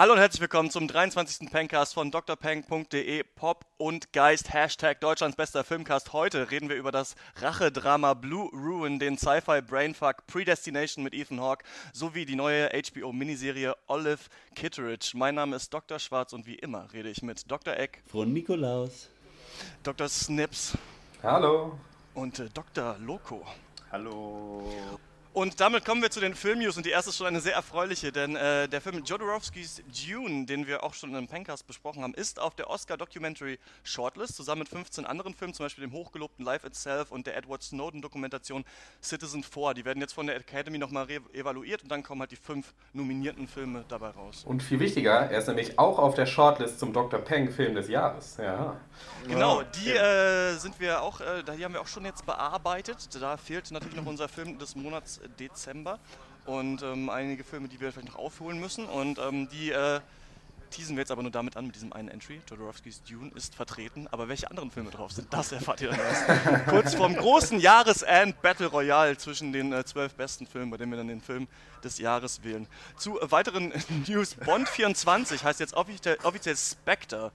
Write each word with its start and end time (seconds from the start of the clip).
Hallo 0.00 0.14
und 0.14 0.18
herzlich 0.18 0.40
willkommen 0.40 0.70
zum 0.70 0.88
23. 0.88 1.50
Pencast 1.50 1.92
von 1.92 2.10
drpeng.de 2.10 3.22
Pop 3.22 3.66
und 3.76 4.14
Geist 4.14 4.50
Hashtag 4.50 4.98
Deutschlands 4.98 5.36
bester 5.36 5.62
Filmcast. 5.62 6.14
Heute 6.14 6.50
reden 6.50 6.70
wir 6.70 6.76
über 6.76 6.90
das 6.90 7.16
Rachedrama 7.36 8.14
Blue 8.14 8.48
Ruin, 8.50 8.98
den 8.98 9.18
Sci-Fi 9.18 9.60
Brainfuck 9.60 10.26
Predestination 10.26 11.04
mit 11.04 11.12
Ethan 11.12 11.38
Hawke 11.42 11.66
sowie 11.92 12.24
die 12.24 12.34
neue 12.34 12.70
HBO-Miniserie 12.70 13.74
Olive 13.88 14.20
Kitteridge. 14.54 15.10
Mein 15.16 15.34
Name 15.34 15.56
ist 15.56 15.68
Dr. 15.68 15.98
Schwarz 15.98 16.32
und 16.32 16.46
wie 16.46 16.54
immer 16.54 16.90
rede 16.94 17.10
ich 17.10 17.20
mit 17.20 17.50
Dr. 17.50 17.76
Eck, 17.76 18.02
Von 18.06 18.32
Nikolaus. 18.32 19.10
Dr. 19.82 20.08
Snips 20.08 20.78
Hallo. 21.22 21.78
und 22.14 22.38
äh, 22.38 22.48
Dr. 22.48 22.96
Loco. 23.00 23.44
Hallo. 23.92 24.98
Und 25.32 25.60
damit 25.60 25.84
kommen 25.84 26.02
wir 26.02 26.10
zu 26.10 26.18
den 26.18 26.34
Film-News 26.34 26.76
und 26.76 26.84
die 26.84 26.90
erste 26.90 27.10
ist 27.10 27.16
schon 27.16 27.28
eine 27.28 27.40
sehr 27.40 27.54
erfreuliche, 27.54 28.10
denn 28.10 28.34
äh, 28.34 28.68
der 28.68 28.80
Film 28.80 29.04
Jodorowskis 29.04 29.80
Dune, 29.86 30.44
den 30.44 30.66
wir 30.66 30.82
auch 30.82 30.92
schon 30.92 31.14
im 31.14 31.28
Pencast 31.28 31.68
besprochen 31.68 32.02
haben, 32.02 32.14
ist 32.14 32.40
auf 32.40 32.56
der 32.56 32.68
Oscar 32.68 32.96
Documentary 32.96 33.60
Shortlist 33.84 34.34
zusammen 34.34 34.60
mit 34.60 34.68
15 34.68 35.06
anderen 35.06 35.32
Filmen, 35.32 35.54
zum 35.54 35.66
Beispiel 35.66 35.86
dem 35.86 35.92
hochgelobten 35.92 36.44
Life 36.44 36.66
Itself 36.66 37.12
und 37.12 37.28
der 37.28 37.36
Edward 37.36 37.62
Snowden 37.62 38.02
Dokumentation 38.02 38.64
Citizen 39.00 39.44
4. 39.44 39.74
Die 39.74 39.84
werden 39.84 40.00
jetzt 40.00 40.14
von 40.14 40.26
der 40.26 40.34
Academy 40.34 40.78
nochmal 40.78 41.06
evaluiert 41.32 41.84
und 41.84 41.92
dann 41.92 42.02
kommen 42.02 42.22
halt 42.22 42.32
die 42.32 42.36
fünf 42.36 42.74
nominierten 42.92 43.46
Filme 43.46 43.84
dabei 43.86 44.08
raus. 44.08 44.42
Und 44.44 44.64
viel 44.64 44.80
wichtiger, 44.80 45.30
er 45.30 45.38
ist 45.38 45.46
nämlich 45.46 45.78
auch 45.78 46.00
auf 46.00 46.16
der 46.16 46.26
Shortlist 46.26 46.80
zum 46.80 46.92
Dr. 46.92 47.20
Peng 47.20 47.52
Film 47.52 47.76
des 47.76 47.88
Jahres. 47.88 48.36
Ja. 48.38 48.80
Genau, 49.28 49.62
die 49.62 49.90
äh, 49.90 50.54
sind 50.56 50.80
wir 50.80 51.02
auch, 51.02 51.20
äh, 51.20 51.44
die 51.56 51.64
haben 51.64 51.74
wir 51.74 51.80
auch 51.80 51.86
schon 51.86 52.04
jetzt 52.04 52.26
bearbeitet. 52.26 53.08
Da 53.20 53.36
fehlt 53.36 53.70
natürlich 53.70 53.96
noch 53.96 54.06
unser 54.06 54.28
Film 54.28 54.58
des 54.58 54.74
Monats 54.74 55.19
Dezember 55.38 55.98
und 56.46 56.82
ähm, 56.82 57.10
einige 57.10 57.44
Filme, 57.44 57.68
die 57.68 57.80
wir 57.80 57.92
vielleicht 57.92 58.08
noch 58.08 58.18
aufholen 58.18 58.58
müssen. 58.60 58.86
Und 58.86 59.18
ähm, 59.18 59.48
die 59.50 59.70
äh, 59.70 60.00
teasen 60.70 60.96
wir 60.96 61.02
jetzt 61.02 61.10
aber 61.10 61.22
nur 61.22 61.30
damit 61.30 61.56
an, 61.56 61.66
mit 61.66 61.74
diesem 61.74 61.92
einen 61.92 62.08
Entry. 62.08 62.40
Jodorowskis 62.48 63.02
Dune 63.02 63.30
ist 63.34 63.54
vertreten, 63.54 64.08
aber 64.10 64.28
welche 64.28 64.50
anderen 64.50 64.70
Filme 64.70 64.90
drauf 64.90 65.12
sind, 65.12 65.32
das 65.32 65.52
erfahrt 65.52 65.80
ihr 65.80 65.90
dann 65.90 65.98
erst. 65.98 66.66
Kurz 66.66 66.94
vorm 66.94 67.16
großen 67.16 67.60
Jahresend 67.60 68.40
Battle 68.42 68.66
Royale 68.66 69.16
zwischen 69.18 69.52
den 69.52 69.72
äh, 69.72 69.84
zwölf 69.84 70.14
besten 70.14 70.46
Filmen, 70.46 70.70
bei 70.70 70.76
denen 70.76 70.92
wir 70.92 70.96
dann 70.96 71.08
den 71.08 71.20
Film 71.20 71.48
des 71.84 71.98
Jahres 71.98 72.42
wählen. 72.42 72.66
Zu 72.96 73.20
äh, 73.20 73.30
weiteren 73.30 73.72
News, 74.06 74.34
Bond 74.34 74.68
24 74.68 75.42
heißt 75.42 75.60
jetzt 75.60 75.74
offiziell, 75.74 76.18
offiziell 76.22 76.56
Spectre. 76.56 77.32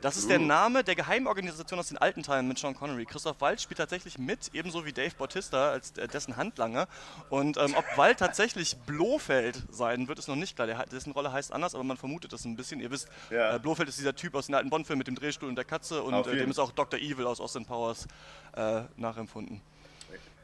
Das 0.00 0.16
ist 0.16 0.30
der 0.30 0.38
Name 0.38 0.82
der 0.82 0.94
Geheimorganisation 0.94 1.78
aus 1.78 1.88
den 1.88 1.98
alten 1.98 2.22
Teilen 2.22 2.48
mit 2.48 2.58
Sean 2.58 2.74
Connery. 2.74 3.04
Christoph 3.04 3.40
Waltz 3.40 3.62
spielt 3.62 3.78
tatsächlich 3.78 4.18
mit, 4.18 4.50
ebenso 4.54 4.86
wie 4.86 4.92
Dave 4.92 5.14
Bautista 5.16 5.70
als 5.72 5.90
äh, 5.98 6.08
dessen 6.08 6.36
Handlanger. 6.38 6.88
Und 7.28 7.58
ähm, 7.58 7.74
ob 7.76 7.84
Wald 7.96 8.18
tatsächlich 8.18 8.76
Blofeld 8.86 9.62
sein 9.70 10.08
wird, 10.08 10.18
ist 10.18 10.28
noch 10.28 10.36
nicht 10.36 10.56
klar. 10.56 10.66
Der, 10.66 10.86
dessen 10.86 11.12
Rolle 11.12 11.32
heißt 11.32 11.52
anders, 11.52 11.74
aber 11.74 11.84
man 11.84 11.98
vermutet 11.98 12.32
das 12.32 12.44
ein 12.46 12.56
bisschen. 12.56 12.80
Ihr 12.80 12.90
wisst, 12.90 13.08
Ja. 13.30 13.56
äh, 13.56 13.58
Blofeld 13.58 13.88
ist 13.90 13.98
dieser 13.98 14.14
Typ 14.16 14.34
aus 14.34 14.46
den 14.46 14.54
alten 14.54 14.70
Bond-Filmen 14.70 14.98
mit 14.98 15.06
dem 15.06 15.16
Drehstuhl 15.16 15.48
und 15.48 15.56
der 15.56 15.64
Katze 15.66 16.02
und 16.02 16.26
äh, 16.26 16.36
dem 16.36 16.50
ist 16.50 16.58
auch 16.58 16.72
Dr. 16.72 16.98
Evil 16.98 17.26
aus 17.26 17.40
Austin 17.40 17.66
Powers 17.66 18.06
äh, 18.56 18.82
nachempfunden. 18.96 19.60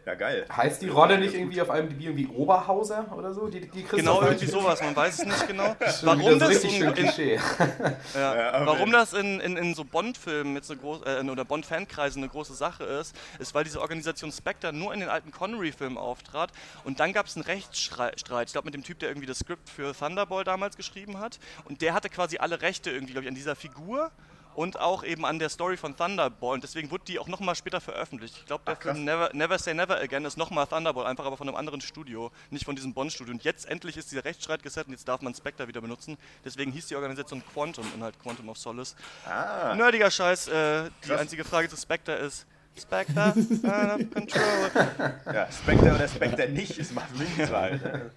Ja, 0.07 0.15
geil. 0.15 0.47
Heißt 0.57 0.83
die 0.83 0.89
Rolle 0.89 1.19
nicht 1.19 1.35
irgendwie 1.35 1.61
auf 1.61 1.69
einem 1.69 1.91
irgendwie 1.99 2.29
Oberhauser 2.29 3.12
oder 3.17 3.35
so? 3.35 3.49
Die, 3.49 3.69
die 3.69 3.83
Genau, 3.83 4.23
irgendwie 4.23 4.47
sowas, 4.47 4.81
man 4.81 4.95
weiß 4.95 5.19
es 5.19 5.25
nicht 5.25 5.48
genau. 5.48 5.75
Warum 6.03 6.39
das 6.39 6.48
richtig 6.48 6.75
in, 6.75 6.79
schön 6.79 6.89
in, 6.91 6.95
Klischee. 6.95 7.41
Ja. 8.15 8.37
Ja, 8.37 8.67
Warum 8.67 8.93
das 8.93 9.15
in, 9.15 9.41
in, 9.41 9.57
in 9.57 9.75
so 9.75 9.83
Bond-Filmen 9.83 10.55
jetzt 10.55 10.71
eine 10.71 10.79
große, 10.79 11.05
äh, 11.05 11.29
oder 11.29 11.45
Bond-Fankreisen 11.45 12.23
eine 12.23 12.30
große 12.30 12.55
Sache 12.55 12.85
ist, 12.85 13.17
ist, 13.41 13.53
weil 13.57 13.64
diese 13.64 13.80
Organisation 13.80 14.30
Spectre 14.30 14.73
nur 14.73 14.95
in 14.95 15.01
den 15.01 15.08
alten 15.08 15.33
Connery-Filmen 15.33 15.98
auftrat 15.98 16.53
und 16.85 17.01
dann 17.01 17.13
gab 17.13 17.27
es 17.27 17.35
einen 17.35 17.45
Rechtsstreit, 17.45 18.14
ich 18.17 18.25
glaube 18.53 18.67
mit 18.67 18.75
dem 18.75 18.85
Typ, 18.85 19.01
der 19.01 19.09
irgendwie 19.09 19.27
das 19.27 19.41
Skript 19.41 19.69
für 19.69 19.92
Thunderball 19.92 20.45
damals 20.45 20.77
geschrieben 20.77 21.19
hat 21.19 21.41
und 21.64 21.83
der 21.83 21.95
hatte 21.95 22.11
quasi 22.11 22.39
alle 22.39 22.63
Rechte 22.63 22.92
irgendwie, 22.92 23.13
glaube 23.13 23.25
ich, 23.25 23.29
an 23.29 23.35
dieser 23.35 23.57
Figur 23.57 24.13
und 24.56 24.80
auch 24.80 25.05
eben 25.05 25.27
an 25.27 25.39
der 25.39 25.50
Story 25.50 25.77
von 25.77 25.96
Thunderball 25.96 26.55
und 26.55 26.64
deswegen 26.64 26.90
wurde 26.90 27.05
die 27.05 27.18
auch 27.18 27.28
nochmal 27.28 27.55
später 27.55 27.80
veröffentlicht. 27.80 28.36
Ich 28.39 28.46
glaube, 28.46 28.64
der 28.67 28.77
Ach. 28.78 28.83
Film 28.83 29.05
Never, 29.05 29.30
Never 29.34 29.58
Say 29.58 29.74
Never 29.74 30.00
Again 30.00 30.24
ist 30.24 30.39
nochmal 30.39 30.67
Thunderball, 30.67 31.06
einfach 31.06 31.27
aber 31.27 31.36
von 31.36 31.46
einem 31.46 31.56
anderen 31.56 31.83
Studio, 31.83 32.33
nicht 32.50 32.64
von 32.64 32.74
diesem 32.74 32.94
Bond-Studio. 32.94 33.34
Und 33.34 33.44
jetzt 33.44 33.68
endlich 33.68 33.98
ist 33.98 34.11
dieser 34.11 34.24
Rechtsstreit 34.24 34.62
gesetzt 34.62 34.86
und 34.86 34.94
jetzt 34.94 35.06
darf 35.06 35.20
man 35.20 35.34
Spectre 35.34 35.68
wieder 35.68 35.83
benutzen. 35.83 36.17
Deswegen 36.42 36.72
hieß 36.72 36.86
die 36.89 36.96
Organisation 36.96 37.42
Quantum 37.52 37.84
und 37.94 38.02
halt 38.02 38.18
Quantum 38.18 38.48
of 38.48 38.56
Solace. 38.56 38.96
Ah, 39.27 39.74
Nerdiger 39.74 40.11
Scheiß, 40.11 40.48
äh, 40.48 40.90
die 41.06 41.12
einzige 41.12 41.44
Frage 41.44 41.68
zu 41.68 41.77
Spectre 41.77 42.14
ist, 42.14 42.46
Spectre, 42.78 43.34
out 43.34 44.00
of 44.00 44.11
control. 44.11 44.70
ja, 45.34 45.48
Spectre 45.52 45.94
oder 45.94 46.08
Spectre 46.08 46.48
nicht, 46.48 46.78
es 46.78 46.92
macht 46.92 47.14
mich 47.18 47.50
halt. 47.50 48.11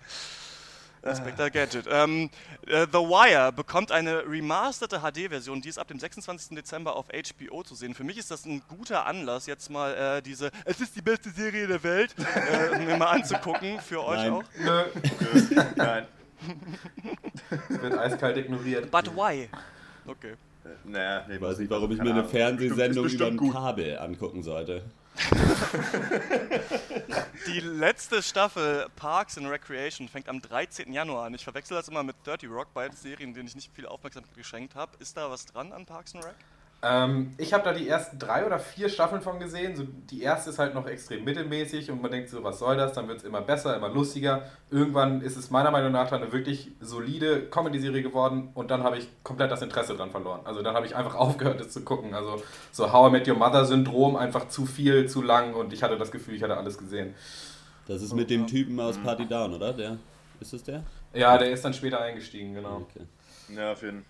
Spectre 1.15 1.49
Gadget. 1.51 1.85
Ähm, 1.89 2.29
äh, 2.67 2.85
The 2.91 2.97
Wire 2.99 3.51
bekommt 3.51 3.91
eine 3.91 4.25
remasterte 4.27 4.99
HD-Version, 4.99 5.61
die 5.61 5.69
ist 5.69 5.77
ab 5.79 5.87
dem 5.87 5.99
26. 5.99 6.55
Dezember 6.55 6.95
auf 6.95 7.07
HBO 7.07 7.63
zu 7.63 7.75
sehen. 7.75 7.93
Für 7.95 8.03
mich 8.03 8.17
ist 8.17 8.31
das 8.31 8.45
ein 8.45 8.61
guter 8.67 9.05
Anlass, 9.05 9.45
jetzt 9.45 9.69
mal 9.69 9.93
äh, 10.17 10.21
diese 10.21 10.51
Es 10.65 10.79
ist 10.81 10.95
die 10.95 11.01
beste 11.01 11.29
Serie 11.29 11.67
der 11.67 11.81
Welt 11.83 12.13
äh, 12.17 12.77
mir 12.85 12.97
mal 12.97 13.07
anzugucken, 13.07 13.79
für 13.79 14.03
euch 14.05 14.17
Nein. 14.17 14.31
auch. 14.31 14.43
Nö, 14.59 14.83
Nein. 15.75 16.05
wird 17.69 17.97
eiskalt 17.97 18.37
ignoriert. 18.37 18.89
But 18.91 19.13
why? 19.15 19.49
Okay. 20.05 20.35
Naja, 20.85 21.25
nee, 21.27 21.35
Ich 21.35 21.41
weiß 21.41 21.57
nicht, 21.59 21.69
warum 21.69 21.91
ich 21.91 21.99
mir 22.01 22.11
eine. 22.11 22.23
Fernsehsendung 22.23 23.03
Bestimmt- 23.03 23.21
über 23.21 23.27
ist 23.27 23.31
ein 23.31 23.37
bestimmt 23.37 23.37
gut. 23.39 23.53
Kabel 23.53 23.99
angucken 23.99 24.43
sollte. 24.43 24.81
Die 27.47 27.59
letzte 27.59 28.23
Staffel 28.23 28.87
Parks 28.95 29.37
and 29.37 29.47
Recreation 29.47 30.07
fängt 30.07 30.29
am 30.29 30.41
13. 30.41 30.93
Januar 30.93 31.25
an. 31.25 31.33
Ich 31.33 31.43
verwechsel 31.43 31.75
das 31.75 31.87
immer 31.87 32.03
mit 32.03 32.15
30 32.25 32.49
Rock, 32.49 32.67
beide 32.73 32.95
Serien, 32.95 33.33
denen 33.33 33.47
ich 33.47 33.55
nicht 33.55 33.73
viel 33.73 33.85
Aufmerksamkeit 33.85 34.35
geschenkt 34.35 34.75
habe. 34.75 34.91
Ist 34.99 35.17
da 35.17 35.29
was 35.29 35.45
dran 35.45 35.71
an 35.71 35.85
Parks 35.85 36.15
and 36.15 36.25
Rec? 36.25 36.35
Ähm, 36.81 37.33
ich 37.37 37.53
habe 37.53 37.63
da 37.63 37.73
die 37.73 37.89
ersten 37.89 38.19
drei 38.19 38.45
oder 38.45 38.57
vier 38.57 38.87
Staffeln 38.87 39.21
von 39.21 39.37
gesehen. 39.37 39.75
So, 39.75 39.83
die 40.09 40.21
erste 40.21 40.49
ist 40.49 40.59
halt 40.59 40.73
noch 40.73 40.87
extrem 40.87 41.25
mittelmäßig 41.25 41.91
und 41.91 42.01
man 42.01 42.09
denkt 42.09 42.29
so, 42.29 42.41
was 42.43 42.59
soll 42.59 42.77
das? 42.77 42.93
Dann 42.93 43.09
wird 43.09 43.17
es 43.19 43.25
immer 43.25 43.41
besser, 43.41 43.75
immer 43.75 43.89
lustiger. 43.89 44.43
Irgendwann 44.71 45.21
ist 45.21 45.35
es 45.35 45.49
meiner 45.49 45.71
Meinung 45.71 45.91
nach 45.91 46.09
dann 46.09 46.21
eine 46.21 46.31
wirklich 46.31 46.71
solide 46.79 47.49
Comedy-Serie 47.49 48.01
geworden 48.01 48.51
und 48.53 48.71
dann 48.71 48.83
habe 48.83 48.97
ich 48.97 49.09
komplett 49.23 49.51
das 49.51 49.61
Interesse 49.61 49.97
dran 49.97 50.11
verloren. 50.11 50.39
Also 50.45 50.61
dann 50.61 50.73
habe 50.73 50.85
ich 50.85 50.95
einfach 50.95 51.15
aufgehört, 51.15 51.59
es 51.59 51.71
zu 51.71 51.81
gucken. 51.81 52.13
Also 52.13 52.41
so 52.71 52.93
How 52.93 53.09
I 53.09 53.11
Met 53.11 53.27
Your 53.27 53.35
Mother-Syndrom, 53.35 54.15
einfach 54.15 54.47
zu 54.47 54.65
viel, 54.65 55.09
zu 55.09 55.21
lang 55.21 55.55
und 55.55 55.73
ich 55.73 55.83
hatte 55.83 55.97
das 55.97 56.11
Gefühl, 56.11 56.35
ich 56.35 56.43
hatte 56.43 56.55
alles 56.55 56.77
gesehen. 56.77 57.13
Das 57.87 58.01
ist 58.01 58.13
mit 58.13 58.29
dem 58.29 58.47
Typen 58.47 58.79
aus 58.79 58.97
Party 58.97 59.25
Down, 59.25 59.53
oder? 59.53 59.73
Der, 59.73 59.97
ist 60.39 60.53
es 60.53 60.63
der? 60.63 60.83
Ja, 61.13 61.37
der 61.37 61.51
ist 61.51 61.65
dann 61.65 61.73
später 61.73 61.99
eingestiegen, 61.99 62.53
genau. 62.53 62.87
Okay. 62.89 63.05
Ja, 63.53 63.73
auf 63.73 63.81
jeden 63.81 64.05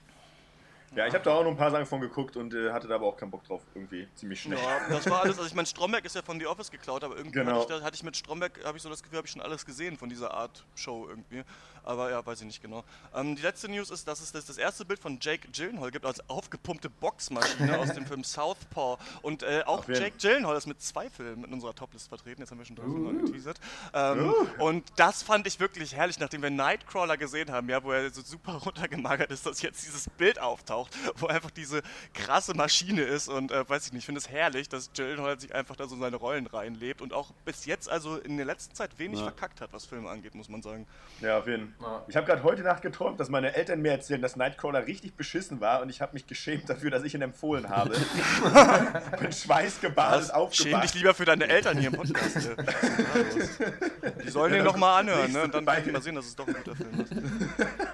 Ja, 0.96 1.06
ich 1.08 1.14
habe 1.14 1.24
da 1.24 1.32
auch 1.34 1.44
noch 1.44 1.52
ein 1.52 1.58
paar 1.58 1.72
Sachen 1.72 1.86
von 1.86 2.02
geguckt 2.02 2.36
und 2.36 2.54
äh, 2.54 2.72
hatte 2.72 2.88
da 2.88 2.96
aber 2.96 3.06
auch 3.06 3.16
keinen 3.18 3.32
Bock 3.32 3.44
drauf, 3.44 3.62
irgendwie. 3.76 4.08
Ziemlich 4.16 4.42
schnell. 4.42 4.58
Ja, 4.58 4.80
das 4.90 5.10
war 5.10 5.22
alles. 5.22 5.38
Also 5.40 5.48
ich 5.48 5.54
meine, 5.56 5.68
Stromberg 5.68 6.04
ist 6.06 6.16
ja 6.16 6.22
von 6.22 6.40
The 6.40 6.48
Office 6.48 6.72
geklaut, 6.72 7.04
aber 7.04 7.16
irgendwie 7.16 7.40
Genau. 7.40 7.62
hatte, 7.62 7.74
ich 7.74 7.80
da, 7.80 7.86
hatte 7.86 7.96
ich 7.96 8.04
mit 8.04 8.18
Stromberg, 8.18 8.60
habe 8.66 8.78
ich 8.78 8.84
so 8.84 8.90
das 8.90 9.02
Gefühl, 9.04 9.18
habe 9.18 9.28
ich 9.28 9.32
schon 9.32 9.42
alles 9.42 9.66
gesehen 9.66 9.98
von 9.98 10.10
dieser 10.10 10.34
Art 10.34 10.66
Show 10.76 11.08
irgendwie. 11.08 11.44
Aber 11.84 12.12
ja, 12.12 12.26
weiß 12.26 12.40
ich 12.42 12.46
nicht 12.48 12.62
genau. 12.62 12.84
Ähm, 13.16 13.36
die 13.36 13.42
letzte 13.42 13.70
News 13.70 13.90
ist, 13.90 14.08
dass 14.08 14.22
es 14.22 14.32
das, 14.32 14.46
das 14.46 14.58
erste 14.58 14.86
Bild 14.86 15.00
von 15.00 15.18
Jake 15.22 15.48
Gyllenhaal 15.52 15.92
gibt 15.92 16.06
als 16.06 16.28
aufgepumpte 16.30 16.90
Boxmaschine 16.90 17.78
aus 17.80 17.94
dem 17.94 18.06
Film 18.06 18.24
Southpaw. 18.24 18.98
Und 19.22 19.44
äh, 19.44 19.64
auch 19.66 19.88
jeden. 19.88 20.02
Jake 20.02 20.18
Gyllenhaal 20.18 20.56
ist 20.58 20.68
mit 20.68 20.82
zwei 20.82 21.10
Filmen 21.10 21.44
in 21.46 21.54
unserer 21.54 21.74
Toplist 21.76 22.10
vertreten. 22.10 22.42
Jetzt 22.42 22.52
haben 22.52 22.58
wir 22.60 22.66
schon 22.66 22.76
drei 22.76 22.84
Filme 22.84 23.10
angeteasert. 23.10 23.60
Ähm, 23.94 24.34
Und 24.60 24.86
das 24.98 25.24
fand 25.24 25.48
ich 25.48 25.60
wirklich 25.60 25.96
herrlich, 25.96 26.20
nachdem 26.20 26.42
wir 26.42 26.50
Nightcrawler 26.50 27.18
gesehen 27.18 27.52
haben, 27.52 27.70
ja, 27.70 27.84
wo 27.84 27.92
er 27.92 28.10
so 28.12 28.22
super 28.22 28.54
runtergemagert 28.54 29.32
ist, 29.32 29.46
dass 29.46 29.62
jetzt 29.62 29.86
dieses 29.86 30.10
Bild 30.18 30.40
auftaucht, 30.40 30.96
wo 31.18 31.28
einfach 31.28 31.52
diese 31.52 31.82
krasse 32.14 32.54
Maschine 32.54 33.02
ist 33.04 33.28
und 33.28 33.52
äh, 33.52 33.68
weiß 33.68 33.88
ich 33.88 33.94
nicht, 33.94 34.00
ich 34.02 34.06
finde 34.06 34.20
es 34.20 34.30
herrlich, 34.30 34.70
dass 34.70 34.92
Gyllenhaal 34.94 35.40
sich 35.40 35.54
einfach 35.54 35.76
da 35.76 35.88
so 35.88 35.96
in 35.96 36.02
seine 36.02 36.16
Rollen 36.18 36.48
reinlebt 36.48 37.02
und 37.02 37.14
auch 37.14 37.32
bis 37.46 37.66
jetzt 37.66 37.90
also 37.90 38.18
in 38.18 38.38
der 38.38 38.46
letzten 38.46 38.74
Zeit 38.76 38.98
wenig 38.98 39.20
Ja. 39.20 39.26
verkackt 39.26 39.62
hat, 39.62 39.74
was 39.74 39.86
Filme 39.86 40.10
angeht, 40.10 40.36
muss 40.36 40.50
man 40.50 40.62
sagen. 40.62 40.86
Ja, 41.22 41.40
auf 41.40 41.48
jeden 41.48 41.74
Ja. 41.82 42.04
Ich 42.08 42.16
habe 42.18 42.26
gerade 42.26 42.44
heute 42.44 42.62
Nacht 42.64 42.82
geträumt, 42.82 43.20
dass 43.20 43.30
meine 43.30 43.56
Eltern 43.56 43.82
mir 43.82 43.92
erzählen, 43.92 44.22
dass 44.22 44.36
Nightcrawler 44.36 44.86
richtig 44.86 45.16
beschissen 45.16 45.62
war 45.62 45.82
und 45.82 45.90
ich 45.90 46.02
habe 46.02 46.14
mich 46.14 46.28
geschämt 46.28 46.70
dafür, 46.70 46.92
dass 46.92 47.04
ich 47.04 47.14
ihn 47.16 47.22
empfohlen 47.22 47.70
habe. 47.70 47.92
Bin 49.20 49.32
schweißgebadet 49.32 50.26
Schäm 50.26 50.26
dich 50.26 50.34
aufgewacht. 50.36 50.96
lieber 50.96 51.14
für 51.14 51.26
deine 51.26 51.48
Eltern 51.48 51.78
hier 51.78 51.90
im 51.90 51.96
Podcast. 51.96 52.36
los? 52.58 53.50
Die 54.26 54.30
sollen 54.30 54.52
den 54.54 54.64
nochmal 54.64 55.02
anhören 55.02 55.32
ne? 55.32 55.44
und 55.44 55.54
dann 55.54 55.66
werden 55.66 55.84
die 55.86 55.92
mal 55.92 56.02
sehen, 56.02 56.16
dass 56.16 56.26
es 56.26 56.36
doch 56.36 56.48
ein 56.48 56.54
guter 56.54 56.76
Film 56.76 57.00
ist. 57.00 57.14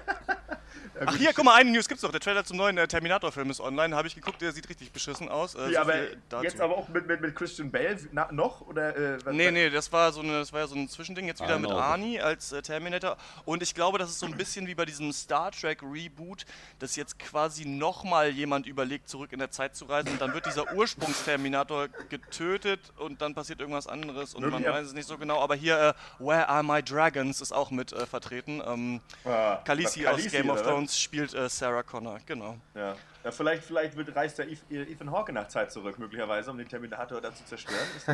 Ach 1.04 1.16
hier, 1.16 1.32
guck 1.34 1.44
mal, 1.44 1.54
eine 1.54 1.70
News 1.70 1.88
gibt's 1.88 2.02
doch. 2.02 2.10
Der 2.10 2.20
Trailer 2.20 2.44
zum 2.44 2.56
neuen 2.56 2.78
äh, 2.78 2.88
Terminator-Film 2.88 3.50
ist 3.50 3.60
online. 3.60 3.94
Habe 3.94 4.08
ich 4.08 4.14
geguckt, 4.14 4.40
der 4.40 4.52
sieht 4.52 4.68
richtig 4.68 4.92
beschissen 4.92 5.28
aus. 5.28 5.54
Äh, 5.54 5.70
Ja, 5.70 5.84
so 5.84 5.90
aber 6.30 6.42
jetzt 6.42 6.60
aber 6.60 6.76
auch 6.76 6.88
mit, 6.88 7.06
mit, 7.06 7.20
mit 7.20 7.34
Christian 7.36 7.70
Bale 7.70 7.98
na, 8.12 8.28
noch? 8.32 8.62
Oder, 8.62 8.96
äh, 8.96 9.18
was- 9.24 9.34
Nee, 9.34 9.50
nee, 9.50 9.68
das 9.70 9.92
war 9.92 10.12
so 10.12 10.20
eine, 10.20 10.38
das 10.38 10.52
war 10.52 10.60
ja 10.60 10.66
so 10.66 10.74
ein 10.74 10.88
Zwischending 10.88 11.26
jetzt 11.26 11.42
wieder 11.42 11.58
mit 11.58 11.70
Arnold. 11.70 11.84
Arnie 11.84 12.20
als 12.20 12.52
äh, 12.52 12.62
Terminator. 12.62 13.16
Und 13.44 13.62
ich 13.62 13.74
glaube, 13.74 13.98
das 13.98 14.10
ist 14.10 14.20
so 14.20 14.26
ein 14.26 14.36
bisschen 14.36 14.66
wie 14.66 14.74
bei 14.74 14.84
diesem 14.86 15.12
Star 15.12 15.50
Trek 15.52 15.82
Reboot, 15.82 16.44
dass 16.78 16.96
jetzt 16.96 17.18
quasi 17.18 17.66
nochmal 17.66 18.30
jemand 18.30 18.66
überlegt, 18.66 19.08
zurück 19.08 19.32
in 19.32 19.38
der 19.38 19.50
Zeit 19.50 19.76
zu 19.76 19.84
reisen. 19.86 20.12
Und 20.12 20.20
dann 20.20 20.32
wird 20.34 20.46
dieser 20.46 20.72
Ursprungsterminator 20.72 21.88
getötet 22.08 22.80
und 22.98 23.20
dann 23.20 23.34
passiert 23.34 23.60
irgendwas 23.60 23.86
anderes 23.86 24.34
und 24.34 24.42
man 24.42 24.50
Möglicher- 24.52 24.72
weiß 24.72 24.86
es 24.88 24.92
nicht 24.94 25.06
so 25.08 25.18
genau. 25.18 25.40
Aber 25.40 25.54
hier, 25.54 25.94
äh, 26.20 26.24
Where 26.24 26.48
Are 26.48 26.62
My 26.62 26.82
Dragons 26.82 27.40
ist 27.40 27.52
auch 27.52 27.70
mit 27.70 27.92
äh, 27.92 28.06
vertreten. 28.06 28.62
Ähm, 28.66 29.00
Ah, 29.24 29.56
Khaleesi 29.64 30.04
was, 30.04 30.14
aus 30.24 30.30
Game 30.30 30.50
of 30.50 30.60
oder? 30.60 30.68
Thrones 30.86 30.98
spielt 31.00 31.34
äh, 31.34 31.48
Sarah 31.48 31.82
Connor, 31.82 32.18
genau. 32.26 32.56
Ja. 32.74 32.94
ja 33.24 33.30
vielleicht 33.32 33.64
vielleicht 33.64 33.96
wird, 33.96 34.14
reist 34.14 34.38
der 34.38 34.46
Eth- 34.48 34.62
Ethan 34.70 35.10
Hawke 35.10 35.32
nach 35.32 35.48
Zeit 35.48 35.72
zurück, 35.72 35.98
möglicherweise, 35.98 36.50
um 36.50 36.58
den 36.58 36.68
Terminator 36.68 37.20
dann 37.20 37.34
zu 37.34 37.44
zerstören. 37.44 37.78
Ist 37.96 38.08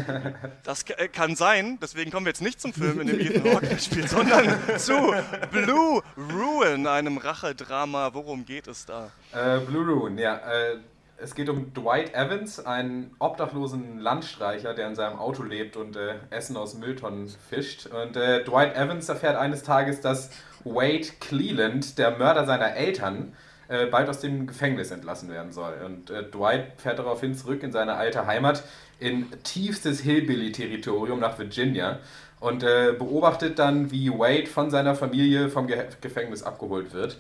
Das 0.65 0.85
k- 0.87 0.95
äh, 0.95 1.09
kann 1.09 1.37
sein, 1.37 1.79
deswegen 1.83 2.11
kommen 2.11 2.25
wir 2.27 2.31
jetzt 2.31 2.41
nicht 2.43 2.61
zum 2.61 2.73
Film, 2.73 3.01
in 3.01 3.09
dem 3.09 3.21
Ethan 3.21 3.53
Hawke 3.53 3.67
mitspielt, 3.71 4.09
sondern 4.09 4.59
zu 4.79 5.13
Blue 5.51 6.03
Ruin, 6.17 6.87
einem 6.87 7.19
Rachedrama. 7.19 8.15
Worum 8.15 8.45
geht 8.47 8.67
es 8.69 8.87
da? 8.87 9.11
Äh, 9.33 9.61
Blue 9.61 9.85
Ruin, 9.87 10.17
ja. 10.19 10.37
Äh, 10.37 10.79
es 11.19 11.37
geht 11.37 11.49
um 11.49 11.73
Dwight 11.73 12.15
Evans, 12.15 12.59
einen 12.59 13.15
obdachlosen 13.21 14.01
Landstreicher, 14.01 14.75
der 14.75 14.89
in 14.89 14.97
seinem 14.97 15.19
Auto 15.21 15.45
lebt 15.45 15.77
und 15.77 15.95
äh, 15.95 16.15
Essen 16.31 16.57
aus 16.57 16.75
Mülltonnen 16.75 17.29
fischt. 17.49 17.87
Und 17.87 18.17
äh, 18.17 18.43
Dwight 18.43 18.75
Evans 18.75 19.09
erfährt 19.09 19.37
eines 19.37 19.63
Tages, 19.63 20.01
dass 20.01 20.31
Wade 20.65 21.07
Cleland, 21.21 21.99
der 21.99 22.17
Mörder 22.19 22.47
seiner 22.47 22.75
Eltern, 22.75 23.35
äh, 23.69 23.87
bald 23.87 24.09
aus 24.09 24.21
dem 24.21 24.47
Gefängnis 24.47 24.91
entlassen 24.91 25.31
werden 25.31 25.53
soll. 25.53 25.75
Und 25.85 26.11
äh, 26.11 26.25
Dwight 26.25 26.73
fährt 26.77 26.99
daraufhin 26.99 27.35
zurück 27.35 27.63
in 27.63 27.73
seine 27.73 27.95
alte 27.95 28.27
Heimat 28.27 28.63
in 28.99 29.27
tiefstes 29.43 30.01
Hillbilly-Territorium 30.01 31.19
nach 31.19 31.39
Virginia 31.39 31.99
und 32.41 32.63
äh, 32.63 32.93
beobachtet 32.99 33.59
dann, 33.59 33.91
wie 33.91 34.11
Wade 34.11 34.47
von 34.47 34.71
seiner 34.71 34.95
Familie 34.95 35.49
vom 35.49 35.67
Ge 35.67 35.85
Gefängnis 36.01 36.43
abgeholt 36.43 36.93
wird. 36.93 37.17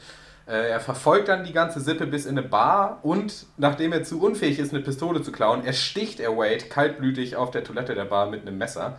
Äh, 0.47 0.71
er 0.71 0.81
verfolgt 0.81 1.29
dann 1.29 1.45
die 1.45 1.53
ganze 1.53 1.81
Sippe 1.81 2.07
bis 2.07 2.27
in 2.27 2.37
eine 2.37 2.47
Bar 2.47 2.99
und 3.03 3.47
nachdem 3.57 3.93
er 3.93 4.03
zu 4.03 4.21
unfähig 4.21 4.59
ist, 4.59 4.75
eine 4.75 4.83
Pistole 4.83 5.23
zu 5.23 5.31
klauen, 5.33 5.65
ersticht 5.65 6.21
er 6.21 6.37
Wade 6.37 6.65
kaltblütig 6.69 7.37
auf 7.37 7.51
der 7.51 7.65
Toilette 7.65 7.95
der 7.95 8.05
Bar 8.05 8.29
mit 8.29 8.43
einem 8.43 8.59
Messer. 8.59 8.99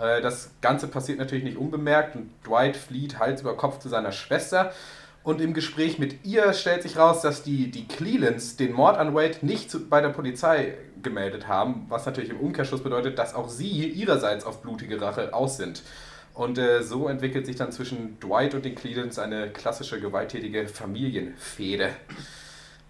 Äh, 0.00 0.20
das 0.20 0.50
Ganze 0.60 0.88
passiert 0.88 1.18
natürlich 1.18 1.44
nicht 1.44 1.56
unbemerkt 1.56 2.16
und 2.16 2.30
Dwight 2.46 2.76
flieht 2.76 3.18
Hals 3.18 3.42
über 3.42 3.56
Kopf 3.56 3.78
zu 3.78 3.88
seiner 3.88 4.12
Schwester. 4.12 4.72
Und 5.22 5.40
im 5.42 5.52
Gespräch 5.52 5.98
mit 5.98 6.24
ihr 6.24 6.54
stellt 6.54 6.82
sich 6.82 6.96
raus, 6.96 7.20
dass 7.20 7.42
die, 7.42 7.70
die 7.70 7.86
Clelands 7.86 8.56
den 8.56 8.72
Mord 8.72 8.96
an 8.96 9.14
Wade 9.14 9.36
nicht 9.42 9.70
zu, 9.70 9.86
bei 9.86 10.00
der 10.00 10.08
Polizei 10.08 10.78
gemeldet 11.02 11.46
haben, 11.46 11.84
was 11.88 12.06
natürlich 12.06 12.30
im 12.30 12.40
Umkehrschluss 12.40 12.82
bedeutet, 12.82 13.18
dass 13.18 13.34
auch 13.34 13.48
sie 13.50 13.88
ihrerseits 13.88 14.46
auf 14.46 14.62
blutige 14.62 15.00
Rache 15.00 15.34
aus 15.34 15.58
sind. 15.58 15.82
Und 16.32 16.56
äh, 16.56 16.82
so 16.82 17.08
entwickelt 17.08 17.44
sich 17.44 17.56
dann 17.56 17.70
zwischen 17.70 18.18
Dwight 18.18 18.54
und 18.54 18.64
den 18.64 18.74
Clelands 18.74 19.18
eine 19.18 19.50
klassische 19.50 20.00
gewalttätige 20.00 20.68
Familienfehde. 20.68 21.90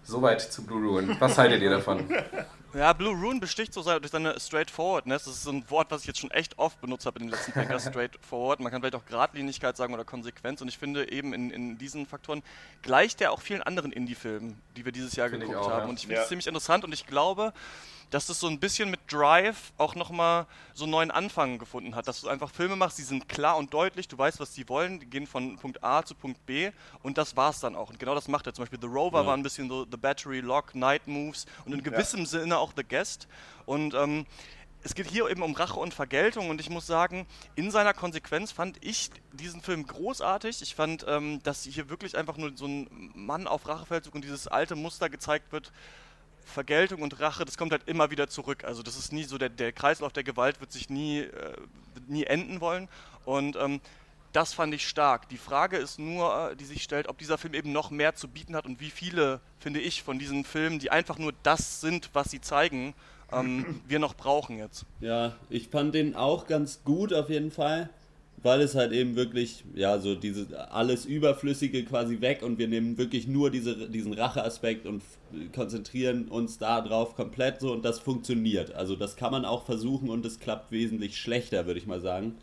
Soweit 0.03 0.41
zu 0.41 0.65
Blue 0.65 0.81
Ruin. 0.87 1.17
Was 1.19 1.37
haltet 1.37 1.61
ihr 1.61 1.69
davon? 1.69 2.05
Ja, 2.73 2.93
Blue 2.93 3.13
Rune 3.13 3.39
besticht 3.39 3.73
so 3.73 3.83
durch 3.83 4.11
seine 4.11 4.39
Straightforwardness. 4.39 5.25
Das 5.25 5.33
ist 5.35 5.43
so 5.43 5.51
ein 5.51 5.69
Wort, 5.69 5.91
was 5.91 6.01
ich 6.01 6.07
jetzt 6.07 6.19
schon 6.19 6.31
echt 6.31 6.57
oft 6.57 6.79
benutzt 6.81 7.05
habe 7.05 7.19
in 7.19 7.25
den 7.27 7.31
letzten 7.31 7.51
Packers. 7.51 7.83
Straightforward. 7.89 8.59
Man 8.61 8.71
kann 8.71 8.81
vielleicht 8.81 8.95
auch 8.95 9.05
Gradlinigkeit 9.05 9.75
sagen 9.75 9.93
oder 9.93 10.05
Konsequenz. 10.05 10.61
Und 10.61 10.67
ich 10.67 10.77
finde 10.77 11.11
eben 11.11 11.33
in, 11.33 11.51
in 11.51 11.77
diesen 11.77 12.05
Faktoren 12.05 12.43
gleicht 12.81 13.19
er 13.21 13.31
auch 13.31 13.41
vielen 13.41 13.61
anderen 13.61 13.91
Indie-Filmen, 13.91 14.57
die 14.77 14.85
wir 14.85 14.91
dieses 14.91 15.15
Jahr 15.15 15.29
Finde 15.29 15.45
ich 15.45 15.51
geguckt 15.51 15.67
auch, 15.67 15.71
haben. 15.73 15.83
ja. 15.83 15.89
Und 15.89 15.95
ich 15.95 16.01
finde 16.01 16.15
Ja. 16.15 16.21
es 16.23 16.29
ziemlich 16.29 16.47
interessant 16.47 16.83
und 16.85 16.93
ich 16.93 17.05
glaube, 17.07 17.53
dass 18.11 18.27
das 18.27 18.39
so 18.39 18.47
ein 18.47 18.59
bisschen 18.59 18.91
mit 18.91 18.99
Drive 19.11 19.73
auch 19.77 19.95
nochmal 19.95 20.45
so 20.73 20.83
einen 20.83 20.91
neuen 20.91 21.11
Anfang 21.11 21.57
gefunden 21.57 21.95
hat. 21.95 22.07
Dass 22.07 22.21
du 22.21 22.27
einfach 22.27 22.51
Filme 22.51 22.75
machst, 22.75 22.99
die 22.99 23.03
sind 23.03 23.27
klar 23.27 23.57
und 23.57 23.73
deutlich, 23.73 24.07
du 24.07 24.17
weißt, 24.17 24.39
was 24.39 24.51
die 24.53 24.69
wollen, 24.69 24.99
die 24.99 25.07
gehen 25.07 25.25
von 25.25 25.55
Punkt 25.57 25.83
A 25.83 26.03
zu 26.03 26.13
Punkt 26.13 26.45
B 26.45 26.71
und 27.01 27.17
das 27.17 27.35
war's 27.35 27.61
dann 27.61 27.75
auch. 27.75 27.89
Und 27.89 27.97
genau 27.99 28.13
das 28.13 28.27
macht 28.27 28.45
er. 28.45 28.53
Zum 28.53 28.63
Beispiel 28.63 28.79
The 28.79 28.87
Rover 28.87 29.21
Ja. 29.21 29.25
war 29.27 29.35
ein 29.35 29.43
bisschen 29.43 29.67
so 29.69 29.85
The 29.89 29.97
Battery 29.97 30.41
Lock, 30.41 30.75
Night 30.75 31.07
Moves 31.07 31.45
und 31.65 31.73
in 31.73 31.81
gewissem 31.83 32.25
Sinne 32.25 32.57
auch 32.59 32.73
The 32.75 32.83
Guest. 32.83 33.27
Und 33.65 33.93
ähm, 33.93 34.25
es 34.83 34.95
geht 34.95 35.07
hier 35.07 35.29
eben 35.29 35.43
um 35.43 35.53
Rache 35.53 35.79
und 35.79 35.93
Vergeltung 35.93 36.49
und 36.49 36.59
ich 36.59 36.69
muss 36.69 36.87
sagen, 36.87 37.27
in 37.55 37.71
seiner 37.71 37.93
Konsequenz 37.93 38.51
fand 38.51 38.83
ich 38.83 39.11
diesen 39.31 39.61
Film 39.61 39.85
großartig. 39.85 40.61
Ich 40.61 40.75
fand, 40.75 41.05
ähm, 41.07 41.41
dass 41.43 41.63
hier 41.63 41.89
wirklich 41.89 42.17
einfach 42.17 42.35
nur 42.35 42.51
so 42.55 42.65
ein 42.65 43.11
Mann 43.13 43.47
auf 43.47 43.67
Rachefeldzug 43.67 44.15
und 44.15 44.23
dieses 44.23 44.47
alte 44.47 44.75
Muster 44.75 45.09
gezeigt 45.09 45.51
wird. 45.51 45.71
Vergeltung 46.45 47.01
und 47.01 47.19
Rache, 47.19 47.45
das 47.45 47.57
kommt 47.57 47.71
halt 47.71 47.87
immer 47.87 48.11
wieder 48.11 48.27
zurück. 48.27 48.63
Also 48.63 48.83
das 48.83 48.97
ist 48.97 49.11
nie 49.11 49.23
so, 49.23 49.37
der, 49.37 49.49
der 49.49 49.71
Kreislauf 49.71 50.13
der 50.13 50.23
Gewalt 50.23 50.59
wird 50.59 50.71
sich 50.71 50.89
nie, 50.89 51.19
äh, 51.19 51.55
nie 52.07 52.23
enden 52.23 52.61
wollen. 52.61 52.87
Und 53.25 53.55
ähm, 53.55 53.81
das 54.33 54.53
fand 54.53 54.73
ich 54.73 54.87
stark. 54.87 55.29
Die 55.29 55.37
Frage 55.37 55.77
ist 55.77 55.99
nur, 55.99 56.51
äh, 56.51 56.55
die 56.55 56.65
sich 56.65 56.83
stellt, 56.83 57.07
ob 57.07 57.17
dieser 57.17 57.37
Film 57.37 57.53
eben 57.53 57.71
noch 57.71 57.91
mehr 57.91 58.15
zu 58.15 58.27
bieten 58.27 58.55
hat 58.55 58.65
und 58.65 58.79
wie 58.79 58.89
viele, 58.89 59.41
finde 59.59 59.79
ich, 59.79 60.03
von 60.03 60.19
diesen 60.19 60.45
Filmen, 60.45 60.79
die 60.79 60.89
einfach 60.91 61.17
nur 61.17 61.33
das 61.43 61.81
sind, 61.81 62.09
was 62.13 62.31
sie 62.31 62.41
zeigen, 62.41 62.93
ähm, 63.31 63.81
wir 63.87 63.99
noch 63.99 64.15
brauchen 64.15 64.57
jetzt. 64.57 64.85
Ja, 64.99 65.35
ich 65.49 65.69
fand 65.69 65.95
den 65.95 66.15
auch 66.15 66.47
ganz 66.47 66.83
gut 66.83 67.13
auf 67.13 67.29
jeden 67.29 67.51
Fall, 67.51 67.89
weil 68.43 68.61
es 68.61 68.73
halt 68.73 68.91
eben 68.91 69.15
wirklich, 69.15 69.63
ja, 69.75 69.99
so 69.99 70.15
dieses 70.15 70.51
alles 70.53 71.05
Überflüssige 71.05 71.83
quasi 71.83 72.21
weg 72.21 72.41
und 72.41 72.57
wir 72.57 72.67
nehmen 72.67 72.97
wirklich 72.97 73.27
nur 73.27 73.51
diese, 73.51 73.89
diesen 73.89 74.13
Racheaspekt 74.13 74.87
und 74.87 75.03
konzentrieren 75.53 76.27
uns 76.27 76.57
da 76.57 76.81
drauf 76.81 77.15
komplett 77.15 77.59
so 77.59 77.71
und 77.71 77.85
das 77.85 77.99
funktioniert. 77.99 78.73
Also 78.73 78.95
das 78.95 79.15
kann 79.15 79.31
man 79.31 79.45
auch 79.45 79.65
versuchen 79.65 80.09
und 80.09 80.25
es 80.25 80.39
klappt 80.39 80.71
wesentlich 80.71 81.17
schlechter, 81.17 81.67
würde 81.67 81.79
ich 81.79 81.85
mal 81.85 82.01
sagen. 82.01 82.35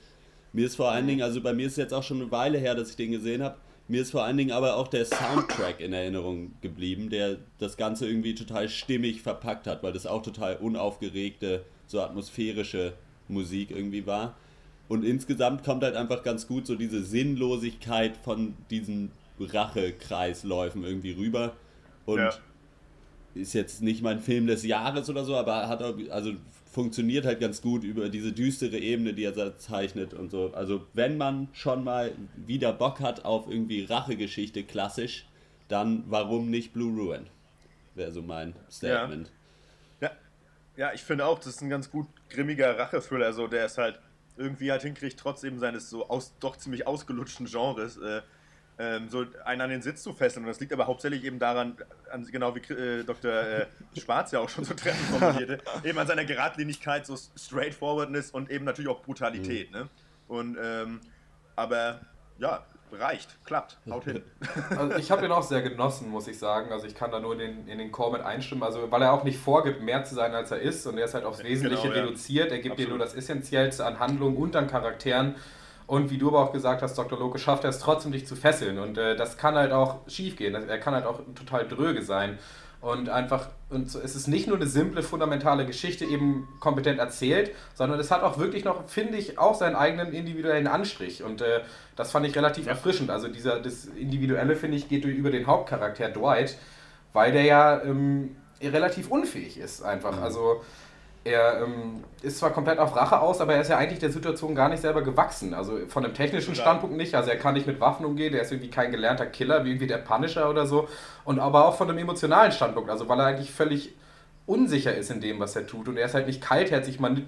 Mir 0.52 0.66
ist 0.66 0.76
vor 0.76 0.90
allen 0.90 1.06
Dingen, 1.06 1.22
also 1.22 1.40
bei 1.40 1.52
mir 1.52 1.66
ist 1.66 1.76
jetzt 1.76 1.92
auch 1.92 2.02
schon 2.02 2.22
eine 2.22 2.30
Weile 2.30 2.58
her, 2.58 2.74
dass 2.74 2.90
ich 2.90 2.96
den 2.96 3.10
gesehen 3.10 3.42
habe. 3.42 3.56
Mir 3.88 4.02
ist 4.02 4.10
vor 4.10 4.22
allen 4.22 4.36
Dingen 4.36 4.52
aber 4.52 4.76
auch 4.76 4.88
der 4.88 5.04
Soundtrack 5.04 5.80
in 5.80 5.92
Erinnerung 5.92 6.52
geblieben, 6.60 7.10
der 7.10 7.38
das 7.58 7.76
Ganze 7.76 8.06
irgendwie 8.06 8.34
total 8.34 8.68
stimmig 8.68 9.22
verpackt 9.22 9.66
hat, 9.66 9.82
weil 9.82 9.92
das 9.92 10.06
auch 10.06 10.22
total 10.22 10.56
unaufgeregte, 10.56 11.64
so 11.86 12.00
atmosphärische 12.00 12.92
Musik 13.28 13.70
irgendwie 13.70 14.06
war. 14.06 14.36
Und 14.88 15.04
insgesamt 15.04 15.64
kommt 15.64 15.82
halt 15.82 15.96
einfach 15.96 16.22
ganz 16.22 16.46
gut 16.46 16.66
so 16.66 16.74
diese 16.74 17.04
Sinnlosigkeit 17.04 18.16
von 18.16 18.54
diesen 18.70 19.10
Rachekreisläufen 19.38 20.82
irgendwie 20.82 21.12
rüber. 21.12 21.56
Und 22.06 22.18
Ja. 22.18 22.32
ist 23.34 23.52
jetzt 23.52 23.82
nicht 23.82 24.02
mein 24.02 24.20
Film 24.20 24.46
des 24.46 24.64
Jahres 24.64 25.08
oder 25.10 25.24
so, 25.24 25.36
aber 25.36 25.68
hat 25.68 25.82
also 26.10 26.32
funktioniert 26.72 27.24
halt 27.26 27.40
ganz 27.40 27.60
gut 27.62 27.84
über 27.84 28.08
diese 28.08 28.32
düstere 28.32 28.78
Ebene, 28.78 29.12
die 29.14 29.24
er 29.24 29.32
da 29.32 29.56
zeichnet 29.56 30.14
und 30.14 30.30
so. 30.30 30.52
Also 30.54 30.86
wenn 30.94 31.18
man 31.18 31.48
schon 31.52 31.84
mal 31.84 32.12
wieder 32.34 32.72
Bock 32.72 33.00
hat 33.00 33.24
auf 33.24 33.48
irgendwie 33.48 33.84
Rachegeschichte 33.84 34.64
klassisch, 34.64 35.26
dann 35.68 36.04
warum 36.08 36.50
nicht 36.50 36.72
Blue 36.72 36.98
Ruin? 36.98 37.26
Wäre 37.94 38.12
so 38.12 38.22
mein 38.22 38.54
Statement. 38.70 39.30
Ja, 40.00 40.10
ja, 40.76 40.92
ich 40.94 41.02
finde 41.02 41.26
auch, 41.26 41.38
das 41.38 41.48
ist 41.48 41.62
ein 41.62 41.68
ganz 41.68 41.90
gut 41.90 42.06
grimmiger 42.30 42.78
Rachethriller, 42.78 43.32
so 43.32 43.48
der 43.48 43.64
es 43.64 43.76
halt 43.76 44.00
irgendwie 44.38 44.70
halt 44.70 44.82
hinkriegt, 44.82 45.18
trotz 45.18 45.42
eben 45.44 45.58
seines 45.58 45.90
so 45.90 46.08
aus, 46.08 46.34
doch 46.40 46.56
ziemlich 46.56 46.86
ausgelutschten 46.86 47.46
Genres, 47.46 47.96
äh, 47.98 48.22
ähm, 48.78 49.08
so 49.08 49.24
einen 49.44 49.60
an 49.60 49.70
den 49.70 49.82
Sitz 49.82 50.02
zu 50.02 50.12
fesseln. 50.12 50.44
Und 50.44 50.48
das 50.48 50.60
liegt 50.60 50.72
aber 50.72 50.86
hauptsächlich 50.86 51.24
eben 51.24 51.38
daran, 51.38 51.76
an, 52.10 52.24
genau 52.30 52.54
wie 52.54 52.60
äh, 52.72 53.04
Dr. 53.04 53.32
Äh, 53.32 53.66
Schwarz 53.96 54.30
ja 54.30 54.38
auch 54.38 54.48
schon 54.48 54.64
so 54.64 54.74
treffend 54.74 55.06
formulierte, 55.18 55.58
eben 55.82 55.98
an 55.98 56.06
seiner 56.06 56.24
Geradlinigkeit, 56.24 57.04
so 57.04 57.16
Straightforwardness 57.16 58.30
und 58.30 58.50
eben 58.50 58.64
natürlich 58.64 58.88
auch 58.88 59.02
Brutalität. 59.02 59.72
Ne? 59.72 59.88
Und 60.28 60.56
ähm, 60.62 61.00
aber 61.56 62.00
ja, 62.38 62.64
reicht, 62.92 63.36
klappt, 63.44 63.76
haut 63.90 64.04
hin. 64.04 64.22
Also 64.70 64.96
ich 64.96 65.10
habe 65.10 65.24
ihn 65.26 65.32
auch 65.32 65.42
sehr 65.42 65.62
genossen, 65.62 66.10
muss 66.10 66.28
ich 66.28 66.38
sagen. 66.38 66.72
Also 66.72 66.86
ich 66.86 66.94
kann 66.94 67.10
da 67.10 67.20
nur 67.20 67.32
in 67.34 67.38
den, 67.38 67.68
in 67.68 67.78
den 67.78 67.92
Chor 67.92 68.12
mit 68.12 68.22
einstimmen. 68.22 68.62
Also 68.62 68.90
weil 68.90 69.02
er 69.02 69.12
auch 69.12 69.24
nicht 69.24 69.38
vorgibt, 69.38 69.82
mehr 69.82 70.04
zu 70.04 70.14
sein, 70.14 70.34
als 70.34 70.50
er 70.50 70.60
ist. 70.60 70.86
Und 70.86 70.98
er 70.98 71.04
ist 71.04 71.14
halt 71.14 71.24
aufs 71.24 71.42
Wesentliche 71.42 71.82
Genau, 71.88 71.94
ja. 71.94 72.02
reduziert. 72.04 72.50
Er 72.52 72.58
gibt 72.58 72.78
dir 72.78 72.84
Absolut. 72.84 72.98
nur 72.98 72.98
das 72.98 73.14
Essentiellste 73.14 73.84
an 73.84 73.98
Handlungen 73.98 74.36
und 74.36 74.54
an 74.56 74.66
Charakteren. 74.66 75.36
Und 75.86 76.10
wie 76.10 76.18
du 76.18 76.28
aber 76.28 76.40
auch 76.40 76.52
gesagt 76.52 76.82
hast, 76.82 76.98
Dr. 76.98 77.18
Loke, 77.18 77.38
schafft 77.38 77.64
er 77.64 77.70
es 77.70 77.78
trotzdem, 77.78 78.12
dich 78.12 78.26
zu 78.26 78.36
fesseln. 78.36 78.78
Und 78.78 78.98
äh, 78.98 79.16
das 79.16 79.38
kann 79.38 79.54
halt 79.54 79.72
auch 79.72 80.00
schief 80.06 80.36
gehen. 80.36 80.54
Er 80.54 80.78
kann 80.78 80.94
halt 80.94 81.06
auch 81.06 81.20
total 81.34 81.66
dröge 81.66 82.02
sein. 82.02 82.38
Und 82.80 83.08
einfach, 83.08 83.48
und 83.70 83.90
so, 83.90 83.98
es 83.98 84.14
ist 84.14 84.28
nicht 84.28 84.46
nur 84.46 84.56
eine 84.56 84.66
simple, 84.68 85.02
fundamentale 85.02 85.66
Geschichte 85.66 86.04
eben 86.04 86.46
kompetent 86.60 87.00
erzählt, 87.00 87.50
sondern 87.74 87.98
es 87.98 88.12
hat 88.12 88.22
auch 88.22 88.38
wirklich 88.38 88.64
noch, 88.64 88.88
finde 88.88 89.18
ich, 89.18 89.36
auch 89.36 89.56
seinen 89.56 89.74
eigenen 89.74 90.12
individuellen 90.12 90.68
Anstrich. 90.68 91.24
Und 91.24 91.40
äh, 91.40 91.62
das 91.96 92.12
fand 92.12 92.24
ich 92.26 92.36
relativ 92.36 92.68
erfrischend. 92.68 93.10
Also 93.10 93.26
dieser, 93.26 93.58
das 93.58 93.86
Individuelle, 93.86 94.54
finde 94.54 94.76
ich, 94.76 94.88
geht 94.88 95.02
durch- 95.02 95.16
über 95.16 95.30
den 95.30 95.48
Hauptcharakter 95.48 96.08
Dwight, 96.08 96.56
weil 97.12 97.32
der 97.32 97.42
ja 97.42 97.82
ähm, 97.82 98.36
relativ 98.62 99.10
unfähig 99.10 99.58
ist 99.58 99.82
einfach. 99.82 100.22
Also 100.22 100.62
er 101.28 101.62
ähm, 101.62 102.04
ist 102.22 102.38
zwar 102.38 102.50
komplett 102.50 102.78
auf 102.78 102.96
Rache 102.96 103.20
aus, 103.20 103.40
aber 103.40 103.54
er 103.54 103.60
ist 103.60 103.68
ja 103.68 103.78
eigentlich 103.78 103.98
der 103.98 104.10
Situation 104.10 104.54
gar 104.54 104.68
nicht 104.68 104.80
selber 104.80 105.02
gewachsen. 105.02 105.54
Also 105.54 105.78
von 105.88 106.02
dem 106.02 106.14
technischen 106.14 106.54
Total. 106.54 106.62
Standpunkt 106.62 106.96
nicht. 106.96 107.14
Also 107.14 107.30
er 107.30 107.36
kann 107.36 107.54
nicht 107.54 107.66
mit 107.66 107.80
Waffen 107.80 108.04
umgehen, 108.04 108.34
er 108.34 108.42
ist 108.42 108.52
irgendwie 108.52 108.70
kein 108.70 108.90
gelernter 108.90 109.26
Killer, 109.26 109.64
wie 109.64 109.70
irgendwie 109.70 109.86
der 109.86 109.98
Punisher 109.98 110.50
oder 110.50 110.66
so. 110.66 110.88
Und 111.24 111.38
aber 111.38 111.66
auch 111.66 111.76
von 111.76 111.88
dem 111.88 111.98
emotionalen 111.98 112.52
Standpunkt, 112.52 112.90
also 112.90 113.08
weil 113.08 113.20
er 113.20 113.26
eigentlich 113.26 113.52
völlig 113.52 113.94
unsicher 114.46 114.94
ist 114.94 115.10
in 115.10 115.20
dem, 115.20 115.38
was 115.38 115.54
er 115.54 115.66
tut. 115.66 115.88
Und 115.88 115.96
er 115.96 116.06
ist 116.06 116.14
halt 116.14 116.26
nicht 116.26 116.40
kaltherzig, 116.40 116.98
man, 116.98 117.26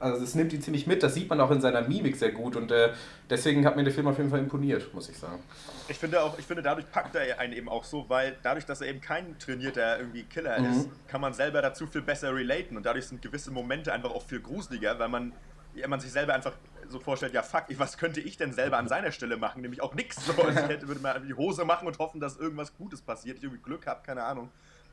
also 0.00 0.22
es 0.22 0.34
nimmt 0.34 0.52
ihn 0.52 0.62
ziemlich 0.62 0.86
mit, 0.86 1.02
das 1.02 1.14
sieht 1.14 1.28
man 1.28 1.40
auch 1.40 1.50
in 1.50 1.60
seiner 1.60 1.82
Mimik 1.82 2.16
sehr 2.16 2.32
gut. 2.32 2.56
Und 2.56 2.70
äh, 2.70 2.92
deswegen 3.28 3.64
hat 3.66 3.76
mir 3.76 3.84
der 3.84 3.92
Film 3.92 4.06
auf 4.06 4.18
jeden 4.18 4.30
Fall 4.30 4.38
imponiert, 4.40 4.92
muss 4.94 5.08
ich 5.08 5.16
sagen. 5.16 5.42
Ich 5.88 5.98
finde 5.98 6.22
auch, 6.22 6.38
ich 6.38 6.44
finde, 6.46 6.62
dadurch 6.62 6.90
packt 6.90 7.14
er 7.14 7.38
einen 7.38 7.52
eben 7.52 7.68
auch 7.68 7.84
so, 7.84 8.04
weil 8.08 8.36
dadurch, 8.42 8.66
dass 8.66 8.80
er 8.80 8.88
eben 8.88 9.00
kein 9.00 9.38
trainierter 9.38 9.98
irgendwie 9.98 10.24
Killer 10.24 10.60
Mhm. 10.60 10.70
ist, 10.70 10.88
kann 11.08 11.20
man 11.20 11.32
selber 11.32 11.62
dazu 11.62 11.86
viel 11.86 12.02
besser 12.02 12.34
relaten 12.34 12.76
und 12.76 12.84
dadurch 12.86 13.06
sind 13.06 13.22
gewisse 13.22 13.50
Momente 13.50 13.92
einfach 13.92 14.10
auch 14.10 14.22
viel 14.22 14.40
gruseliger, 14.40 14.98
weil 14.98 15.08
man, 15.08 15.32
ja, 15.74 15.88
man 15.88 16.00
sich 16.00 16.12
selber 16.12 16.34
einfach 16.34 16.52
so 16.88 17.00
vorstellt, 17.00 17.34
ja 17.34 17.42
fuck, 17.42 17.64
was 17.76 17.98
könnte 17.98 18.20
ich 18.20 18.36
denn 18.36 18.52
selber 18.52 18.78
an 18.78 18.88
seiner 18.88 19.12
Stelle 19.12 19.36
machen? 19.36 19.62
Nämlich 19.62 19.82
auch 19.82 19.94
nichts. 19.94 20.24
So, 20.24 20.32
ich 20.48 20.56
hätte, 20.68 20.88
würde 20.88 21.00
mal 21.00 21.20
die 21.20 21.34
Hose 21.34 21.64
machen 21.64 21.86
und 21.86 21.98
hoffen, 21.98 22.20
dass 22.20 22.36
irgendwas 22.36 22.74
Gutes 22.76 23.02
passiert, 23.02 23.38
ich 23.38 23.44
irgendwie 23.44 23.62
Glück 23.62 23.86
habe, 23.86 24.00
keine 24.04 24.24
Ahnung. 24.24 24.50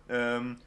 Ähm, 0.10 0.58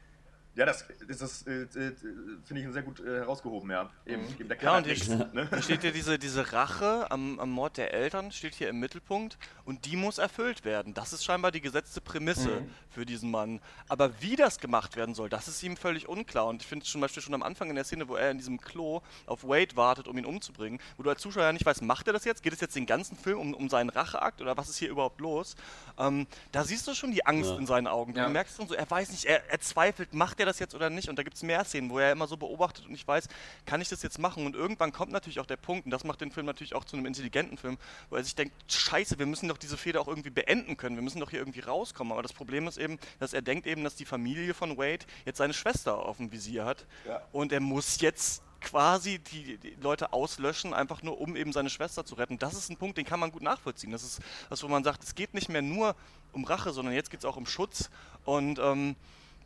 ja, 0.59 0.65
das, 0.65 0.85
das 1.07 1.21
ist, 1.21 1.47
äh, 1.47 1.61
äh, 1.61 1.95
finde 2.43 2.61
ich, 2.61 2.73
sehr 2.73 2.81
gut 2.83 2.99
äh, 2.99 3.19
herausgehoben, 3.19 3.71
ja. 3.71 3.89
Eben, 4.05 4.23
eben 4.37 4.49
der 4.49 4.61
Ja, 4.61 4.75
und 4.77 4.85
nichts, 4.87 5.05
hier, 5.07 5.29
ne? 5.33 5.47
steht 5.61 5.85
ja 5.85 5.91
diese, 5.91 6.19
diese 6.19 6.51
Rache 6.51 7.09
am, 7.09 7.39
am 7.39 7.49
Mord 7.49 7.77
der 7.77 7.93
Eltern, 7.93 8.33
steht 8.33 8.55
hier 8.55 8.67
im 8.67 8.79
Mittelpunkt 8.79 9.37
und 9.63 9.85
die 9.85 9.95
muss 9.95 10.17
erfüllt 10.17 10.65
werden. 10.65 10.93
Das 10.93 11.13
ist 11.13 11.23
scheinbar 11.23 11.51
die 11.51 11.61
gesetzte 11.61 12.01
Prämisse 12.01 12.63
für 12.89 13.05
diesen 13.05 13.31
Mann. 13.31 13.61
Aber 13.87 14.21
wie 14.21 14.35
das 14.35 14.59
gemacht 14.59 14.97
werden 14.97 15.15
soll, 15.15 15.29
das 15.29 15.47
ist 15.47 15.63
ihm 15.63 15.77
völlig 15.77 16.09
unklar. 16.09 16.47
Und 16.47 16.61
ich 16.61 16.67
finde 16.67 16.85
zum 16.85 16.99
Beispiel 16.99 17.23
schon 17.23 17.33
am 17.33 17.43
Anfang 17.43 17.69
in 17.69 17.75
der 17.75 17.85
Szene, 17.85 18.09
wo 18.09 18.17
er 18.17 18.29
in 18.31 18.37
diesem 18.37 18.59
Klo 18.59 19.01
auf 19.27 19.45
Wade 19.45 19.77
wartet, 19.77 20.09
um 20.09 20.17
ihn 20.17 20.25
umzubringen, 20.25 20.79
wo 20.97 21.03
du 21.03 21.09
als 21.09 21.21
Zuschauer 21.21 21.43
ja 21.43 21.53
nicht 21.53 21.65
weißt, 21.65 21.83
macht 21.83 22.07
er 22.07 22.13
das 22.13 22.25
jetzt? 22.25 22.43
Geht 22.43 22.51
es 22.51 22.59
jetzt 22.59 22.75
den 22.75 22.85
ganzen 22.85 23.15
Film 23.15 23.39
um, 23.39 23.53
um 23.53 23.69
seinen 23.69 23.89
Racheakt 23.89 24.41
oder 24.41 24.57
was 24.57 24.67
ist 24.67 24.75
hier 24.77 24.89
überhaupt 24.89 25.21
los? 25.21 25.55
Ähm, 25.97 26.27
da 26.51 26.65
siehst 26.65 26.85
du 26.85 26.93
schon 26.93 27.11
die 27.11 27.25
Angst 27.25 27.49
Ja. 27.49 27.57
in 27.57 27.65
seinen 27.65 27.87
Augen. 27.87 28.13
Ja. 28.13 28.25
Du 28.25 28.31
merkst 28.31 28.57
schon 28.57 28.67
so, 28.67 28.73
er 28.73 28.89
weiß 28.89 29.11
nicht, 29.11 29.23
er, 29.23 29.49
er 29.49 29.59
zweifelt, 29.61 30.13
macht 30.13 30.39
er 30.41 30.45
das 30.49 30.59
jetzt 30.59 30.75
oder 30.75 30.89
nicht? 30.89 31.09
Und 31.09 31.17
da 31.17 31.23
gibt 31.23 31.35
es 31.35 31.43
mehr 31.43 31.63
Szenen, 31.63 31.89
wo 31.89 31.99
er 31.99 32.11
immer 32.11 32.27
so 32.27 32.37
beobachtet 32.37 32.85
und 32.85 32.91
nicht 32.91 33.07
weiß, 33.07 33.27
kann 33.65 33.81
ich 33.81 33.89
das 33.89 34.03
jetzt 34.03 34.19
machen? 34.19 34.45
Und 34.45 34.55
irgendwann 34.55 34.91
kommt 34.91 35.11
natürlich 35.11 35.39
auch 35.39 35.45
der 35.45 35.57
Punkt, 35.57 35.85
und 35.85 35.91
das 35.91 36.03
macht 36.03 36.21
den 36.21 36.31
Film 36.31 36.45
natürlich 36.45 36.75
auch 36.75 36.85
zu 36.85 36.97
einem 36.97 37.05
intelligenten 37.05 37.57
Film, 37.57 37.77
wo 38.09 38.15
er 38.15 38.23
sich 38.23 38.35
denkt, 38.35 38.53
scheiße, 38.71 39.19
wir 39.19 39.25
müssen 39.25 39.47
doch 39.47 39.57
diese 39.57 39.77
Fehde 39.77 40.01
auch 40.01 40.07
irgendwie 40.07 40.29
beenden 40.29 40.77
können, 40.77 40.95
wir 40.95 41.03
müssen 41.03 41.19
doch 41.19 41.29
hier 41.29 41.39
irgendwie 41.39 41.61
rauskommen. 41.61 42.11
Aber 42.11 42.23
das 42.23 42.33
Problem 42.33 42.67
ist 42.67 42.77
eben, 42.77 42.99
dass 43.19 43.33
er 43.33 43.41
denkt 43.41 43.67
eben, 43.67 43.83
dass 43.83 43.95
die 43.95 44.05
Familie 44.05 44.53
von 44.53 44.77
Wade 44.77 45.05
jetzt 45.25 45.37
seine 45.37 45.53
Schwester 45.53 46.05
auf 46.05 46.17
dem 46.17 46.31
Visier 46.31 46.65
hat. 46.65 46.85
Ja. 47.05 47.21
Und 47.31 47.51
er 47.51 47.59
muss 47.59 48.01
jetzt 48.01 48.43
quasi 48.61 49.19
die, 49.19 49.57
die 49.57 49.75
Leute 49.81 50.13
auslöschen, 50.13 50.73
einfach 50.73 51.01
nur 51.01 51.19
um 51.19 51.35
eben 51.35 51.53
seine 51.53 51.69
Schwester 51.69 52.05
zu 52.05 52.15
retten. 52.15 52.37
Das 52.37 52.53
ist 52.53 52.69
ein 52.69 52.77
Punkt, 52.77 52.97
den 52.97 53.05
kann 53.05 53.19
man 53.19 53.31
gut 53.31 53.41
nachvollziehen. 53.41 53.91
Das 53.91 54.03
ist 54.03 54.19
das, 54.49 54.63
wo 54.63 54.67
man 54.67 54.83
sagt, 54.83 55.03
es 55.03 55.15
geht 55.15 55.33
nicht 55.33 55.49
mehr 55.49 55.61
nur 55.61 55.95
um 56.33 56.43
Rache, 56.43 56.71
sondern 56.71 56.93
jetzt 56.93 57.09
geht 57.09 57.21
es 57.21 57.25
auch 57.25 57.37
um 57.37 57.45
Schutz. 57.45 57.89
Und 58.25 58.59
ähm, 58.59 58.95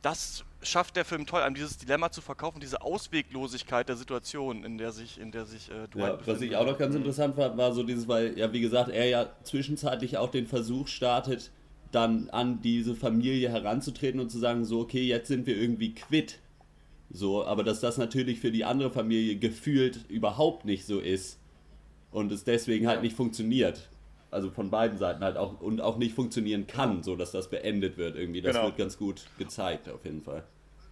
das 0.02 0.44
schafft 0.64 0.96
der 0.96 1.06
Film 1.06 1.26
toll, 1.26 1.42
einem 1.42 1.56
dieses 1.56 1.78
Dilemma 1.78 2.12
zu 2.12 2.22
verkaufen, 2.22 2.60
diese 2.60 2.82
Ausweglosigkeit 2.82 3.88
der 3.90 3.96
Situation, 3.96 4.64
in 4.64 4.78
der 4.78 4.92
sich, 4.92 5.20
in 5.20 5.32
der 5.32 5.46
sich 5.46 5.70
äh, 5.70 5.88
Dwight 5.88 5.96
Ja, 5.96 6.12
was 6.14 6.18
befindet. 6.20 6.44
ich 6.52 6.56
auch 6.58 6.66
noch 6.66 6.78
ganz 6.78 6.96
interessant 6.96 7.36
fand, 7.36 7.58
war 7.58 7.74
so 7.74 7.84
dieses, 7.84 8.08
weil, 8.08 8.38
ja, 8.38 8.52
wie 8.54 8.62
gesagt, 8.62 8.90
er 8.90 9.06
ja 9.08 9.30
zwischenzeitlich 9.44 10.18
auch 10.18 10.30
den 10.32 10.48
Versuch 10.48 10.88
startet, 10.88 11.52
dann 11.92 12.30
an 12.32 12.62
diese 12.62 12.96
Familie 12.96 13.50
heranzutreten 13.50 14.20
und 14.20 14.30
zu 14.32 14.40
sagen, 14.40 14.66
so, 14.66 14.80
okay, 14.82 15.04
jetzt 15.04 15.28
sind 15.28 15.46
wir 15.46 15.56
irgendwie 15.56 15.94
quitt. 15.94 16.40
So, 17.12 17.46
aber 17.46 17.64
dass 17.64 17.80
das 17.80 17.98
natürlich 18.00 18.40
für 18.40 18.52
die 18.52 18.66
andere 18.66 18.90
Familie 18.90 19.36
gefühlt 19.38 20.00
überhaupt 20.10 20.66
nicht 20.66 20.86
so 20.88 21.00
ist 21.00 21.38
und 22.10 22.32
es 22.32 22.44
deswegen 22.44 22.88
halt 22.88 23.04
nicht 23.04 23.16
funktioniert. 23.16 23.90
Also 24.32 24.50
von 24.50 24.72
beiden 24.72 24.98
Seiten 24.98 25.24
halt 25.24 25.38
auch 25.38 25.62
und 25.62 25.80
auch 25.80 25.98
nicht 25.98 26.16
funktionieren 26.16 26.66
kann, 26.66 27.04
so 27.04 27.16
dass 27.16 27.32
das 27.32 27.52
beendet 27.52 27.98
wird 27.98 28.16
irgendwie. 28.16 28.42
Das 28.42 28.54
Genau. 28.56 28.66
wird 28.66 28.78
ganz 28.78 28.98
gut 28.98 29.28
gezeigt 29.38 29.88
auf 29.90 30.04
jeden 30.06 30.24
Fall. 30.24 30.44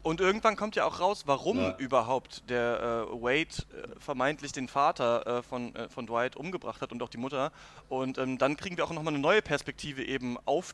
Und 0.03 0.19
irgendwann 0.19 0.55
kommt 0.55 0.75
ja 0.75 0.85
auch 0.85 0.99
raus, 0.99 1.23
warum 1.27 1.57
Ja. 1.57 1.75
überhaupt 1.77 2.49
der 2.49 3.07
äh, 3.11 3.13
Wade 3.21 3.39
äh, 3.39 3.99
vermeintlich 3.99 4.51
den 4.51 4.67
Vater 4.67 5.25
äh, 5.39 5.43
von, 5.43 5.75
äh, 5.75 5.89
von 5.89 6.07
Dwight 6.07 6.35
umgebracht 6.35 6.81
hat 6.81 6.91
und 6.91 7.01
auch 7.03 7.09
die 7.09 7.17
Mutter. 7.17 7.51
Und 7.87 8.17
ähm, 8.17 8.37
dann 8.37 8.57
kriegen 8.57 8.77
wir 8.77 8.83
auch 8.85 8.91
nochmal 8.91 9.13
eine 9.13 9.21
neue 9.21 9.41
Perspektive 9.41 10.03
eben 10.03 10.37
auf 10.45 10.73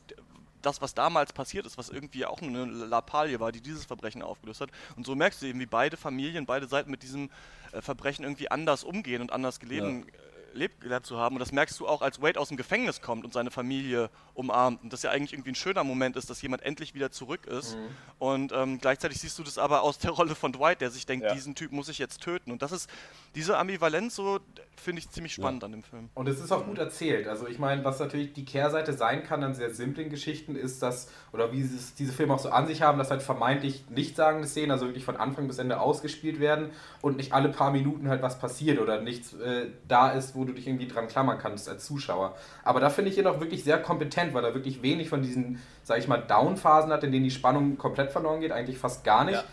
das, 0.62 0.80
was 0.82 0.92
damals 0.94 1.32
passiert 1.32 1.66
ist, 1.66 1.78
was 1.78 1.88
irgendwie 1.88 2.26
auch 2.26 2.40
nur 2.40 2.62
eine 2.64 2.72
Lappalie 2.86 3.38
war, 3.38 3.52
die 3.52 3.60
dieses 3.60 3.84
Verbrechen 3.84 4.22
aufgelöst 4.22 4.60
hat. 4.60 4.70
Und 4.96 5.06
so 5.06 5.14
merkst 5.14 5.40
du 5.42 5.46
eben, 5.46 5.60
wie 5.60 5.66
beide 5.66 5.96
Familien, 5.96 6.46
beide 6.46 6.66
Seiten 6.66 6.90
mit 6.90 7.02
diesem 7.02 7.30
äh, 7.72 7.80
Verbrechen 7.80 8.24
irgendwie 8.24 8.50
anders 8.50 8.82
umgehen 8.82 9.20
und 9.22 9.30
anders 9.30 9.60
geleben, 9.60 10.06
äh, 10.08 10.12
lebt 10.52 10.80
gelernt 10.80 11.06
zu 11.06 11.16
haben. 11.18 11.36
Und 11.36 11.40
das 11.40 11.52
merkst 11.52 11.78
du 11.80 11.86
auch, 11.86 12.02
als 12.02 12.20
Wade 12.22 12.38
aus 12.40 12.48
dem 12.48 12.56
Gefängnis 12.56 13.00
kommt 13.00 13.24
und 13.24 13.32
seine 13.32 13.50
Familie 13.50 14.10
umarmt. 14.34 14.82
Und 14.82 14.92
das 14.92 15.02
ja 15.02 15.10
eigentlich 15.10 15.32
irgendwie 15.32 15.50
ein 15.52 15.56
schöner 15.56 15.84
Moment 15.84 16.16
ist, 16.16 16.30
dass 16.30 16.40
jemand 16.42 16.62
endlich 16.62 16.94
wieder 16.94 17.10
zurück 17.10 17.46
ist. 17.46 17.76
Mhm. 17.76 17.80
Und 18.18 18.52
ähm, 18.52 18.78
gleichzeitig 18.80 19.20
siehst 19.20 19.38
du 19.38 19.42
das 19.42 19.58
aber 19.58 19.82
aus 19.82 19.98
der 19.98 20.10
Rolle 20.12 20.34
von 20.34 20.52
Dwight, 20.52 20.80
der 20.80 20.90
sich 20.90 21.06
denkt, 21.06 21.24
Ja. 21.26 21.34
diesen 21.34 21.54
Typ 21.54 21.72
muss 21.72 21.88
ich 21.88 21.98
jetzt 21.98 22.20
töten. 22.22 22.50
Und 22.50 22.62
das 22.62 22.72
ist, 22.72 22.88
diese 23.34 23.58
Ambivalenz 23.58 24.14
so, 24.14 24.40
finde 24.76 25.00
ich 25.00 25.10
ziemlich 25.10 25.34
spannend 25.34 25.64
an 25.64 25.72
dem 25.72 25.82
Film. 25.82 26.08
Und 26.14 26.28
es 26.28 26.40
ist 26.40 26.52
auch 26.52 26.64
gut 26.64 26.78
erzählt. 26.78 27.26
Also 27.26 27.46
ich 27.48 27.58
meine, 27.58 27.84
was 27.84 27.98
natürlich 27.98 28.32
die 28.32 28.44
Kehrseite 28.44 28.92
sein 28.92 29.24
kann 29.24 29.42
an 29.42 29.54
sehr 29.54 29.74
simplen 29.74 30.08
Geschichten 30.10 30.56
ist, 30.56 30.82
dass, 30.82 31.10
oder 31.32 31.52
wie 31.52 31.60
es 31.62 31.94
diese 31.94 32.12
Filme 32.12 32.34
auch 32.34 32.38
so 32.38 32.50
an 32.50 32.66
sich 32.66 32.82
haben, 32.82 32.98
dass 32.98 33.10
halt 33.10 33.22
vermeintlich 33.22 33.84
nichtssagende 33.90 34.46
Szenen, 34.46 34.70
also 34.70 34.86
wirklich 34.86 35.04
von 35.04 35.16
Anfang 35.16 35.46
bis 35.48 35.58
Ende 35.58 35.80
ausgespielt 35.80 36.38
werden 36.40 36.70
und 37.02 37.16
nicht 37.16 37.32
alle 37.32 37.48
paar 37.48 37.70
Minuten 37.72 38.08
halt 38.08 38.22
was 38.22 38.38
passiert 38.38 38.78
oder 38.78 39.00
nichts 39.00 39.32
äh, 39.34 39.66
da 39.88 40.10
ist, 40.10 40.34
wo 40.38 40.44
du 40.44 40.52
dich 40.52 40.66
irgendwie 40.66 40.86
dran 40.86 41.08
klammern 41.08 41.38
kannst 41.38 41.68
als 41.68 41.84
Zuschauer. 41.84 42.34
Aber 42.62 42.80
da 42.80 42.88
finde 42.88 43.10
ich 43.10 43.18
ihn 43.18 43.26
auch 43.26 43.40
wirklich 43.40 43.64
sehr 43.64 43.78
kompetent, 43.78 44.32
weil 44.32 44.44
er 44.44 44.54
wirklich 44.54 44.82
wenig 44.82 45.08
von 45.08 45.20
diesen, 45.20 45.60
sag 45.82 45.98
ich 45.98 46.08
mal, 46.08 46.18
Down-Phasen 46.18 46.92
hat, 46.92 47.04
in 47.04 47.12
denen 47.12 47.24
die 47.24 47.30
Spannung 47.30 47.76
komplett 47.76 48.12
verloren 48.12 48.40
geht, 48.40 48.52
eigentlich 48.52 48.78
fast 48.78 49.04
gar 49.04 49.24
nicht. 49.24 49.34
Ja. 49.36 49.44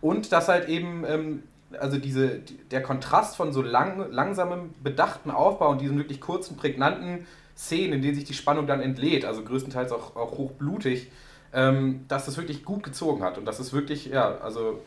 Und 0.00 0.32
dass 0.32 0.48
halt 0.48 0.68
eben, 0.68 1.04
ähm, 1.06 1.42
also 1.78 1.98
diese, 1.98 2.38
die, 2.38 2.56
der 2.70 2.82
Kontrast 2.82 3.36
von 3.36 3.52
so 3.52 3.60
lang, 3.60 4.10
langsamem, 4.12 4.70
bedachten 4.82 5.30
Aufbau 5.30 5.70
und 5.70 5.80
diesen 5.80 5.98
wirklich 5.98 6.20
kurzen, 6.20 6.56
prägnanten 6.56 7.26
Szenen, 7.56 7.94
in 7.94 8.02
denen 8.02 8.14
sich 8.14 8.24
die 8.24 8.34
Spannung 8.34 8.68
dann 8.68 8.80
entlädt, 8.80 9.24
also 9.24 9.42
größtenteils 9.42 9.90
auch, 9.90 10.14
auch 10.14 10.38
hochblutig, 10.38 11.10
ähm, 11.52 12.04
dass 12.06 12.26
das 12.26 12.36
wirklich 12.36 12.64
gut 12.64 12.84
gezogen 12.84 13.24
hat 13.24 13.36
und 13.36 13.44
dass 13.44 13.58
es 13.58 13.72
wirklich, 13.72 14.06
ja, 14.06 14.38
also 14.38 14.80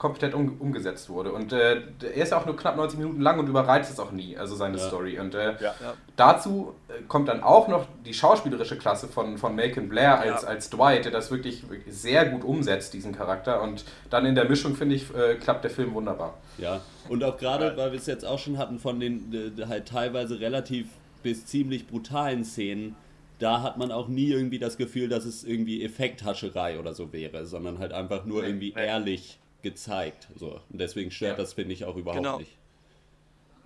kompetent 0.00 0.34
um, 0.34 0.56
umgesetzt 0.58 1.10
wurde. 1.10 1.30
Und 1.32 1.52
äh, 1.52 1.82
er 2.00 2.14
ist 2.14 2.30
ja 2.32 2.38
auch 2.40 2.46
nur 2.46 2.56
knapp 2.56 2.74
90 2.76 2.98
Minuten 2.98 3.20
lang 3.20 3.38
und 3.38 3.46
überreizt 3.48 3.92
es 3.92 4.00
auch 4.00 4.12
nie, 4.12 4.34
also 4.36 4.56
seine 4.56 4.78
Ja. 4.78 4.86
Story. 4.88 5.20
Und 5.20 5.34
äh, 5.34 5.52
Ja. 5.60 5.74
Ja. 5.80 5.94
dazu 6.16 6.72
äh, 6.88 7.02
kommt 7.06 7.28
dann 7.28 7.42
auch 7.42 7.68
noch 7.68 7.86
die 8.06 8.14
schauspielerische 8.14 8.78
Klasse 8.78 9.08
von, 9.08 9.36
von 9.36 9.54
Macon 9.54 9.90
Blair 9.90 10.18
als, 10.18 10.42
Ja. 10.42 10.48
als 10.48 10.70
Dwight, 10.70 11.04
der 11.04 11.12
das 11.12 11.30
wirklich, 11.30 11.64
sehr 11.86 12.24
gut 12.24 12.44
umsetzt, 12.44 12.94
diesen 12.94 13.14
Charakter. 13.14 13.60
Und 13.62 13.84
dann 14.08 14.24
in 14.24 14.34
der 14.34 14.48
Mischung, 14.48 14.74
finde 14.74 14.94
ich, 14.96 15.14
äh, 15.14 15.34
klappt 15.36 15.64
der 15.64 15.70
Film 15.70 15.92
wunderbar. 15.92 16.34
Ja, 16.56 16.80
und 17.10 17.22
auch 17.22 17.36
gerade, 17.36 17.66
Ja. 17.66 17.76
weil 17.76 17.92
wir 17.92 17.98
es 17.98 18.06
jetzt 18.06 18.24
auch 18.24 18.38
schon 18.38 18.56
hatten 18.56 18.78
von 18.78 18.98
den 19.00 19.54
äh, 19.58 19.66
halt 19.66 19.86
teilweise 19.86 20.40
relativ 20.40 20.88
bis 21.22 21.44
ziemlich 21.44 21.86
brutalen 21.86 22.44
Szenen, 22.44 22.96
da 23.38 23.62
hat 23.62 23.76
man 23.76 23.92
auch 23.92 24.08
nie 24.08 24.30
irgendwie 24.30 24.58
das 24.58 24.78
Gefühl, 24.78 25.08
dass 25.10 25.26
es 25.26 25.44
irgendwie 25.44 25.84
Effekthascherei 25.84 26.78
oder 26.78 26.94
so 26.94 27.12
wäre, 27.12 27.44
sondern 27.44 27.78
halt 27.78 27.92
einfach 27.92 28.24
nur 28.24 28.42
irgendwie 28.44 28.72
ehrlich 28.74 29.38
gezeigt. 29.62 30.28
So. 30.36 30.60
Und 30.70 30.78
deswegen 30.80 31.10
stört 31.10 31.38
Ja. 31.38 31.42
das, 31.44 31.54
finde 31.54 31.72
ich, 31.74 31.84
auch 31.84 31.96
überhaupt 31.96 32.22
Genau. 32.22 32.38
nicht. 32.38 32.56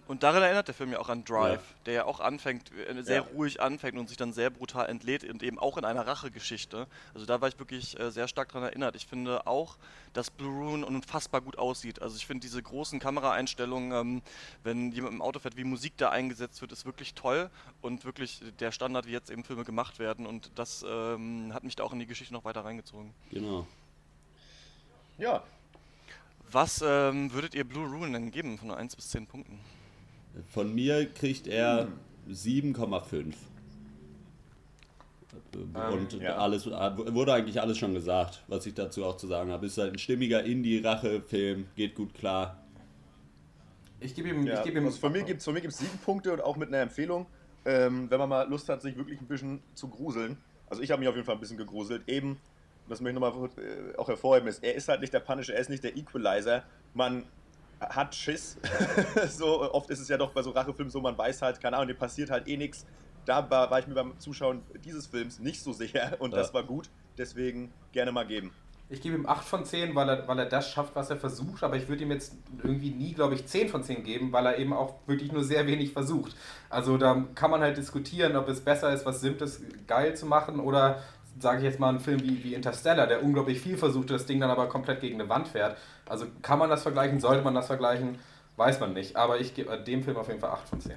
Und 0.07 0.23
daran 0.23 0.43
erinnert 0.43 0.69
der 0.69 0.75
Film 0.75 0.93
ja 0.93 0.99
auch 0.99 1.09
an 1.09 1.25
Drive, 1.25 1.63
Ja. 1.63 1.77
der 1.87 1.95
ja 1.95 2.05
auch 2.05 2.21
anfängt, 2.21 2.71
äh, 2.73 3.03
sehr 3.03 3.23
Ja. 3.23 3.27
ruhig 3.35 3.63
anfängt 3.63 3.97
und 3.97 4.07
sich 4.07 4.19
dann 4.19 4.35
sehr 4.35 4.51
brutal 4.51 4.87
entlädt 4.91 5.25
und 5.25 5.43
eben 5.43 5.59
auch 5.59 5.79
in 5.79 5.87
einer 5.87 6.07
Rachegeschichte. 6.07 6.87
Also 7.15 7.25
da 7.25 7.41
war 7.41 7.49
ich 7.49 7.59
wirklich 7.59 7.99
äh, 7.99 8.11
sehr 8.11 8.29
stark 8.29 8.49
daran 8.53 8.65
erinnert. 8.69 8.97
Ich 8.97 9.07
finde 9.07 9.47
auch, 9.47 9.79
dass 10.13 10.31
Blue 10.31 10.53
Ruin 10.69 10.85
unfassbar 10.85 11.41
gut 11.41 11.57
aussieht. 11.57 12.03
Also 12.03 12.17
ich 12.19 12.27
finde 12.27 12.43
diese 12.43 12.63
großen 12.63 13.01
Kameraeinstellungen, 13.01 13.93
ähm, 13.93 14.23
wenn 14.63 14.93
jemand 14.93 15.15
im 15.15 15.23
Auto 15.23 15.39
fährt, 15.39 15.57
wie 15.57 15.65
Musik 15.65 15.95
da 15.97 16.11
eingesetzt 16.11 16.61
wird, 16.61 16.73
ist 16.73 16.85
wirklich 16.85 17.15
toll 17.15 17.49
und 17.81 18.05
wirklich 18.05 18.43
der 18.61 18.73
Standard, 18.73 19.07
wie 19.07 19.13
jetzt 19.13 19.31
eben 19.31 19.43
Filme 19.43 19.65
gemacht 19.65 19.99
werden. 19.99 20.27
Und 20.27 20.51
das 20.57 20.85
ähm, 20.87 21.51
hat 21.55 21.65
mich 21.65 21.77
da 21.77 21.83
auch 21.83 21.95
in 21.95 21.99
die 21.99 22.07
Geschichte 22.07 22.35
noch 22.35 22.45
weiter 22.45 22.63
reingezogen. 22.63 23.15
Genau. 23.31 23.67
Ja, 25.17 25.43
Was 26.51 26.85
ähm, 26.87 27.33
würdet 27.33 27.55
ihr 27.55 27.65
Blue 27.65 27.87
Ruin 27.87 28.13
denn 28.13 28.31
geben 28.31 28.59
von 28.59 28.71
1 28.71 28.97
bis 28.97 29.11
10 29.11 29.27
Punkten? 29.27 29.59
Von 30.53 30.75
mir 30.75 31.07
kriegt 31.13 31.47
er 31.47 31.89
7,5. 32.31 33.35
Und 35.53 36.13
ja. 36.21 36.37
alles 36.37 36.67
wurde 36.67 37.33
eigentlich 37.33 37.61
alles 37.61 37.79
schon 37.79 37.95
gesagt, 37.95 38.43
was 38.49 38.67
ich 38.67 38.75
dazu 38.75 39.05
auch 39.05 39.17
zu 39.17 39.27
sagen 39.27 39.51
habe. 39.51 39.67
Ist 39.67 39.79
halt 39.79 39.93
ein 39.93 39.99
stimmiger 39.99 40.45
Indie-Rache-Film, 40.45 41.67
geht 41.77 41.95
gut 41.95 42.15
klar. 42.15 42.65
Ich 44.01 44.15
gebe 44.15 44.29
ihm, 44.29 44.47
Ja, 44.47 44.59
ich 44.59 44.65
gebe 44.65 44.79
ihm 44.79 44.87
also 44.87 44.99
von 44.99 45.13
mir 45.13 45.23
gibt 45.23 45.41
es 45.41 45.55
gibt's 45.55 45.79
sieben 45.79 45.99
Punkte 45.99 46.33
und 46.33 46.41
auch 46.41 46.57
mit 46.57 46.69
einer 46.69 46.79
Empfehlung, 46.79 47.27
ähm, 47.65 48.11
wenn 48.11 48.19
man 48.19 48.29
mal 48.29 48.49
Lust 48.49 48.69
hat, 48.69 48.83
sich 48.83 48.97
wirklich 48.97 49.21
ein 49.21 49.27
bisschen 49.27 49.61
zu 49.75 49.89
gruseln. 49.89 50.37
Also 50.69 50.83
ich 50.83 50.91
habe 50.91 51.01
mich 51.01 51.09
auf 51.09 51.15
jeden 51.15 51.27
Fall 51.27 51.37
ein 51.37 51.41
bisschen 51.41 51.57
gegruselt. 51.57 52.09
Eben, 52.09 52.39
das 52.89 53.01
möchte 53.01 53.19
ich 53.19 53.23
nochmal 53.23 53.51
äh, 53.59 53.97
auch 53.97 54.09
hervorheben, 54.09 54.49
ist, 54.49 54.63
er 54.63 54.75
ist 54.75 54.89
halt 54.89 55.01
nicht 55.01 55.13
der 55.13 55.21
Punisher, 55.21 55.55
er 55.55 55.61
ist 55.61 55.71
nicht 55.71 55.85
der 55.85 55.97
Equalizer. 55.97 56.63
Man 56.93 57.25
hat 57.81 58.15
Schiss. 58.15 58.59
so 59.29 59.73
oft 59.73 59.91
ist 59.91 60.01
es 60.01 60.09
ja 60.09 60.17
doch 60.17 60.33
bei 60.33 60.43
so 60.43 60.51
Rachefilmen 60.51 60.91
so, 60.91 61.01
man 61.01 61.17
weiß 61.17 61.43
halt, 61.43 61.61
keine 61.61 61.77
Ahnung, 61.77 61.89
dem 61.89 61.97
passiert 61.97 62.31
halt 62.31 62.49
eh 62.49 62.57
nichts. 62.57 62.87
Da 63.25 63.49
war, 63.51 63.71
war, 63.71 63.79
ich 63.79 63.87
mir 63.87 63.95
beim 63.95 64.19
Zuschauen 64.19 64.63
dieses 64.85 65.07
Films 65.07 65.39
nicht 65.39 65.63
so 65.63 65.73
sicher 65.73 66.17
und 66.19 66.33
ja. 66.33 66.39
das 66.39 66.53
war 66.53 66.63
gut. 66.63 66.91
Deswegen 67.17 67.73
gerne 67.93 68.13
mal 68.13 68.27
geben. 68.27 68.53
Ich 68.91 69.01
gebe 69.01 69.17
ihm 69.17 69.27
8 69.27 69.45
von 69.45 69.65
10, 69.65 69.95
weil 69.95 70.09
er, 70.09 70.29
weil 70.29 70.39
er 70.39 70.47
das 70.47 70.71
schafft, 70.71 70.95
was 70.95 71.09
er 71.09 71.17
versucht, 71.17 71.63
aber 71.63 71.77
ich 71.77 71.89
würde 71.89 72.03
ihm 72.03 72.11
jetzt 72.11 72.37
irgendwie 72.63 72.91
nie, 72.91 73.15
glaube 73.15 73.35
ich, 73.35 73.47
10 73.47 73.71
von 73.71 73.83
10 73.83 74.05
geben, 74.05 74.31
weil 74.31 74.45
er 74.45 74.59
eben 74.59 74.75
auch 74.75 74.97
wirklich 75.07 75.33
nur 75.33 75.43
sehr 75.43 75.67
wenig 75.67 75.93
versucht. 75.93 76.37
Also 76.69 76.99
da 76.99 77.25
kann 77.35 77.51
man 77.51 77.63
halt 77.63 77.79
diskutieren, 77.79 78.37
ob 78.37 78.47
es 78.49 78.61
besser 78.61 78.93
ist, 78.93 79.07
was 79.07 79.23
Simples 79.23 79.63
geil 79.87 80.15
zu 80.15 80.27
machen 80.27 80.61
oder 80.61 81.03
sage 81.41 81.59
ich 81.59 81.65
jetzt 81.65 81.81
mal, 81.81 81.89
einen 81.89 82.01
Film 82.01 82.23
wie, 82.23 82.43
wie 82.45 82.55
Interstellar, 82.55 83.07
der 83.07 83.23
unglaublich 83.23 83.61
viel 83.61 83.77
versucht, 83.77 84.11
das 84.11 84.27
Ding 84.27 84.41
dann 84.41 84.51
aber 84.51 84.69
komplett 84.69 85.01
gegen 85.01 85.21
eine 85.21 85.29
Wand 85.29 85.49
fährt. 85.49 85.77
Also 86.07 86.27
kann 86.43 86.59
man 86.59 86.71
das 86.71 86.83
vergleichen, 86.83 87.21
sollte 87.21 87.43
man 87.43 87.55
das 87.55 87.67
vergleichen, 87.67 88.19
weiß 88.57 88.81
man 88.81 88.93
nicht. 88.93 89.17
Aber 89.17 89.41
ich 89.41 89.55
gebe 89.55 89.77
dem 89.79 90.03
Film 90.03 90.17
auf 90.17 90.29
jeden 90.29 90.41
Fall 90.41 90.51
8 90.51 90.69
von 90.69 90.81
10. 90.81 90.93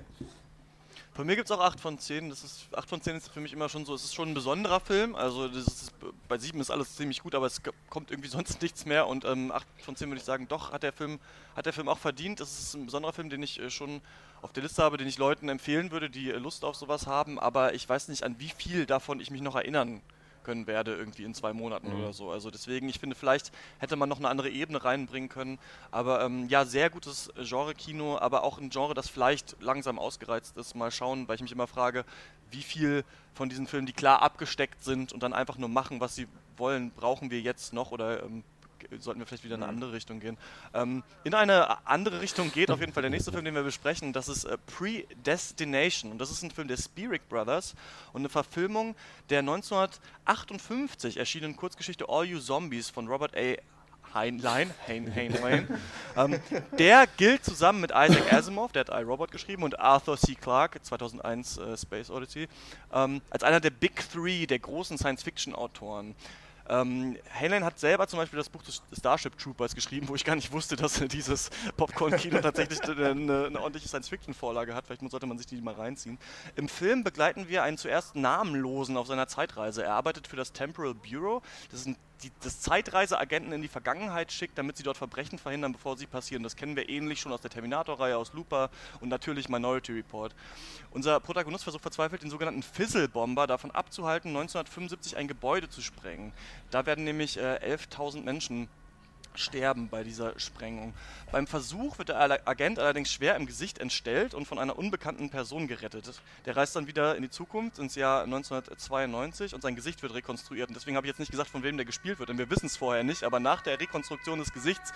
Von 1.14 1.26
mir 1.26 1.36
gibt 1.36 1.50
es 1.50 1.58
auch 1.58 1.62
8 1.62 1.80
von 1.80 1.98
10. 1.98 2.30
Das 2.30 2.44
ist, 2.44 2.68
8 2.76 2.88
von 2.88 3.02
10 3.02 3.16
ist 3.16 3.30
für 3.30 3.40
mich 3.40 3.52
immer 3.52 3.70
schon 3.70 3.86
so, 3.86 3.96
es 3.96 4.04
ist 4.04 4.14
schon 4.14 4.30
ein 4.30 4.34
besonderer 4.36 4.80
Film. 4.80 5.16
Also 5.16 5.46
ist, 5.46 5.92
bei 6.28 6.38
7 6.38 6.60
ist 6.62 6.70
alles 6.70 6.96
ziemlich 6.96 7.24
gut, 7.24 7.34
aber 7.34 7.48
es 7.48 7.62
kommt 7.90 8.12
irgendwie 8.12 8.30
sonst 8.38 8.62
nichts 8.62 8.86
mehr. 8.86 9.08
Und 9.08 9.26
ähm, 9.26 9.52
8 9.52 9.66
von 9.82 9.96
10 9.96 10.10
würde 10.10 10.20
ich 10.20 10.26
sagen, 10.26 10.48
doch, 10.48 10.72
hat 10.72 10.84
der, 10.84 10.94
Film, 10.94 11.20
hat 11.56 11.66
der 11.66 11.74
Film 11.74 11.90
auch 11.90 11.98
verdient. 11.98 12.40
Das 12.40 12.60
ist 12.60 12.76
ein 12.76 12.86
besonderer 12.86 13.14
Film, 13.14 13.32
den 13.32 13.42
ich 13.42 13.60
äh, 13.60 13.72
schon 13.72 14.02
auf 14.44 14.54
der 14.54 14.62
Liste 14.62 14.84
habe, 14.84 14.98
den 14.98 15.08
ich 15.08 15.18
Leuten 15.18 15.50
empfehlen 15.50 15.90
würde, 15.90 16.12
die 16.12 16.30
äh, 16.30 16.38
Lust 16.38 16.64
auf 16.64 16.76
sowas 16.76 17.08
haben. 17.08 17.40
Aber 17.40 17.74
ich 17.74 17.90
weiß 17.90 18.10
nicht, 18.10 18.24
an 18.24 18.36
wie 18.38 18.50
viel 18.50 18.86
davon 18.86 19.20
ich 19.20 19.32
mich 19.32 19.42
noch 19.42 19.56
erinnern 19.56 19.96
kann 19.96 20.17
können 20.48 20.66
werde, 20.66 20.96
irgendwie 20.96 21.26
in 21.26 21.34
zwei 21.34 21.52
Monaten 21.52 21.90
mhm. 21.90 22.00
oder 22.00 22.14
so. 22.14 22.32
Also 22.32 22.50
deswegen, 22.50 22.88
ich 22.88 23.00
finde, 23.00 23.18
vielleicht 23.18 23.52
hätte 23.80 23.98
man 23.98 24.08
noch 24.08 24.20
eine 24.20 24.30
andere 24.30 24.50
Ebene 24.50 24.82
reinbringen 24.82 25.28
können. 25.28 25.60
Aber 25.92 26.24
ähm, 26.24 26.48
ja, 26.48 26.64
sehr 26.64 26.90
gutes 26.90 27.30
Genre-Kino, 27.36 28.18
aber 28.18 28.44
auch 28.44 28.58
ein 28.58 28.70
Genre, 28.70 28.94
das 28.94 29.10
vielleicht 29.10 29.58
langsam 29.60 30.00
ausgereizt 30.00 30.56
ist. 30.56 30.74
Mal 30.74 30.90
schauen, 30.90 31.28
weil 31.28 31.36
ich 31.36 31.42
mich 31.42 31.52
immer 31.52 31.68
frage, 31.68 32.06
wie 32.50 32.64
viel 32.64 33.04
von 33.34 33.50
diesen 33.50 33.68
Filmen, 33.68 33.88
die 33.88 33.94
klar 33.94 34.22
abgesteckt 34.22 34.86
sind 34.86 35.12
und 35.12 35.22
dann 35.22 35.34
einfach 35.34 35.58
nur 35.58 35.68
machen, 35.68 36.00
was 36.00 36.16
sie 36.16 36.28
wollen, 36.56 36.92
brauchen 36.92 37.30
wir 37.30 37.42
jetzt 37.42 37.74
noch 37.74 37.92
oder 37.92 38.24
ähm, 38.24 38.44
sollten 39.00 39.20
wir 39.20 39.26
vielleicht 39.26 39.44
wieder 39.44 39.56
in 39.56 39.64
eine 39.64 39.72
mhm. 39.72 39.78
andere 39.78 39.94
Richtung 39.94 40.20
gehen. 40.20 40.38
Ähm, 40.74 41.04
in 41.24 41.34
eine 41.34 41.86
andere 41.88 42.22
Richtung 42.22 42.52
geht 42.52 42.72
auf 42.72 42.80
jeden 42.80 42.94
Fall 42.94 43.02
der 43.02 43.10
nächste 43.10 43.32
Film, 43.32 43.46
den 43.46 43.56
wir 43.56 43.64
besprechen. 43.64 44.14
Das 44.14 44.28
ist 44.28 44.46
äh, 44.46 44.58
Predestination. 44.58 46.12
Und 46.12 46.20
das 46.20 46.32
ist 46.32 46.44
ein 46.44 46.52
Film 46.52 46.68
der 46.68 46.78
Spirik 46.78 47.28
Brothers 47.30 47.76
und 48.14 48.22
eine 48.22 48.30
Verfilmung 48.30 48.96
der 49.30 49.40
1958 49.40 51.18
erschienenen 51.18 51.56
Kurzgeschichte 51.56 52.06
All 52.08 52.26
You 52.26 52.40
Zombies 52.40 52.90
von 52.90 53.08
Robert 53.08 53.36
A. 53.36 53.56
Heinlein, 54.14 54.74
Hein, 54.88 55.14
Heinlein. 55.14 55.68
ähm, 56.16 56.40
der 56.78 57.08
gilt 57.18 57.44
zusammen 57.44 57.82
mit 57.82 57.92
Isaac 57.92 58.32
Asimov, 58.32 58.72
der 58.72 58.86
hat 58.86 58.90
iRobot 58.90 59.32
geschrieben, 59.32 59.64
und 59.64 59.80
Arthur 59.80 60.18
C. 60.18 60.36
Clarke, 60.36 60.82
2001 60.82 61.58
äh, 61.58 61.78
Space 61.78 62.10
Odyssey, 62.10 62.48
ähm, 62.94 63.22
als 63.30 63.44
einer 63.44 63.60
der 63.60 63.70
Big 63.70 64.10
Three 64.12 64.46
der 64.46 64.60
großen 64.60 64.98
Science-Fiction-Autoren. 64.98 66.16
Ähm, 66.70 67.18
Heinlein 67.40 67.64
hat 67.64 67.80
selber 67.80 68.08
zum 68.08 68.20
Beispiel 68.20 68.38
das 68.38 68.50
Buch 68.50 68.64
des 68.64 68.82
Starship 68.98 69.38
Troopers 69.38 69.76
geschrieben, 69.76 70.08
wo 70.10 70.16
ich 70.16 70.26
gar 70.26 70.36
nicht 70.36 70.52
wusste, 70.52 70.76
dass 70.76 71.00
dieses 71.08 71.50
Popcorn-Kino 71.78 72.40
tatsächlich 72.42 72.82
eine, 72.84 73.46
eine, 73.46 73.60
ordentliche 73.60 73.88
Science-Fiction-Vorlage 73.88 74.76
hat. 74.76 74.86
Vielleicht 74.88 75.10
sollte 75.10 75.26
man 75.26 75.38
sich 75.38 75.48
die 75.48 75.62
mal 75.62 75.74
reinziehen. 75.74 76.18
Im 76.56 76.68
Film 76.68 77.04
begleiten 77.04 77.48
wir 77.48 77.64
einen 77.64 77.78
zuerst 77.78 78.16
Namenlosen 78.16 78.98
auf 78.98 79.08
seiner 79.08 79.28
Zeitreise. 79.28 79.84
Er 79.84 79.94
arbeitet 79.94 80.28
für 80.28 80.36
das 80.36 80.52
Temporal 80.52 80.94
Bureau. 80.94 81.42
Das 81.72 81.82
ist 81.82 81.88
ein 81.88 81.98
die, 82.24 82.32
das 82.42 82.62
Zeitreiseagenten 82.62 83.54
in 83.54 83.62
die 83.62 83.68
Vergangenheit 83.68 84.32
schickt, 84.32 84.58
damit 84.58 84.78
sie 84.78 84.84
dort 84.84 84.98
Verbrechen 84.98 85.38
verhindern, 85.38 85.74
bevor 85.74 85.98
sie 85.98 86.08
passieren. 86.08 86.44
Das 86.44 86.56
kennen 86.56 86.76
wir 86.76 86.90
ähnlich 86.90 87.20
schon 87.20 87.32
aus 87.32 87.42
der 87.42 87.52
Terminator-Reihe, 87.52 88.18
aus 88.18 88.34
Looper 88.34 88.70
und 89.00 89.10
natürlich 89.10 89.50
Minority 89.50 89.94
Report. 89.94 90.36
Unser 90.92 91.20
Protagonist 91.20 91.64
versucht 91.64 91.82
verzweifelt, 91.82 92.24
den 92.24 92.30
sogenannten 92.30 92.64
Fizzle-Bomber 92.64 93.48
davon 93.48 93.72
abzuhalten, 93.72 94.30
1975 94.30 95.18
ein 95.18 95.28
Gebäude 95.28 95.70
zu 95.70 95.82
sprengen. 95.82 96.34
Da 96.72 96.86
werden 96.86 97.04
nämlich 97.04 97.38
äh, 97.38 97.60
11.000 97.64 98.24
Menschen 98.24 98.68
sterben 99.40 99.90
bei 99.90 100.04
dieser 100.04 100.40
Sprengung. 100.40 100.94
Beim 101.32 101.48
Versuch 101.48 101.98
wird 101.98 102.10
der 102.10 102.48
Agent 102.48 102.80
allerdings 102.80 103.12
schwer 103.12 103.36
im 103.36 103.46
Gesicht 103.46 103.80
entstellt 103.80 104.34
und 104.34 104.46
von 104.46 104.60
einer 104.60 104.78
unbekannten 104.78 105.30
Person 105.30 105.68
gerettet. 105.68 106.22
Der 106.46 106.56
reist 106.56 106.76
dann 106.76 106.88
wieder 106.88 107.16
in 107.16 107.24
die 107.24 107.30
Zukunft, 107.30 107.80
ins 107.80 107.96
Jahr 107.96 108.24
1992 108.24 109.54
und 109.54 109.62
sein 109.62 109.76
Gesicht 109.76 110.02
wird 110.04 110.14
rekonstruiert. 110.14 110.70
Und 110.70 110.76
deswegen 110.76 110.98
habe 110.98 111.08
ich 111.08 111.12
jetzt 111.12 111.20
nicht 111.20 111.32
gesagt, 111.32 111.50
von 111.50 111.64
wem 111.64 111.78
der 111.78 111.86
gespielt 111.86 112.20
wird, 112.20 112.30
denn 112.30 112.38
wir 112.38 112.50
wissen 112.50 112.68
es 112.68 112.78
vorher 112.78 113.04
nicht, 113.04 113.24
aber 113.24 113.40
nach 113.40 113.62
der 113.62 113.80
Rekonstruktion 113.80 114.40
des 114.40 114.54
Gesichts 114.54 114.94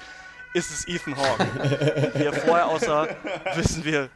ist 0.54 0.72
es 0.72 0.88
Ethan 0.88 1.16
Hawke. 1.16 1.46
Wie 2.16 2.24
er 2.24 2.34
vorher 2.34 2.68
aussah, 2.68 3.08
wissen 3.56 3.84
wir, 3.86 4.10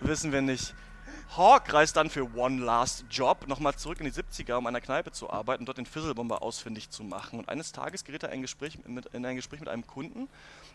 wissen 0.00 0.32
wir 0.32 0.42
nicht. 0.42 0.74
Hawk 1.34 1.72
reist 1.72 1.96
dann 1.96 2.08
für 2.08 2.34
One 2.34 2.64
Last 2.64 3.04
Job 3.10 3.46
nochmal 3.46 3.74
zurück 3.74 4.00
in 4.00 4.06
die 4.06 4.12
70er, 4.12 4.54
um 4.54 4.66
an 4.66 4.74
einer 4.74 4.80
Kneipe 4.80 5.12
zu 5.12 5.28
arbeiten 5.28 5.62
und 5.62 5.66
dort 5.66 5.78
den 5.78 5.86
Fizzlebomber 5.86 6.42
ausfindig 6.42 6.90
zu 6.90 7.04
machen. 7.04 7.38
Und 7.38 7.48
eines 7.48 7.72
Tages 7.72 8.04
gerät 8.04 8.22
er 8.22 8.30
ein 8.30 8.42
Gespräch 8.42 8.78
mit, 8.86 9.06
in 9.06 9.26
ein 9.26 9.36
Gespräch 9.36 9.60
mit 9.60 9.68
einem 9.68 9.86
Kunden, 9.86 10.28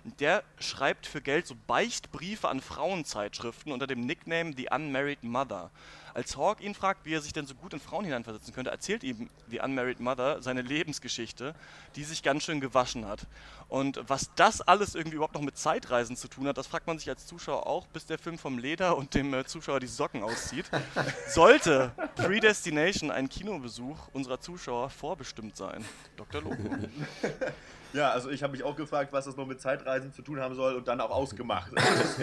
der 0.04 0.44
schreibt 0.60 1.06
für 1.06 1.22
Geld 1.22 1.48
so 1.48 1.56
Beichtbriefe 1.68 2.50
an 2.50 2.62
Frauenzeitschriften 2.62 3.72
unter 3.72 3.88
dem 3.88 4.02
Nickname 4.02 4.54
The 4.56 4.70
Unmarried 4.72 5.24
Mother. 5.24 5.72
Als 6.14 6.36
Hawk 6.36 6.60
ihn 6.62 6.76
fragt, 6.76 7.06
wie 7.06 7.14
er 7.14 7.22
sich 7.22 7.34
denn 7.34 7.46
so 7.46 7.56
gut 7.56 7.74
in 7.74 7.80
Frauen 7.80 8.04
hineinversetzen 8.04 8.54
könnte, 8.54 8.72
erzählt 8.72 9.04
ihm 9.04 9.30
die 9.48 9.60
Unmarried 9.60 10.00
Mother 10.00 10.42
seine 10.42 10.62
Lebensgeschichte, 10.62 11.56
die 11.96 12.04
sich 12.04 12.24
ganz 12.24 12.44
schön 12.44 12.60
gewaschen 12.60 13.08
hat. 13.08 13.28
Und 13.70 14.02
was 14.08 14.30
das 14.36 14.62
alles 14.62 14.96
irgendwie 14.96 15.16
überhaupt 15.16 15.36
noch 15.36 15.42
mit 15.42 15.58
Zeitreisen 15.58 16.18
zu 16.18 16.28
tun 16.28 16.48
hat, 16.48 16.58
das 16.58 16.68
fragt 16.68 16.88
man 16.88 17.00
sich 17.00 17.08
als 17.08 17.28
Zuschauer 17.28 17.66
auch, 17.66 17.88
bis 17.88 18.06
der 18.06 18.18
Film 18.18 18.38
vom 18.38 18.58
Leder 18.58 18.98
und 18.98 19.14
dem 19.14 19.34
äh, 19.34 19.46
Zuschauer 19.46 19.80
die 19.80 19.88
Socken 19.88 20.24
auszieht. 20.24 20.70
Sollte 21.28 21.94
Predestination 22.16 23.12
ein 23.12 23.30
Kinobesuch 23.30 24.10
unserer 24.12 24.42
Zuschauer 24.42 24.90
vorbestimmt 24.90 25.56
sein? 25.56 25.86
Dr. 26.18 26.42
Loco. 26.42 26.58
Ja, 27.94 28.12
also 28.12 28.30
ich 28.30 28.42
habe 28.42 28.52
mich 28.52 28.64
auch 28.64 28.76
gefragt, 28.76 29.12
was 29.12 29.26
das 29.26 29.36
noch 29.36 29.46
mit 29.46 29.60
Zeitreisen 29.60 30.14
zu 30.14 30.22
tun 30.22 30.40
haben 30.40 30.56
soll 30.56 30.76
und 30.76 30.88
dann 30.88 31.02
auch 31.02 31.12
ausgemacht. 31.12 31.72
Also 31.82 32.22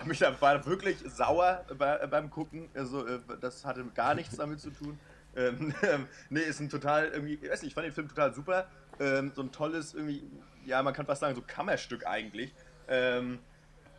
ich 0.00 0.04
mich 0.04 0.20
war 0.40 0.66
wirklich 0.66 0.98
sauer 1.06 1.64
bei, 1.78 2.06
beim 2.06 2.30
Gucken. 2.30 2.68
Also 2.74 3.06
äh, 3.06 3.20
das 3.40 3.64
hatte 3.64 3.84
gar 3.94 4.14
nichts 4.14 4.36
damit 4.36 4.60
zu 4.60 4.70
tun. 4.70 4.98
Ähm, 5.34 5.74
ähm, 5.82 6.06
nee, 6.30 6.40
ist 6.40 6.60
ein 6.60 6.68
total 6.68 7.08
irgendwie, 7.08 7.34
ich 7.34 7.50
weiß 7.50 7.62
nicht, 7.62 7.70
ich 7.70 7.74
fand 7.74 7.86
den 7.86 7.92
Film 7.92 8.08
total 8.08 8.34
super. 8.34 8.66
Ähm, 9.00 9.32
so 9.34 9.42
ein 9.42 9.50
tolles 9.50 9.94
irgendwie, 9.94 10.22
ja, 10.66 10.82
man 10.82 10.92
kann 10.92 11.06
fast 11.06 11.20
sagen, 11.20 11.34
so 11.34 11.42
Kammerstück 11.46 12.06
eigentlich. 12.06 12.54
Ähm, 12.88 13.38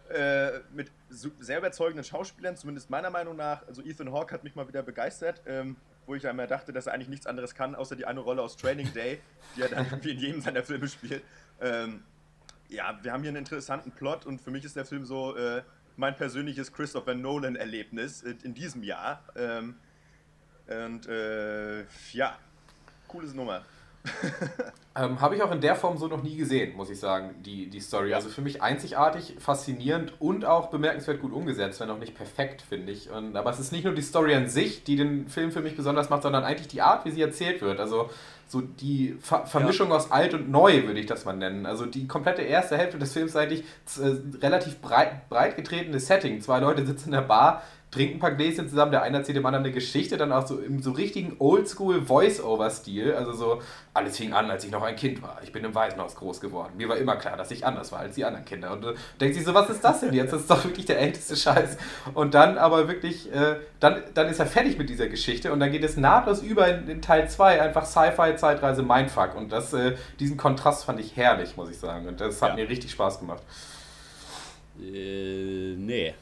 äh, 0.10 0.60
mit 0.74 0.92
sehr 1.10 1.58
überzeugenden 1.58 2.04
Schauspielern, 2.04 2.56
zumindest 2.56 2.90
meiner 2.90 3.10
Meinung 3.10 3.36
nach. 3.36 3.66
Also 3.68 3.82
Ethan 3.82 4.12
Hawke 4.12 4.34
hat 4.34 4.44
mich 4.44 4.56
mal 4.56 4.68
wieder 4.68 4.84
begeistert. 4.84 5.42
Ähm, 5.46 5.76
wo 6.06 6.16
ich 6.16 6.28
einmal 6.28 6.48
dachte, 6.48 6.74
dass 6.74 6.88
er 6.88 6.94
eigentlich 6.94 7.10
nichts 7.10 7.28
anderes 7.28 7.56
kann, 7.56 7.76
außer 7.76 7.96
die 7.96 8.06
eine 8.06 8.20
Rolle 8.20 8.42
aus 8.42 8.58
Training 8.58 8.94
Day, 8.94 9.20
die 9.56 9.62
er 9.62 9.70
dann 9.70 9.86
irgendwie 9.92 10.12
in 10.12 10.20
jedem 10.20 10.42
seiner 10.42 10.64
Filme 10.64 10.88
spielt. 10.88 11.24
Ähm, 11.62 12.04
ja, 12.70 12.98
wir 13.02 13.12
haben 13.12 13.22
hier 13.22 13.30
einen 13.30 13.38
interessanten 13.38 13.92
Plot 13.92 14.26
und 14.26 14.42
für 14.42 14.52
mich 14.52 14.66
ist 14.66 14.76
der 14.76 14.86
Film 14.86 15.06
so 15.06 15.36
äh, 15.36 15.64
mein 15.96 16.16
persönliches 16.16 16.74
Christopher 16.74 17.16
Nolan-Erlebnis 17.16 18.24
äh, 18.24 18.36
in 18.44 18.54
diesem 18.54 18.84
Jahr. 18.84 19.24
Ähm, 19.36 19.76
und 20.68 21.08
äh, 21.08 21.84
ja, 22.14 22.38
cooles 23.08 23.34
Nummer. 23.34 23.64
ähm, 24.96 25.22
Habe 25.22 25.36
ich 25.36 25.44
auch 25.44 25.52
in 25.52 25.62
der 25.62 25.76
Form 25.76 25.98
so 25.98 26.08
noch 26.08 26.24
nie 26.24 26.36
gesehen, 26.36 26.76
muss 26.76 26.90
ich 26.90 27.00
sagen, 27.00 27.36
die, 27.44 27.70
die 27.70 27.80
Story. 27.80 28.10
Ja. 28.10 28.18
Also 28.18 28.30
für 28.30 28.42
mich 28.42 28.62
einzigartig, 28.62 29.36
faszinierend 29.40 30.14
und 30.20 30.46
auch 30.46 30.70
bemerkenswert 30.70 31.22
gut 31.22 31.32
umgesetzt, 31.32 31.80
wenn 31.80 31.90
auch 31.90 31.98
nicht 31.98 32.16
perfekt, 32.16 32.62
finde 32.62 32.92
ich. 32.92 33.10
Und, 33.10 33.36
aber 33.36 33.50
es 33.50 33.60
ist 33.60 33.72
nicht 33.72 33.86
nur 33.86 33.94
die 33.94 34.02
Story 34.02 34.36
an 34.36 34.50
sich, 34.50 34.84
die 34.84 34.96
den 34.96 35.28
Film 35.28 35.52
für 35.52 35.62
mich 35.62 35.76
besonders 35.76 36.10
macht, 36.10 36.24
sondern 36.24 36.44
eigentlich 36.44 36.68
die 36.68 36.82
Art, 36.82 37.06
wie 37.06 37.12
sie 37.12 37.22
erzählt 37.22 37.62
wird. 37.62 37.80
Also 37.80 38.10
so 38.48 38.62
die 38.62 39.18
Ver 39.20 39.46
Vermischung 39.46 39.90
ja. 39.90 39.96
aus 39.96 40.12
alt 40.12 40.34
und 40.34 40.50
neu, 40.50 40.86
würde 40.86 41.00
ich 41.00 41.06
das 41.06 41.26
mal 41.26 41.36
nennen. 41.36 41.66
Also 41.66 41.86
die 41.86 42.08
komplette 42.08 42.42
erste 42.42 42.78
Hälfte 42.78 43.00
des 43.00 43.14
Films 43.14 43.32
ist 43.32 43.38
eigentlich 43.38 43.64
äh, 44.00 44.38
relativ 44.42 44.80
breit, 44.80 45.28
breit 45.30 45.56
getretenes 45.56 46.08
Setting. 46.08 46.42
Zwei 46.42 46.60
Leute 46.60 46.86
sitzen 46.86 47.10
in 47.10 47.14
der 47.14 47.22
Bar, 47.22 47.64
trinken 47.94 48.16
ein 48.16 48.20
paar 48.20 48.32
Gläschen 48.32 48.68
zusammen, 48.68 48.92
der 48.92 49.04
eine 49.04 49.18
erzählt 49.18 49.38
dem 49.38 49.46
anderen 49.46 49.64
eine 49.64 49.74
Geschichte, 49.74 50.18
dann 50.18 50.32
auch 50.32 50.48
so 50.48 50.58
im 50.58 50.82
so 50.82 50.92
richtigen 50.92 51.36
Oldschool 51.40 52.02
Voice-Over-Stil. 52.02 53.14
Also 53.14 53.34
so, 53.34 53.62
alles 53.94 54.18
fing 54.18 54.34
an, 54.34 54.50
als 54.50 54.66
ich 54.66 54.72
noch 54.72 54.82
ein 54.82 54.96
Kind 54.96 55.22
war. 55.22 55.40
Ich 55.44 55.52
bin 55.52 55.64
im 55.64 55.76
Waisenhaus 55.76 56.16
groß 56.16 56.42
geworden. 56.42 56.74
Mir 56.76 56.90
war 56.90 56.98
immer 56.98 57.16
klar, 57.16 57.38
dass 57.38 57.52
ich 57.52 57.66
anders 57.66 57.92
war 57.92 58.00
als 58.00 58.16
die 58.16 58.26
anderen 58.26 58.46
Kinder. 58.46 58.72
Und 58.72 58.82
du 58.82 58.96
denkst 59.22 59.38
sich 59.38 59.46
so, 59.46 59.54
was 59.54 59.70
ist 59.70 59.84
das 59.84 60.00
denn 60.00 60.14
jetzt? 60.14 60.34
Das 60.34 60.42
ist 60.42 60.50
doch 60.50 60.64
wirklich 60.64 60.86
der 60.86 61.00
älteste 61.00 61.36
Scheiß. 61.36 61.78
Und 62.16 62.34
dann 62.34 62.58
aber 62.58 62.88
wirklich, 62.88 63.32
äh, 63.32 63.58
dann, 63.80 64.02
dann 64.16 64.28
ist 64.28 64.40
er 64.40 64.48
fertig 64.48 64.78
mit 64.78 64.90
dieser 64.90 65.08
Geschichte 65.08 65.54
und 65.54 65.60
dann 65.60 65.72
geht 65.72 65.84
es 65.84 65.96
nahtlos 65.96 66.42
über 66.42 66.68
in, 66.68 66.88
in 66.88 67.02
Teil 67.02 67.30
2, 67.30 67.62
einfach 67.62 67.86
Sci-Fi, 67.86 68.36
Zeitreise, 68.36 68.82
Mindfuck. 68.82 69.36
Und 69.36 69.52
das, 69.52 69.74
äh, 69.74 69.96
diesen 70.20 70.38
Kontrast 70.38 70.86
fand 70.86 71.00
ich 71.00 71.16
herrlich, 71.16 71.56
muss 71.56 71.70
ich 71.70 71.78
sagen. 71.78 72.08
Und 72.08 72.20
das 72.20 72.42
hat 72.42 72.50
ja. 72.50 72.56
mir 72.56 72.70
richtig 72.70 72.92
Spaß 72.92 73.20
gemacht. 73.20 73.44
Äh, 74.82 75.76
nee. 75.78 76.16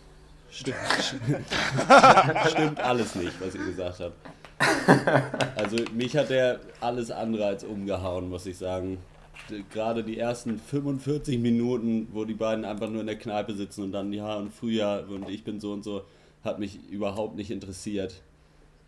Stimmt, 0.52 0.76
stimmt 2.50 2.80
alles 2.80 3.16
nicht, 3.16 3.40
was 3.40 3.56
ihr 3.56 3.66
gesagt 3.66 4.02
habt. 4.02 4.16
Also 5.56 5.78
mich 5.94 6.16
hat 6.18 6.30
er 6.30 6.60
alles 6.82 7.10
andere 7.10 7.46
als 7.46 7.64
umgehauen, 7.64 8.30
muss 8.30 8.46
ich 8.46 8.58
sagen. 8.58 8.98
gerade 9.72 10.04
die 10.04 10.20
ersten 10.20 10.60
45 10.60 11.40
Minuten, 11.40 12.10
wo 12.12 12.26
die 12.26 12.34
beiden 12.34 12.66
einfach 12.66 12.90
nur 12.90 13.02
in 13.02 13.08
der 13.08 13.18
Kneipe 13.18 13.54
sitzen 13.54 13.84
und 13.84 13.92
dann, 13.94 14.12
ja, 14.14 14.36
und 14.36 14.54
früher 14.54 15.06
und 15.10 15.30
ich 15.30 15.44
bin 15.44 15.60
so 15.60 15.72
und 15.72 15.84
so, 15.84 16.04
hat 16.44 16.60
mich 16.60 16.80
überhaupt 16.90 17.36
nicht 17.36 17.50
interessiert. 17.50 18.22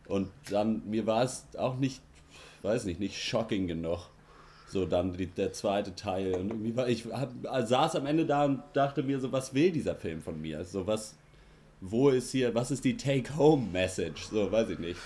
Und 0.07 0.29
dann, 0.49 0.81
mir 0.89 1.07
war 1.07 1.23
es 1.23 1.45
auch 1.57 1.77
nicht, 1.77 2.01
weiß 2.61 2.85
nicht, 2.85 2.99
nicht 2.99 3.21
shocking 3.21 3.67
genug. 3.67 4.09
So 4.67 4.85
dann 4.85 5.13
die, 5.13 5.27
der 5.27 5.53
zweite 5.53 5.95
Teil. 5.95 6.33
Und 6.33 6.49
irgendwie 6.49 6.75
war 6.75 6.89
ich 6.89 7.05
hab, 7.05 7.31
saß 7.67 7.95
am 7.95 8.05
Ende 8.05 8.25
da 8.25 8.45
und 8.45 8.63
dachte 8.73 9.03
mir 9.03 9.19
so, 9.19 9.31
was 9.31 9.53
will 9.53 9.71
dieser 9.71 9.95
Film 9.95 10.21
von 10.21 10.41
mir? 10.41 10.65
So 10.65 10.87
was, 10.87 11.15
wo 11.85 12.09
ist 12.09 12.31
hier, 12.31 12.55
was 12.55 12.71
ist 12.71 12.85
die 12.85 12.95
Take-Home-Message? 12.95 14.27
So, 14.31 14.49
weiß 14.49 14.69
ich 14.69 14.79
nicht. 14.79 14.99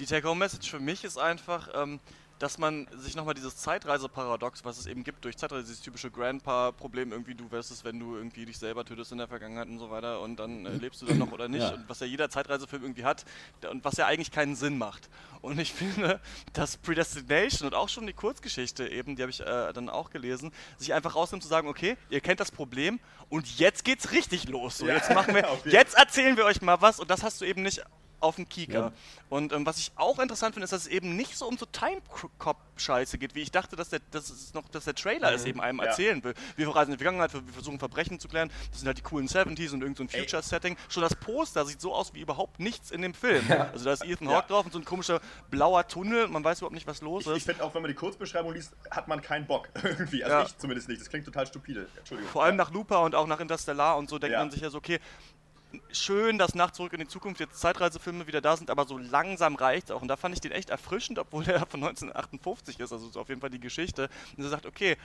Die 0.00 0.06
Take-Home-Message 0.06 0.68
für 0.68 0.80
mich 0.80 1.04
ist 1.04 1.18
einfach, 1.18 1.68
ähm, 1.72 2.00
dass 2.38 2.58
man 2.58 2.86
sich 2.96 3.14
nochmal 3.14 3.34
dieses 3.34 3.56
Zeitreise-Paradox, 3.58 4.64
was 4.64 4.78
es 4.78 4.86
eben 4.86 5.04
gibt 5.04 5.24
durch 5.24 5.36
Zeitreise, 5.36 5.62
dieses 5.64 5.80
typische 5.80 6.10
Grandpa-Problem, 6.10 7.12
irgendwie 7.12 7.34
du 7.34 7.50
wirst 7.50 7.70
es, 7.70 7.84
wenn 7.84 7.98
du 8.00 8.16
irgendwie 8.16 8.44
dich 8.44 8.58
selber 8.58 8.84
tötest 8.84 9.12
in 9.12 9.18
der 9.18 9.28
Vergangenheit 9.28 9.68
und 9.68 9.78
so 9.78 9.90
weiter 9.90 10.20
und 10.20 10.36
dann 10.36 10.66
äh, 10.66 10.70
lebst 10.70 11.00
du 11.02 11.06
dann 11.06 11.18
noch 11.18 11.32
oder 11.32 11.48
nicht 11.48 11.62
Ja. 11.62 11.70
und 11.74 11.88
was 11.88 12.00
ja 12.00 12.06
jeder 12.06 12.28
Zeitreisefilm 12.30 12.82
irgendwie 12.82 13.04
hat 13.04 13.24
und 13.70 13.84
was 13.84 13.96
ja 13.96 14.06
eigentlich 14.06 14.30
keinen 14.32 14.56
Sinn 14.56 14.78
macht. 14.78 15.08
Und 15.42 15.58
ich 15.60 15.72
finde, 15.74 16.20
dass 16.52 16.76
Predestination 16.76 17.68
und 17.68 17.74
auch 17.74 17.88
schon 17.88 18.06
die 18.06 18.12
Kurzgeschichte 18.12 18.88
eben, 18.88 19.16
die 19.16 19.22
habe 19.22 19.30
ich 19.30 19.40
äh, 19.40 19.72
dann 19.72 19.88
auch 19.88 20.10
gelesen, 20.10 20.52
sich 20.76 20.92
einfach 20.92 21.14
rausnimmt 21.14 21.42
zu 21.42 21.48
sagen, 21.48 21.68
okay, 21.68 21.96
ihr 22.10 22.20
kennt 22.20 22.40
das 22.40 22.50
Problem 22.50 22.98
und 23.28 23.58
jetzt 23.58 23.84
geht's 23.84 24.10
richtig 24.12 24.48
los. 24.48 24.78
So, 24.78 24.86
Ja, 24.86 24.94
jetzt 24.94 25.10
machen 25.14 25.34
wir, 25.34 25.46
jetzt 25.66 25.94
erzählen 25.96 26.36
wir 26.36 26.44
euch 26.44 26.60
mal 26.62 26.80
was 26.80 26.98
und 27.00 27.10
das 27.10 27.22
hast 27.22 27.40
du 27.40 27.44
eben 27.44 27.62
nicht 27.62 27.82
auf 28.24 28.36
dem 28.36 28.48
Kieker. 28.48 28.78
Ja. 28.78 28.92
Und 29.28 29.52
ähm, 29.52 29.64
was 29.66 29.78
ich 29.78 29.92
auch 29.96 30.18
interessant 30.18 30.54
finde, 30.54 30.64
ist, 30.64 30.72
dass 30.72 30.82
es 30.82 30.86
eben 30.88 31.14
nicht 31.16 31.36
so 31.36 31.46
um 31.46 31.56
so 31.58 31.66
Time-Cop-Scheiße 31.66 33.18
geht, 33.18 33.34
wie 33.34 33.40
ich 33.42 33.50
dachte, 33.50 33.76
dass 33.76 33.88
der, 33.90 34.00
dass 34.10 34.30
es 34.30 34.54
noch, 34.54 34.68
dass 34.68 34.84
der 34.84 34.94
Trailer 34.94 35.32
es 35.32 35.44
eben 35.44 35.60
einem 35.60 35.78
Ja. 35.78 35.86
erzählen 35.86 36.22
will. 36.24 36.34
Wir 36.56 36.68
reisen 36.68 36.92
in 36.92 36.98
die 36.98 37.02
Vergangenheit, 37.04 37.32
wir 37.34 37.42
versuchen 37.52 37.78
Verbrechen 37.78 38.18
zu 38.20 38.28
klären. 38.28 38.50
Das 38.70 38.80
sind 38.80 38.86
halt 38.86 38.98
die 38.98 39.02
coolen 39.02 39.28
70s 39.28 39.72
und 39.72 39.82
irgend 39.82 39.98
so. 39.98 40.06
Future-Setting. 40.06 40.76
Schon 40.88 41.02
das 41.02 41.14
Poster 41.14 41.64
sieht 41.66 41.80
so 41.80 41.94
aus 41.94 42.14
wie 42.14 42.20
überhaupt 42.20 42.60
nichts 42.60 42.90
in 42.90 43.02
dem 43.02 43.14
Film. 43.14 43.44
Also 43.72 43.84
da 43.84 43.92
ist 43.92 44.04
Ethan 44.04 44.28
Ja. 44.28 44.36
Hawke 44.36 44.48
drauf 44.48 44.64
und 44.66 44.72
so 44.72 44.78
ein 44.78 44.84
komischer 44.84 45.20
blauer 45.50 45.86
Tunnel. 45.86 46.28
Man 46.28 46.42
weiß 46.44 46.58
überhaupt 46.58 46.74
nicht, 46.74 46.86
was 46.86 47.00
los 47.02 47.24
Ich, 47.26 47.30
ich 47.30 47.36
ist. 47.38 47.46
finde 47.46 47.64
auch, 47.64 47.74
wenn 47.74 47.82
man 47.82 47.90
die 47.90 47.94
Kurzbeschreibung 47.96 48.52
liest, 48.54 48.72
hat 48.90 49.08
man 49.08 49.20
keinen 49.22 49.46
Bock 49.46 49.68
irgendwie. 49.82 50.24
Also 50.24 50.36
Ja. 50.36 50.42
ich 50.44 50.56
zumindest 50.58 50.88
nicht. 50.88 51.00
Das 51.00 51.08
klingt 51.08 51.24
total 51.26 51.46
stupide. 51.46 51.86
Entschuldigung. 51.98 52.30
Vor 52.32 52.44
allem 52.44 52.56
nach 52.56 52.70
Looper 52.72 53.02
und 53.02 53.14
auch 53.14 53.26
nach 53.26 53.40
Interstellar 53.40 53.96
und 53.96 54.08
so 54.08 54.18
denkt 54.18 54.32
Ja. 54.34 54.40
man 54.40 54.50
sich 54.50 54.60
ja 54.60 54.70
so, 54.70 54.78
okay, 54.78 55.00
schön, 55.92 56.38
dass 56.38 56.54
nach 56.54 56.70
Zurück 56.72 56.92
in 56.92 57.00
die 57.00 57.06
Zukunft 57.08 57.40
jetzt 57.40 57.60
Zeitreisefilme 57.60 58.26
wieder 58.26 58.40
da 58.40 58.56
sind, 58.56 58.70
aber 58.70 58.84
so 58.86 58.98
langsam 58.98 59.54
reicht 59.56 59.90
auch. 59.92 60.02
Und 60.02 60.08
da 60.08 60.16
fand 60.16 60.34
ich 60.34 60.40
den 60.40 60.52
echt 60.52 60.70
erfrischend, 60.70 61.18
obwohl 61.18 61.44
der 61.44 61.60
von 61.66 61.82
1958 61.82 62.80
ist, 62.80 62.92
also 62.92 63.06
ist 63.08 63.16
auf 63.16 63.28
jeden 63.28 63.40
Fall 63.40 63.50
die 63.50 63.60
Geschichte. 63.60 64.08
Und 64.36 64.44
er 64.44 64.50
sagt, 64.50 64.66
okay, 64.66 64.96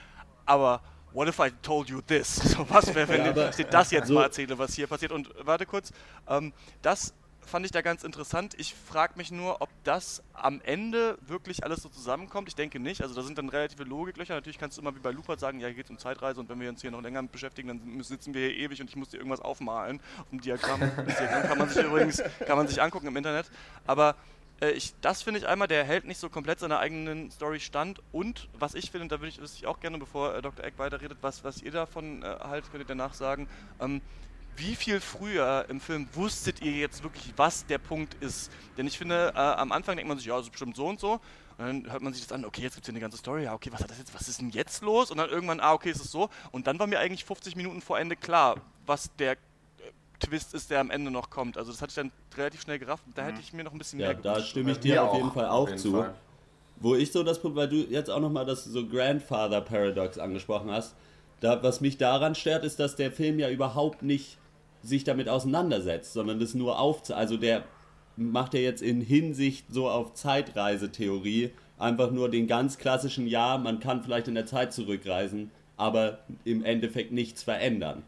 aber 0.45 0.82
what 1.13 1.27
if 1.27 1.39
I 1.39 1.51
told 1.62 1.89
you 1.89 2.01
this? 2.01 2.36
So, 2.55 2.69
was 2.69 2.93
wäre, 2.93 3.08
wenn 3.08 3.36
Ja, 3.36 3.49
ich 3.49 3.55
dir 3.55 3.65
das 3.65 3.91
jetzt 3.91 4.08
so- 4.08 4.13
mal 4.15 4.23
erzähle, 4.23 4.58
was 4.58 4.73
hier 4.73 4.88
passiert? 4.88 5.12
Und 5.12 5.29
warte 5.45 5.65
kurz, 5.65 5.91
ähm, 6.27 6.53
das 6.82 7.13
fand 7.49 7.65
ich 7.65 7.71
da 7.71 7.81
ganz 7.81 8.03
interessant. 8.03 8.53
Ich 8.57 8.73
frage 8.73 9.13
mich 9.17 9.31
nur, 9.31 9.62
ob 9.62 9.69
das 9.83 10.23
am 10.33 10.62
Ende 10.62 11.17
wirklich 11.21 11.63
alles 11.63 11.81
so 11.81 11.89
zusammenkommt. 11.89 12.47
Ich 12.47 12.55
denke 12.55 12.79
nicht. 12.79 13.01
Also 13.01 13.15
da 13.15 13.21
sind 13.21 13.38
dann 13.38 13.49
relative 13.49 13.83
Logiklöcher. 13.83 14.35
Natürlich 14.35 14.57
kannst 14.57 14.77
du 14.77 14.81
immer 14.81 14.95
wie 14.95 14.99
bei 14.99 15.12
Lupert 15.12 15.39
sagen, 15.39 15.59
ja, 15.59 15.67
hier 15.67 15.75
geht 15.75 15.85
es 15.85 15.91
um 15.91 15.97
Zeitreise 15.97 16.39
und 16.39 16.49
wenn 16.49 16.59
wir 16.59 16.69
uns 16.69 16.81
hier 16.81 16.91
noch 16.91 17.01
länger 17.01 17.21
beschäftigen, 17.23 17.67
dann 17.67 18.03
sitzen 18.03 18.33
wir 18.33 18.47
hier 18.47 18.57
ewig 18.57 18.79
und 18.81 18.89
ich 18.89 18.95
muss 18.95 19.09
dir 19.09 19.17
irgendwas 19.17 19.41
aufmalen. 19.41 19.99
Auf 20.19 20.29
dem 20.29 20.41
Diagramm. 20.41 20.79
Das 20.79 21.17
Diagramm 21.17 21.43
kann 21.43 21.57
man 21.57 21.69
sich 21.69 21.83
übrigens 21.83 22.23
kann 22.45 22.57
man 22.57 22.67
sich 22.67 22.81
angucken 22.81 23.07
im 23.07 23.17
Internet. 23.17 23.49
Aber 23.85 24.15
äh, 24.62 24.71
ich, 24.71 24.93
das 25.01 25.21
finde 25.21 25.39
ich 25.39 25.47
einmal, 25.47 25.67
der 25.67 25.83
hält 25.83 26.05
nicht 26.05 26.19
so 26.19 26.29
komplett 26.29 26.59
seiner 26.59 26.79
eigenen 26.79 27.31
Story 27.31 27.59
stand. 27.59 28.01
Und 28.12 28.49
was 28.57 28.75
ich 28.75 28.91
finde, 28.91 29.03
und 29.03 29.12
da 29.12 29.19
würde 29.19 29.29
ich, 29.29 29.39
ich 29.41 29.67
auch 29.67 29.79
gerne, 29.79 29.97
bevor 29.97 30.35
äh, 30.35 30.41
Dr. 30.41 30.63
Eck 30.65 30.75
weiterredet, 30.77 31.17
was, 31.21 31.43
was 31.43 31.62
ihr 31.62 31.71
davon 31.71 32.23
äh, 32.23 32.25
haltet, 32.25 32.71
könnt 32.71 32.83
ihr 32.83 32.88
danach 32.88 33.13
sagen. 33.13 33.47
Ähm, 33.79 34.01
wie 34.60 34.76
viel 34.76 35.00
früher 35.00 35.65
im 35.69 35.80
Film 35.80 36.08
wusstet 36.13 36.62
ihr 36.62 36.72
jetzt 36.74 37.04
wirklich, 37.04 37.34
was 37.38 37.65
der 37.65 37.78
Punkt 37.78 38.15
ist? 38.22 38.52
Denn 38.78 38.88
ich 38.88 38.98
finde, 38.98 39.32
äh, 39.36 39.38
am 39.39 39.72
Anfang 39.72 39.95
denkt 39.95 40.08
man 40.08 40.17
sich, 40.17 40.28
ja, 40.28 40.36
das 40.38 40.45
ist 40.48 40.52
bestimmt 40.52 40.76
so 40.76 40.88
und 40.88 41.00
so. 41.00 41.13
Und 41.58 41.65
dann 41.86 41.91
hört 41.91 42.02
man 42.02 42.13
sich 42.13 42.24
das 42.24 42.32
an, 42.32 42.45
okay, 42.45 42.62
jetzt 42.62 42.76
gibt 42.76 42.84
es 42.84 42.88
hier 42.88 42.93
eine 42.93 43.02
ganze 43.02 43.17
Story, 43.17 43.43
ja, 43.43 43.54
okay, 43.54 43.69
was 43.74 43.82
hat 43.82 43.89
das 43.89 43.98
jetzt, 43.98 44.13
was 44.13 44.28
ist 44.30 44.39
denn 44.39 44.50
jetzt 44.52 44.82
los? 44.82 45.12
Und 45.12 45.17
dann 45.17 45.30
irgendwann, 45.30 45.60
ah, 45.60 45.74
okay, 45.74 45.89
ist 45.91 46.04
es 46.04 46.12
so. 46.12 46.30
Und 46.52 46.67
dann 46.67 46.80
war 46.80 46.88
mir 46.88 47.00
eigentlich 47.00 47.26
50 47.26 47.56
Minuten 47.56 47.82
vor 47.82 48.00
Ende 48.00 48.15
klar, 48.15 48.58
was 48.86 49.10
der 49.17 49.34
äh, 49.34 49.38
Twist 50.19 50.54
ist, 50.54 50.69
der 50.72 50.80
am 50.80 50.89
Ende 50.91 51.12
noch 51.12 51.30
kommt. 51.30 51.58
Also 51.58 51.72
das 51.72 51.82
hatte 51.82 51.89
ich 51.89 51.95
dann 51.95 52.12
relativ 52.38 52.62
schnell 52.62 52.80
gerafft. 52.80 53.04
Da 53.15 53.24
hätte 53.26 53.41
ich 53.41 53.52
mir 53.54 53.63
noch 53.63 53.74
ein 53.74 53.78
bisschen 53.78 54.00
Ja, 54.00 54.08
mehr 54.08 54.15
da 54.15 54.34
gewünscht. 54.34 54.50
stimme 54.52 54.72
ich 54.72 54.80
dir 54.80 55.04
auf 55.04 55.10
auch, 55.12 55.15
jeden 55.17 55.32
Fall 55.32 55.45
auf 55.48 55.52
auch 55.52 55.67
jeden 55.67 55.80
zu. 55.80 55.91
Fall. 55.93 56.13
Wo 56.82 56.95
ich 56.95 57.12
so 57.12 57.24
das 57.24 57.39
Problem, 57.41 57.58
weil 57.58 57.67
du 57.69 57.76
jetzt 57.91 58.10
auch 58.10 58.22
nochmal 58.22 58.45
das 58.45 58.63
so 58.63 58.88
Grandfather 58.88 59.60
Paradox 59.60 60.17
angesprochen 60.17 60.72
hast, 60.72 60.95
da, 61.41 61.62
was 61.62 61.82
mich 61.82 61.98
daran 61.98 62.36
stört, 62.36 62.63
ist, 62.63 62.80
dass 62.80 62.95
der 62.95 63.12
Film 63.12 63.38
ja 63.39 63.50
überhaupt 63.50 64.02
nicht 64.02 64.38
sich 64.83 65.03
damit 65.03 65.29
auseinandersetzt, 65.29 66.13
sondern 66.13 66.39
das 66.39 66.53
nur 66.53 66.79
auf, 66.79 67.09
also 67.11 67.37
der 67.37 67.63
macht 68.15 68.53
ja 68.53 68.59
jetzt 68.59 68.81
in 68.81 69.01
Hinsicht 69.01 69.65
so 69.69 69.89
auf 69.89 70.13
Zeitreisetheorie 70.13 71.51
einfach 71.77 72.11
nur 72.11 72.29
den 72.29 72.47
ganz 72.47 72.77
klassischen, 72.77 73.27
ja, 73.27 73.57
man 73.57 73.79
kann 73.79 74.03
vielleicht 74.03 74.27
in 74.27 74.35
der 74.35 74.45
Zeit 74.45 74.73
zurückreisen, 74.73 75.51
aber 75.77 76.19
im 76.43 76.63
Endeffekt 76.63 77.11
nichts 77.11 77.41
verändern. 77.41 78.03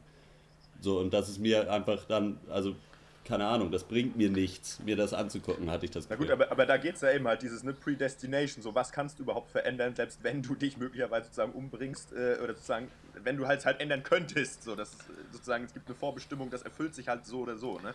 So, 0.81 0.99
und 0.99 1.13
das 1.13 1.29
ist 1.29 1.39
mir 1.39 1.71
einfach 1.71 2.03
dann, 2.05 2.38
also, 2.49 2.75
keine 3.23 3.45
Ahnung, 3.45 3.71
das 3.71 3.84
bringt 3.86 4.17
mir 4.17 4.29
nichts, 4.29 4.79
mir 4.84 4.97
das 4.97 5.13
anzugucken, 5.13 5.69
hatte 5.69 5.86
ich 5.86 5.91
das 5.91 6.10
Na 6.10 6.15
gut, 6.15 6.27
Gefühl. 6.27 6.43
aber, 6.43 6.51
aber 6.51 6.65
da 6.65 6.77
geht 6.77 6.95
es 6.95 7.01
ja 7.01 7.12
eben 7.12 7.27
halt, 7.27 7.43
dieses 7.43 7.63
ne, 7.63 7.73
Predestination, 7.73 8.62
so 8.62 8.75
was 8.75 8.91
kannst 8.91 9.19
du 9.19 9.23
überhaupt 9.23 9.51
verändern, 9.51 9.95
selbst 9.95 10.23
wenn 10.23 10.41
du 10.41 10.55
dich 10.55 10.77
möglicherweise 10.77 11.25
sozusagen 11.25 11.53
umbringst 11.53 12.12
äh, 12.12 12.39
oder 12.43 12.55
sozusagen, 12.55 12.89
wenn 13.24 13.38
du 13.38 13.47
halt 13.47 13.65
halt 13.65 13.80
ändern 13.80 14.04
könntest, 14.04 14.63
so, 14.63 14.76
das, 14.76 14.93
äh, 14.93 15.13
sozusagen, 15.32 15.63
es 15.65 15.74
gibt 15.74 15.88
eine 15.88 15.95
Vorbestimmung, 15.95 16.50
das 16.50 16.62
erfüllt 16.63 16.95
sich 16.95 17.08
halt 17.08 17.26
so 17.26 17.39
oder 17.39 17.58
so, 17.58 17.80
ne? 17.80 17.93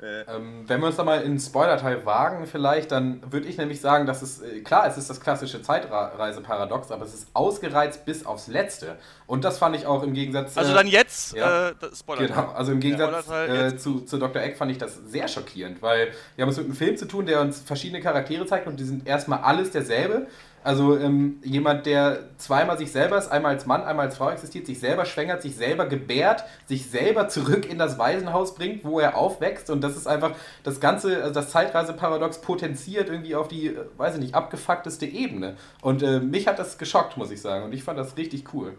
Äh, 0.00 0.22
Ähm, 0.22 0.64
wenn 0.66 0.80
wir 0.80 0.86
uns 0.86 0.96
da 0.96 1.04
mal 1.04 1.20
in 1.22 1.32
den 1.32 1.40
Spoiler-Teil 1.40 2.04
wagen, 2.04 2.46
vielleicht, 2.46 2.92
dann 2.92 3.20
würde 3.32 3.46
ich 3.46 3.56
nämlich 3.56 3.80
sagen, 3.80 4.06
dass 4.06 4.22
es, 4.22 4.40
äh, 4.40 4.60
klar, 4.60 4.86
es 4.86 4.96
ist 4.96 5.10
das 5.10 5.20
klassische 5.20 5.62
Zeitreiseparadox, 5.62 6.90
aber 6.90 7.04
es 7.04 7.14
ist 7.14 7.28
ausgereizt 7.32 8.04
bis 8.04 8.26
aufs 8.26 8.46
Letzte. 8.48 8.96
Und 9.26 9.44
das 9.44 9.58
fand 9.58 9.76
ich 9.76 9.86
auch 9.86 10.02
im 10.02 10.12
Gegensatz. 10.12 10.56
Also 10.56 10.72
äh, 10.72 10.74
dann 10.74 10.86
jetzt, 10.86 11.34
ja. 11.34 11.70
äh, 11.70 11.74
Spoiler. 11.94 12.26
Genau, 12.26 12.50
also 12.52 12.72
im 12.72 12.80
Gegensatz 12.80 13.30
äh, 13.30 13.76
zu, 13.76 14.00
zu 14.00 14.18
Dr. 14.18 14.42
Eck 14.42 14.56
fand 14.56 14.70
ich 14.70 14.78
das 14.78 14.96
sehr 15.06 15.28
schockierend, 15.28 15.82
weil 15.82 16.12
wir 16.36 16.42
haben 16.42 16.50
es 16.50 16.56
mit 16.56 16.66
einem 16.66 16.76
Film 16.76 16.96
zu 16.96 17.06
tun, 17.06 17.26
der 17.26 17.40
uns 17.40 17.60
verschiedene 17.60 18.00
Charaktere 18.00 18.46
zeigt 18.46 18.66
und 18.66 18.78
die 18.78 18.84
sind 18.84 19.06
erstmal 19.06 19.40
alles 19.40 19.70
derselbe. 19.70 20.26
Also 20.64 20.98
ähm, 20.98 21.36
jemand, 21.44 21.84
der 21.84 22.30
zweimal 22.38 22.78
sich 22.78 22.90
selber 22.90 23.18
ist, 23.18 23.28
einmal 23.28 23.52
als 23.52 23.66
Mann, 23.66 23.82
einmal 23.82 24.06
als 24.06 24.16
Frau 24.16 24.30
existiert, 24.30 24.64
sich 24.64 24.80
selber 24.80 25.04
schwängert, 25.04 25.42
sich 25.42 25.56
selber 25.56 25.84
gebärt, 25.84 26.42
sich 26.64 26.86
selber 26.86 27.28
zurück 27.28 27.70
in 27.70 27.76
das 27.76 27.98
Waisenhaus 27.98 28.54
bringt, 28.54 28.82
wo 28.82 28.98
er 28.98 29.14
aufwächst 29.14 29.68
und 29.68 29.82
das 29.82 29.94
ist 29.94 30.06
einfach 30.06 30.34
das 30.62 30.80
ganze, 30.80 31.22
also 31.22 31.34
das 31.34 31.50
Zeitreiseparadox 31.50 32.40
potenziert 32.40 33.10
irgendwie 33.10 33.34
auf 33.34 33.46
die, 33.46 33.68
äh, 33.68 33.84
weiß 33.98 34.14
ich 34.14 34.22
nicht, 34.22 34.34
abgefuckteste 34.34 35.04
Ebene. 35.04 35.56
Und 35.82 36.02
äh, 36.02 36.20
mich 36.20 36.48
hat 36.48 36.58
das 36.58 36.78
geschockt, 36.78 37.18
muss 37.18 37.30
ich 37.30 37.42
sagen, 37.42 37.66
und 37.66 37.74
ich 37.74 37.84
fand 37.84 37.98
das 37.98 38.16
richtig 38.16 38.54
cool. 38.54 38.72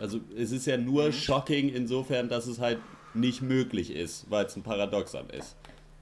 Also 0.00 0.18
es 0.36 0.50
ist 0.50 0.66
ja 0.66 0.76
nur 0.76 1.12
shocking 1.12 1.68
insofern, 1.68 2.28
dass 2.28 2.48
es 2.48 2.58
halt 2.58 2.78
nicht 3.14 3.40
möglich 3.40 3.94
ist, 3.94 4.28
weil 4.30 4.46
es 4.46 4.56
ein 4.56 4.64
Paradoxon 4.64 5.30
ist. 5.30 5.54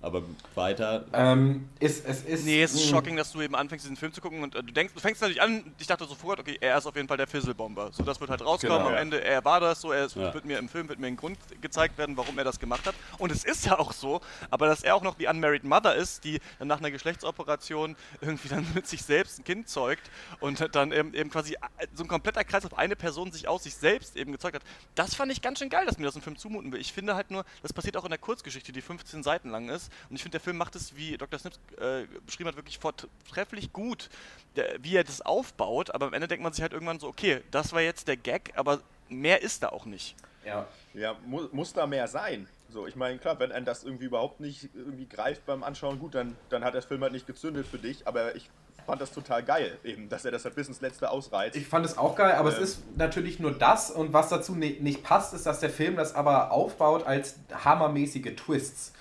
Aber 0.05 0.23
weiter. 0.55 1.05
Ähm, 1.13 1.69
ist, 1.81 2.05
es 2.07 2.23
ist, 2.23 2.45
Nee, 2.45 2.63
es 2.63 2.75
ist 2.75 2.85
mh. 2.87 2.91
shocking, 2.91 3.17
dass 3.17 3.33
du 3.33 3.41
eben 3.41 3.55
anfängst, 3.55 3.85
diesen 3.85 3.97
Film 3.97 4.13
zu 4.13 4.21
gucken 4.21 4.43
und 4.43 4.55
äh, 4.55 4.63
du 4.63 4.73
denkst, 4.73 4.93
du 4.95 5.01
fängst 5.01 5.21
natürlich 5.23 5.43
an, 5.43 5.73
ich 5.79 5.87
dachte 5.87 6.05
sofort, 6.07 6.39
okay, 6.41 6.57
er 6.61 6.79
ist 6.79 6.87
auf 6.87 6.95
jeden 6.97 7.09
Fall 7.09 7.17
der 7.17 7.27
Fizzlebomber. 7.27 7.91
So, 7.93 8.03
das 8.03 8.21
wird 8.21 8.31
halt 8.31 8.45
rauskommen, 8.45 8.77
Genau, 8.79 8.89
am 8.89 8.95
ja. 8.95 9.01
Ende, 9.01 9.23
er 9.25 9.45
war 9.45 9.61
das 9.61 9.81
so, 9.81 9.93
er 9.93 10.05
ist, 10.07 10.17
Ja. 10.17 10.33
wird 10.35 10.45
mir 10.45 10.59
im 10.59 10.69
Film, 10.69 10.89
wird 10.89 10.99
mir 10.99 11.07
ein 11.07 11.17
Grund 11.17 11.39
gezeigt 11.61 11.97
werden, 11.99 12.17
warum 12.17 12.37
er 12.39 12.45
das 12.45 12.59
gemacht 12.61 12.87
hat. 12.87 12.95
Und 13.19 13.33
es 13.33 13.45
ist 13.45 13.65
ja 13.67 13.79
auch 13.79 13.93
so, 13.93 14.21
aber 14.51 14.67
dass 14.67 14.83
er 14.83 14.95
auch 14.95 15.03
noch 15.03 15.15
die 15.17 15.27
Unmarried 15.27 15.65
Mother 15.65 15.95
ist, 15.95 16.25
die 16.25 16.41
dann 16.59 16.69
nach 16.69 16.79
einer 16.79 16.91
Geschlechtsoperation 16.91 17.97
irgendwie 18.21 18.49
dann 18.49 18.67
mit 18.75 18.87
sich 18.87 19.03
selbst 19.03 19.39
ein 19.39 19.45
Kind 19.45 19.69
zeugt 19.69 20.11
und 20.41 20.75
dann 20.75 20.93
eben, 20.93 21.15
eben 21.15 21.31
quasi 21.31 21.55
äh, 21.55 21.87
so 21.95 22.05
ein 22.05 22.09
kompletter 22.09 22.45
Kreis 22.45 22.65
auf 22.67 22.77
eine 22.77 22.97
Person 22.97 23.33
sich 23.33 23.49
aus 23.49 23.63
sich 23.65 23.75
selbst 23.75 24.17
eben 24.17 24.33
gezeugt 24.33 24.57
hat. 24.57 24.63
Das 24.95 25.15
fand 25.15 25.33
ich 25.33 25.41
ganz 25.43 25.59
schön 25.59 25.71
geil, 25.71 25.87
dass 25.87 25.99
mir 25.99 26.05
das 26.07 26.17
ein 26.17 26.23
Film 26.23 26.37
zumuten 26.37 26.73
will. 26.73 26.81
Ich 26.81 26.93
finde 26.93 27.15
halt 27.15 27.31
nur, 27.31 27.45
das 27.63 27.73
passiert 27.73 27.97
auch 27.97 28.05
in 28.05 28.11
der 28.11 28.19
Kurzgeschichte, 28.19 28.73
die 28.73 28.83
15 28.83 29.23
Seiten 29.23 29.51
lang 29.51 29.69
ist. 29.69 29.91
Und 30.11 30.17
ich 30.17 30.23
finde, 30.23 30.39
der 30.39 30.41
Film 30.41 30.57
macht 30.57 30.77
es, 30.77 30.97
wie 30.97 31.17
Dr. 31.17 31.39
Snips 31.39 31.59
äh, 31.81 32.05
beschrieben 32.27 32.49
hat, 32.49 32.57
wirklich 32.57 32.79
vortrefflich 32.79 33.73
gut, 33.73 34.09
der, 34.57 34.77
wie 34.83 34.97
er 34.97 35.05
das 35.05 35.21
aufbaut. 35.23 35.91
Aber 35.95 36.07
am 36.07 36.13
Ende 36.15 36.29
denkt 36.29 36.43
man 36.43 36.53
sich 36.53 36.63
halt 36.63 36.73
irgendwann 36.73 37.01
so, 37.01 37.09
okay, 37.09 37.43
das 37.51 37.73
war 37.73 37.81
jetzt 37.81 38.09
der 38.09 38.17
Gag, 38.17 38.53
aber 38.57 38.81
mehr 39.09 39.43
ist 39.43 39.63
da 39.63 39.69
auch 39.71 39.87
nicht. 39.87 40.15
Ja. 40.45 40.67
Ja, 40.95 41.17
mu 41.27 41.49
muss 41.53 41.73
da 41.73 41.87
mehr 41.87 42.07
sein. 42.09 42.47
So, 42.71 42.87
ich 42.87 42.97
meine, 42.97 43.19
klar, 43.19 43.39
wenn 43.39 43.53
ein 43.53 43.65
das 43.65 43.85
irgendwie 43.85 44.07
überhaupt 44.07 44.41
nicht 44.41 44.69
irgendwie 44.75 45.07
greift 45.07 45.47
beim 45.47 45.63
Anschauen, 45.63 45.99
gut, 46.01 46.15
dann, 46.15 46.37
dann 46.49 46.65
hat 46.65 46.75
der 46.75 46.83
Film 46.83 47.03
halt 47.03 47.13
nicht 47.13 47.27
gezündet 47.27 47.67
für 47.67 47.79
dich, 47.79 48.07
aber 48.07 48.35
ich 48.35 48.51
fand 48.85 49.01
das 49.01 49.13
total 49.13 49.43
geil, 49.43 49.79
eben, 49.85 50.09
dass 50.09 50.25
er 50.25 50.31
das 50.33 50.45
halt 50.45 50.57
bis 50.57 50.69
ins 50.69 50.81
Letzte 50.81 51.09
ausreizt. 51.11 51.57
Ich 51.57 51.67
fand 51.67 51.87
es 51.87 51.97
auch 51.97 52.17
geil, 52.17 52.33
aber 52.35 52.51
es 52.51 52.57
Ähm. 52.59 52.63
ist 52.65 52.83
natürlich 52.97 53.39
nur 53.39 53.53
das 53.53 53.91
und 53.91 54.13
was 54.13 54.29
dazu 54.29 54.55
ni- 54.55 54.79
nicht 54.81 55.03
passt, 55.05 55.33
ist, 55.35 55.47
dass 55.47 55.61
der 55.61 55.71
Film 55.71 55.97
das 55.97 56.15
aber 56.15 56.51
aufbaut 56.51 57.07
als 57.07 57.37
hammermäßige 57.65 58.35
Twists. 58.37 58.93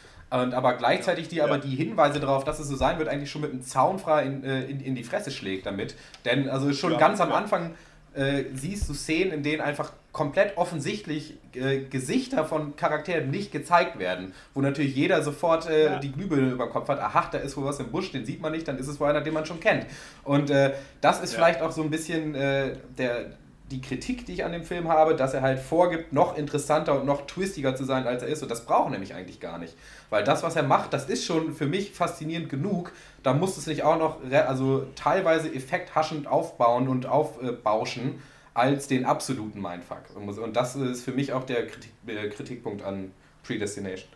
Und 0.41 0.53
aber 0.55 0.73
gleichzeitig 0.73 1.27
die 1.27 1.41
aber 1.43 1.59
die 1.59 1.75
Hinweise 1.75 2.19
darauf, 2.19 2.43
dass 2.43 2.59
es 2.59 2.67
so 2.67 2.75
sein 2.75 2.97
wird, 2.97 3.07
eigentlich 3.07 3.29
schon 3.29 3.41
mit 3.41 3.51
einem 3.51 3.61
Zaunfrei 3.61 4.23
in, 4.23 4.43
äh, 4.43 4.63
in, 4.63 4.79
in 4.79 4.95
die 4.95 5.03
Fresse 5.03 5.29
schlägt 5.29 5.65
damit. 5.67 5.95
Denn 6.25 6.49
also 6.49 6.73
schon 6.73 6.93
Ja, 6.93 6.97
ganz 6.97 7.21
am 7.21 7.29
ja. 7.29 7.35
Anfang 7.35 7.75
äh, 8.15 8.43
siehst 8.55 8.89
du 8.89 8.93
Szenen, 8.95 9.31
in 9.31 9.43
denen 9.43 9.61
einfach 9.61 9.91
komplett 10.11 10.57
offensichtlich 10.57 11.35
äh, 11.55 11.79
Gesichter 11.81 12.45
von 12.45 12.75
Charakteren 12.75 13.29
nicht 13.31 13.51
gezeigt 13.51 13.97
werden, 13.99 14.33
wo 14.53 14.61
natürlich 14.61 14.95
jeder 14.95 15.21
sofort 15.23 15.67
äh, 15.69 15.85
Ja. 15.85 15.99
die 15.99 16.11
Glühbirne 16.11 16.49
über 16.51 16.65
dem 16.65 16.71
Kopf 16.71 16.87
hat, 16.87 16.99
aha, 16.99 17.29
da 17.31 17.37
ist 17.39 17.55
wohl 17.57 17.65
was 17.65 17.79
im 17.79 17.89
Busch, 17.91 18.11
den 18.11 18.25
sieht 18.25 18.39
man 18.41 18.51
nicht, 18.51 18.67
dann 18.67 18.77
ist 18.77 18.87
es 18.87 18.99
wohl 18.99 19.07
einer, 19.09 19.21
den 19.21 19.33
man 19.33 19.45
schon 19.45 19.59
kennt. 19.59 19.85
Und 20.23 20.49
äh, 20.51 20.73
das 21.01 21.21
ist 21.21 21.33
Ja. 21.33 21.37
vielleicht 21.39 21.61
auch 21.61 21.71
so 21.71 21.81
ein 21.83 21.89
bisschen 21.89 22.35
äh, 22.35 22.75
der, 22.97 23.31
die 23.73 23.81
Kritik, 23.81 24.25
die 24.25 24.33
ich 24.33 24.43
an 24.45 24.51
dem 24.51 24.63
Film 24.63 24.87
habe, 24.87 25.15
dass 25.15 25.33
er 25.33 25.41
halt 25.41 25.59
vorgibt, 25.59 26.13
noch 26.13 26.37
interessanter 26.37 26.99
und 26.99 27.05
noch 27.05 27.25
twistiger 27.25 27.75
zu 27.75 27.83
sein, 27.83 28.05
als 28.05 28.21
er 28.21 28.29
ist. 28.29 28.43
Und 28.43 28.49
das 28.49 28.65
braucht 28.65 28.87
er 28.87 28.91
nämlich 28.91 29.15
eigentlich 29.15 29.39
gar 29.39 29.57
nicht. 29.57 29.75
Weil 30.11 30.23
das, 30.23 30.43
was 30.43 30.55
er 30.55 30.63
macht, 30.63 30.93
das 30.93 31.09
ist 31.09 31.25
schon 31.25 31.53
für 31.53 31.65
mich 31.65 31.91
faszinierend 31.91 32.49
genug. 32.49 32.91
Da 33.23 33.33
muss 33.33 33.57
es 33.57 33.65
nicht 33.65 33.83
auch 33.83 33.97
noch 33.97 34.17
also 34.31 34.85
teilweise 34.95 35.53
effekthaschend 35.53 36.27
aufbauen 36.27 36.87
und 36.87 37.07
aufbauschen 37.07 38.21
als 38.53 38.87
den 38.87 39.05
absoluten 39.05 39.59
Mindfuck. 39.59 40.03
Und 40.15 40.29
und 40.37 40.55
das 40.55 40.75
ist 40.75 41.03
für 41.03 41.11
mich 41.11 41.33
auch 41.33 41.43
der 41.43 41.65
Kritik, 41.65 41.91
äh, 42.05 42.29
Kritikpunkt 42.29 42.83
an 42.83 43.11
Predestination. 43.43 44.09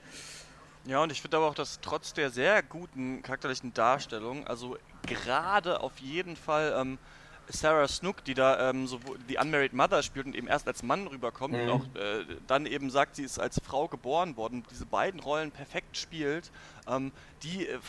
Ja, 0.85 1.01
und 1.03 1.11
ich 1.11 1.21
finde 1.21 1.37
aber 1.37 1.47
auch, 1.47 1.55
dass 1.55 1.81
trotz 1.81 2.13
der 2.13 2.29
sehr 2.29 2.61
guten 2.61 3.21
charakterlichen 3.23 3.73
Darstellung, 3.73 4.45
also 4.47 4.77
gerade 5.05 5.81
auf 5.81 5.97
jeden 5.97 6.35
Fall 6.35 6.73
ähm, 6.79 6.97
Sarah 7.49 7.87
Snook, 7.87 8.23
die 8.25 8.33
da 8.33 8.69
ähm, 8.69 8.87
sowohl 8.87 9.17
die 9.29 9.37
Unmarried 9.37 9.73
Mother 9.73 10.03
spielt 10.03 10.25
und 10.25 10.35
eben 10.35 10.47
erst 10.47 10.67
als 10.67 10.83
Mann 10.83 11.07
rüberkommt 11.07 11.53
Mhm. 11.53 11.61
und 11.61 11.69
auch 11.69 11.85
äh, 11.95 12.25
dann 12.47 12.65
eben 12.65 12.89
sagt, 12.89 13.15
sie 13.15 13.23
ist 13.23 13.39
als 13.39 13.59
Frau 13.63 13.87
geboren 13.87 14.35
worden, 14.35 14.63
diese 14.69 14.85
beiden 14.85 15.19
Rollen 15.19 15.51
perfekt 15.51 15.95
spielt, 15.97 16.51
ähm, 16.87 17.11
die 17.43 17.65
äh, 17.67 17.75
äh, 17.75 17.79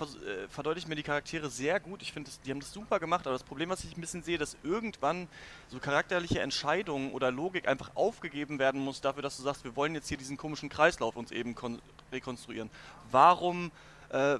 verdeutlichen 0.48 0.88
mir 0.88 0.94
die 0.96 1.02
Charaktere 1.02 1.50
sehr 1.50 1.80
gut. 1.80 2.02
Ich 2.02 2.12
finde, 2.12 2.30
die 2.44 2.50
haben 2.50 2.60
das 2.60 2.72
super 2.72 3.00
gemacht, 3.00 3.26
aber 3.26 3.34
das 3.34 3.42
Problem, 3.42 3.68
was 3.70 3.82
ich 3.84 3.96
ein 3.96 4.00
bisschen 4.00 4.22
sehe, 4.22 4.38
dass 4.38 4.56
irgendwann 4.62 5.26
so 5.68 5.78
charakterliche 5.78 6.40
Entscheidungen 6.40 7.12
oder 7.12 7.30
Logik 7.30 7.66
einfach 7.66 7.90
aufgegeben 7.96 8.58
werden 8.58 8.80
muss 8.80 9.00
dafür, 9.00 9.22
dass 9.22 9.36
du 9.36 9.42
sagst, 9.42 9.64
wir 9.64 9.74
wollen 9.74 9.94
jetzt 9.94 10.08
hier 10.08 10.18
diesen 10.18 10.36
komischen 10.36 10.68
Kreislauf 10.68 11.16
uns 11.16 11.30
eben 11.32 11.54
kon- 11.54 11.80
rekonstruieren. 12.12 12.70
Warum 13.10 13.70
äh, 14.10 14.34
äh, 14.34 14.38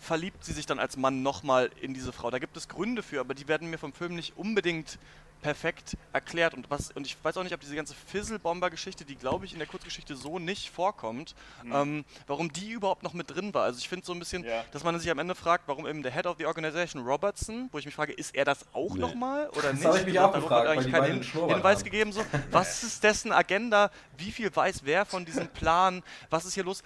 verliebt 0.00 0.44
sie 0.44 0.52
sich 0.52 0.66
dann 0.66 0.78
als 0.78 0.96
Mann 0.96 1.22
nochmal 1.22 1.70
in 1.80 1.94
diese 1.94 2.12
Frau? 2.12 2.30
Da 2.30 2.38
gibt 2.38 2.56
es 2.56 2.68
Gründe 2.68 3.02
für, 3.02 3.20
aber 3.20 3.34
die 3.34 3.48
werden 3.48 3.70
mir 3.70 3.78
vom 3.78 3.92
Film 3.92 4.14
nicht 4.14 4.36
unbedingt 4.36 4.98
perfekt 5.42 5.98
erklärt. 6.14 6.54
Und, 6.54 6.70
was, 6.70 6.90
und 6.92 7.06
ich 7.06 7.16
weiß 7.22 7.36
auch 7.36 7.42
nicht, 7.42 7.52
ob 7.52 7.60
diese 7.60 7.76
ganze 7.76 7.94
Fizzle-Bomber-Geschichte, 7.94 9.04
die 9.04 9.16
glaube 9.16 9.44
ich 9.44 9.52
in 9.52 9.58
der 9.58 9.68
Kurzgeschichte 9.68 10.16
so 10.16 10.38
nicht 10.38 10.70
vorkommt, 10.70 11.34
ähm, 11.72 12.04
warum 12.26 12.50
die 12.52 12.70
überhaupt 12.70 13.02
noch 13.02 13.12
mit 13.12 13.30
drin 13.30 13.52
war. 13.52 13.64
Also 13.64 13.78
ich 13.78 13.88
finde 13.88 14.06
so 14.06 14.12
ein 14.12 14.18
bisschen, 14.18 14.44
Ja. 14.44 14.64
dass 14.72 14.82
man 14.82 14.98
sich 14.98 15.10
am 15.10 15.18
Ende 15.18 15.34
fragt, 15.34 15.64
warum 15.68 15.86
eben 15.86 16.02
der 16.02 16.10
Head 16.10 16.26
of 16.26 16.36
the 16.38 16.46
Organization 16.46 17.02
Robertson, 17.04 17.68
wo 17.70 17.78
ich 17.78 17.84
mich 17.84 17.94
frage, 17.94 18.14
ist 18.14 18.34
er 18.34 18.44
das 18.46 18.64
auch 18.72 18.94
Nee. 18.94 19.00
nochmal 19.00 19.48
oder 19.50 19.62
Das 19.70 19.74
nicht? 19.74 19.84
habe 19.84 19.98
ich 20.00 20.06
mich 20.06 20.18
auch 20.18 20.32
wird 20.32 20.42
gefragt, 20.42 20.68
eigentlich 20.68 20.86
die 20.86 20.90
kein 20.92 21.00
beiden 21.02 21.22
Hin 21.22 21.48
Hinweis 21.48 21.76
haben. 21.78 21.84
gegeben. 21.84 22.12
So, 22.12 22.24
was 22.50 22.82
ist 22.82 23.04
dessen 23.04 23.30
Agenda? 23.30 23.90
Wie 24.16 24.32
viel 24.32 24.54
weiß 24.54 24.80
wer 24.84 25.04
von 25.04 25.26
diesem 25.26 25.48
Plan? 25.48 26.02
Was 26.30 26.46
ist 26.46 26.54
hier 26.54 26.64
los? 26.64 26.82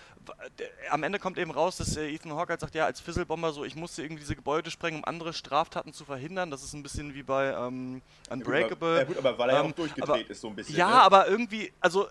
Der- 0.59 0.92
Am 0.92 1.02
Ende 1.02 1.18
kommt 1.18 1.38
eben 1.38 1.50
raus, 1.50 1.76
dass 1.78 1.96
äh, 1.96 2.09
Ethan 2.12 2.33
Hawke 2.35 2.50
halt 2.50 2.61
sagt, 2.61 2.74
ja, 2.74 2.85
als 2.85 3.00
Fizzlebomber 3.00 3.52
so, 3.52 3.64
ich 3.64 3.74
musste 3.74 4.02
irgendwie 4.02 4.20
diese 4.20 4.37
Gebäude 4.37 4.70
sprengen, 4.70 4.98
um 5.00 5.04
andere 5.04 5.33
Straftaten 5.33 5.92
zu 5.92 6.04
verhindern. 6.04 6.50
Das 6.50 6.62
ist 6.62 6.72
ein 6.74 6.83
bisschen 6.83 7.14
wie 7.14 7.22
bei 7.22 7.52
ähm, 7.52 8.02
Unbreakable. 8.28 8.98
Ja 8.98 9.04
gut, 9.04 9.16
aber 9.18 9.38
weil 9.38 9.48
er 9.50 9.54
ja 9.56 9.61
Ähm, 9.64 9.70
auch 9.70 9.74
durchgedreht 9.76 10.09
aber- 10.22 10.30
ist 10.30 10.40
so 10.40 10.48
ein 10.48 10.54
bisschen. 10.56 10.76
Ja, 10.76 10.88
ne? 10.88 11.02
aber 11.02 11.26
irgendwie, 11.28 11.72
also 11.80 12.09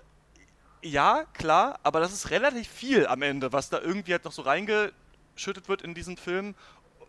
ja, 0.81 1.25
klar, 1.33 1.79
aber 1.83 1.99
das 1.99 2.11
ist 2.13 2.29
relativ 2.31 2.67
viel 2.67 3.05
am 3.05 3.21
Ende, 3.21 3.51
was 3.53 3.69
da 3.69 3.79
irgendwie 3.79 4.13
halt 4.13 4.25
noch 4.25 4.31
so 4.31 4.41
reingeschüttet 4.41 5.67
wird 5.69 5.81
in 5.83 5.93
diesen 5.93 6.17
Film 6.17 6.55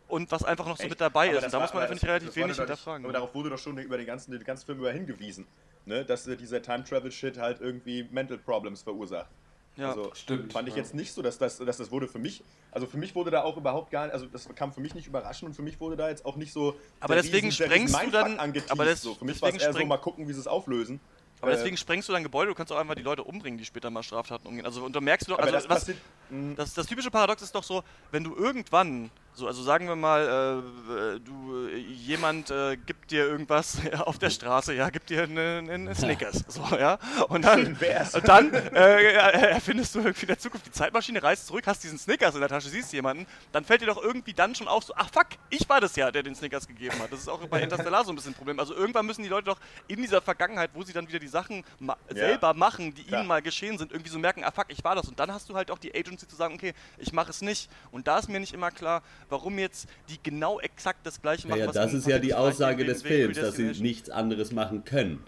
und 0.08 0.30
was 0.32 0.44
einfach 0.44 0.66
noch 0.66 0.76
so 0.76 0.82
Echt? 0.82 0.90
mit 0.90 1.00
dabei 1.00 1.28
Aber 1.28 1.38
ist. 1.38 1.44
Und 1.44 1.52
da 1.54 1.58
war- 1.58 1.62
muss 1.64 1.74
man, 1.74 1.82
aber 1.84 1.92
ich, 1.94 2.00
das- 2.00 2.08
relativ 2.08 2.36
wenig 2.36 2.48
nicht- 2.48 2.58
hinterfragen. 2.58 3.04
Aber 3.04 3.12
darauf 3.12 3.34
wurde 3.34 3.50
doch 3.50 3.58
schon 3.58 3.78
über 3.78 3.96
den 3.96 4.06
ganzen, 4.06 4.32
den 4.32 4.42
ganzen 4.44 4.66
Film 4.66 4.78
über 4.78 4.92
hingewiesen, 4.92 5.46
ne? 5.86 6.04
dass 6.04 6.26
äh, 6.26 6.36
dieser 6.36 6.60
Time-Travel-Shit 6.60 7.38
halt 7.38 7.60
irgendwie 7.60 8.06
Mental 8.10 8.38
Problems 8.38 8.82
verursacht. 8.82 9.30
Ja. 9.76 9.90
Also 9.90 10.10
Stimmt, 10.14 10.52
fand 10.52 10.68
ich 10.68 10.74
ja. 10.74 10.80
jetzt 10.80 10.94
nicht 10.94 11.12
so, 11.12 11.22
dass 11.22 11.38
das, 11.38 11.56
dass 11.58 11.76
das 11.78 11.90
wurde 11.90 12.06
für 12.08 12.18
mich, 12.18 12.42
also 12.70 12.86
für 12.86 12.98
mich 12.98 13.14
wurde 13.14 13.30
da 13.30 13.42
auch 13.42 13.56
überhaupt 13.56 13.90
gar 13.90 14.04
nicht, 14.06 14.12
also 14.12 14.26
das 14.26 14.48
kam 14.54 14.72
für 14.72 14.80
mich 14.80 14.94
nicht 14.94 15.06
überraschend 15.06 15.48
und 15.48 15.54
für 15.54 15.62
mich 15.62 15.80
wurde 15.80 15.96
da 15.96 16.08
jetzt 16.08 16.24
auch 16.26 16.36
nicht 16.36 16.52
so. 16.52 16.74
Aber 16.98 17.14
deswegen 17.14 17.48
riesen- 17.48 17.64
sprengst 17.66 17.94
du 18.02 18.10
dann- 18.10 18.38
aber 18.68 18.84
das- 18.84 19.00
so. 19.02 19.14
Für 19.14 19.24
mich 19.24 19.40
war 19.40 19.48
es 19.48 19.54
deswegen 19.54 19.74
eher 19.76 19.80
so, 19.82 19.86
mal 19.86 19.96
gucken, 19.96 20.28
wie 20.28 20.32
sie 20.32 20.40
es 20.40 20.46
auflösen. 20.46 21.00
Aber 21.40 21.52
Äh, 21.52 21.56
deswegen 21.56 21.76
sprengst 21.76 22.08
du 22.08 22.12
dein 22.12 22.22
Gebäude, 22.22 22.50
du 22.50 22.54
kannst 22.54 22.72
auch 22.72 22.78
einfach 22.78 22.94
die 22.94 23.02
Leute 23.02 23.24
umbringen, 23.24 23.58
die 23.58 23.64
später 23.64 23.90
mal 23.90 24.02
Straftaten 24.02 24.46
umgehen. 24.46 24.66
Also 24.66 24.84
und 24.84 24.94
da 24.94 25.00
merkst 25.00 25.28
du 25.28 25.32
doch, 25.32 25.38
also 25.38 25.52
das 25.52 25.68
was, 25.68 25.80
passiert, 25.80 25.98
mh, 26.30 26.54
das, 26.56 26.74
das 26.74 26.86
typische 26.86 27.10
Paradox 27.10 27.42
ist 27.42 27.54
doch 27.54 27.64
so, 27.64 27.82
wenn 28.10 28.24
du 28.24 28.34
irgendwann, 28.36 29.10
so, 29.32 29.46
also 29.46 29.62
sagen 29.62 29.86
wir 29.86 29.96
mal, 29.96 30.62
äh, 30.90 31.16
äh, 31.16 31.20
du, 31.20 31.68
äh, 31.68 31.76
jemand 31.78 32.50
äh, 32.50 32.76
gibt 32.76 33.10
dir 33.10 33.24
irgendwas 33.26 33.78
ja, 33.90 34.00
auf 34.00 34.18
der 34.18 34.28
Straße, 34.30 34.74
ja, 34.74 34.90
gibt 34.90 35.08
dir 35.08 35.22
einen 35.22 35.70
einen 35.70 35.94
Snickers, 35.94 36.44
so, 36.48 36.62
ja, 36.76 36.98
und 37.28 37.44
dann, 37.44 37.76
und 38.14 38.28
dann 38.28 38.52
äh, 38.52 39.12
erfindest 39.12 39.94
du 39.94 40.00
irgendwie 40.00 40.22
in 40.22 40.28
der 40.28 40.38
Zukunft 40.38 40.66
die 40.66 40.72
Zeitmaschine, 40.72 41.22
reist 41.22 41.46
zurück, 41.46 41.66
hast 41.66 41.82
diesen 41.84 41.98
Snickers 41.98 42.34
in 42.34 42.40
der 42.40 42.50
Tasche, 42.50 42.68
siehst 42.68 42.92
jemanden, 42.92 43.26
dann 43.52 43.64
fällt 43.64 43.80
dir 43.80 43.86
doch 43.86 44.02
irgendwie 44.02 44.34
dann 44.34 44.54
schon 44.54 44.68
auf, 44.68 44.84
so, 44.84 44.92
ach 44.96 45.08
fuck, 45.10 45.28
ich 45.48 45.66
war 45.68 45.80
das 45.80 45.96
ja, 45.96 46.10
der 46.10 46.22
den 46.22 46.34
Snickers 46.34 46.66
gegeben 46.66 46.98
hat. 47.00 47.12
Das 47.12 47.20
ist 47.20 47.28
auch 47.28 47.40
bei 47.46 47.60
Interstellar 47.62 48.04
so 48.04 48.12
ein 48.12 48.16
bisschen 48.16 48.32
ein 48.32 48.36
Problem. 48.36 48.58
Also 48.58 48.74
irgendwann 48.74 49.06
müssen 49.06 49.22
die 49.22 49.28
Leute 49.28 49.46
doch 49.46 49.58
in 49.88 50.02
dieser 50.02 50.20
Vergangenheit, 50.20 50.70
wo 50.74 50.82
sie 50.82 50.92
dann 50.92 51.08
wieder 51.08 51.18
die 51.18 51.28
Sachen 51.30 51.64
ma 51.78 51.96
Ja. 52.10 52.16
selber 52.16 52.52
machen, 52.54 52.92
die 52.94 53.02
ihnen 53.02 53.26
mal 53.26 53.40
geschehen 53.40 53.78
sind, 53.78 53.92
irgendwie 53.92 54.10
so 54.10 54.18
merken, 54.18 54.44
ah 54.44 54.50
fuck, 54.50 54.66
ich 54.68 54.84
war 54.84 54.94
das. 54.94 55.08
Und 55.08 55.18
dann 55.18 55.32
hast 55.32 55.48
du 55.48 55.54
halt 55.54 55.70
auch 55.70 55.78
die 55.78 55.94
Agency 55.94 56.28
zu 56.28 56.36
sagen, 56.36 56.54
okay, 56.54 56.74
ich 56.98 57.12
mache 57.12 57.30
es 57.30 57.40
nicht. 57.40 57.70
Und 57.90 58.06
da 58.06 58.18
ist 58.18 58.28
mir 58.28 58.40
nicht 58.40 58.52
immer 58.52 58.70
klar, 58.70 59.02
warum 59.28 59.58
jetzt 59.58 59.88
die 60.08 60.18
genau 60.22 60.60
exakt 60.60 61.06
das 61.06 61.22
gleiche 61.22 61.48
machen. 61.48 61.60
Naja, 61.60 61.68
was 61.68 61.74
das 61.76 61.94
ist 61.94 62.06
ja 62.06 62.18
die 62.18 62.34
Aussage 62.34 62.84
des 62.84 63.02
Films, 63.02 63.38
dass 63.38 63.56
sie 63.56 63.72
nichts 63.80 64.10
anderes 64.10 64.52
machen 64.52 64.84
können. 64.84 65.24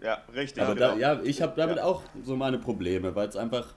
ja, 0.00 0.22
richtig. 0.34 0.62
Aber 0.62 0.74
genau. 0.74 0.92
da, 0.94 0.96
ja, 0.96 1.20
ich 1.22 1.42
habe 1.42 1.52
damit 1.56 1.76
Ja. 1.76 1.84
auch 1.84 2.02
so 2.24 2.36
meine 2.36 2.58
Probleme, 2.58 3.14
weil 3.14 3.28
es 3.28 3.36
einfach 3.36 3.74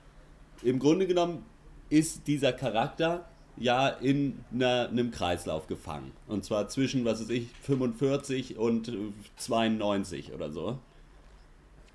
im 0.64 0.80
Grunde 0.80 1.06
genommen 1.08 1.46
ist 1.90 2.26
dieser 2.28 2.52
Charakter 2.54 3.26
ja 3.58 3.88
in 3.88 4.44
einer, 4.54 4.90
einem 4.90 5.12
Kreislauf 5.12 5.68
gefangen. 5.68 6.12
Und 6.28 6.44
zwar 6.44 6.68
zwischen, 6.68 7.06
was 7.06 7.22
weiß 7.22 7.30
ich, 7.30 7.48
45 7.62 8.58
und 8.58 8.88
äh, 8.90 8.94
92 9.38 10.34
oder 10.34 10.52
so. 10.52 10.80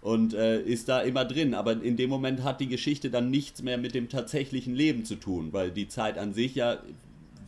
Und 0.02 0.32
äh, 0.32 0.62
ist 0.62 0.88
da 0.88 1.02
immer 1.02 1.24
drin. 1.24 1.54
Aber 1.54 1.72
in 1.72 1.96
dem 1.96 2.08
Moment 2.08 2.42
hat 2.42 2.60
die 2.60 2.68
Geschichte 2.68 3.10
dann 3.10 3.30
nichts 3.30 3.62
mehr 3.62 3.76
mit 3.76 3.94
dem 3.94 4.08
tatsächlichen 4.08 4.74
Leben 4.74 5.04
zu 5.04 5.16
tun, 5.16 5.52
weil 5.52 5.70
die 5.70 5.88
Zeit 5.88 6.16
an 6.16 6.32
sich 6.32 6.54
ja 6.54 6.78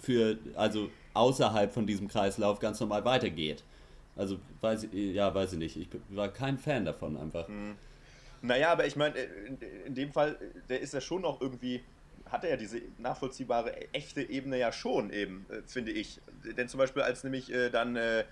für, 0.01 0.37
also 0.55 0.91
außerhalb 1.15 1.73
von 1.73 1.87
diesem 1.87 2.09
Kreislauf 2.09 2.59
ganz 2.59 2.79
normal 2.81 3.05
weitergeht. 3.05 3.65
Also, 4.17 4.39
weiß 4.61 4.89
ja, 4.93 5.35
weiß 5.35 5.55
ich 5.55 5.59
nicht. 5.59 5.77
Ich 5.77 5.89
war 6.11 6.29
kein 6.29 6.59
Fan 6.59 6.85
davon 6.85 7.17
einfach. 7.17 7.49
Naja, 8.43 8.73
aber 8.73 8.87
ich 8.87 8.97
meine, 8.97 9.17
in, 9.19 9.59
in 9.87 9.95
dem 9.95 10.13
Fall, 10.13 10.33
äh, 10.33 10.69
der 10.69 10.81
ist 10.81 10.93
ja 10.93 11.01
schon 11.01 11.23
noch 11.23 11.41
irgendwie, 11.41 11.81
hat 12.27 12.45
er 12.45 12.51
ja 12.51 12.57
diese 12.57 12.83
nachvollziehbare, 12.99 13.93
echte 13.93 14.23
Ebene 14.23 14.59
ja 14.59 14.73
schon 14.73 15.11
eben, 15.13 15.47
äh, 15.49 15.63
finde 15.67 15.93
ich. 15.93 16.21
Denn 16.57 16.69
zum 16.69 16.79
Beispiel, 16.79 17.03
als 17.03 17.23
nämlich 17.25 17.53
äh, 17.53 17.71
dann 17.71 17.97
äh, 17.97 18.21
äh, 18.21 18.25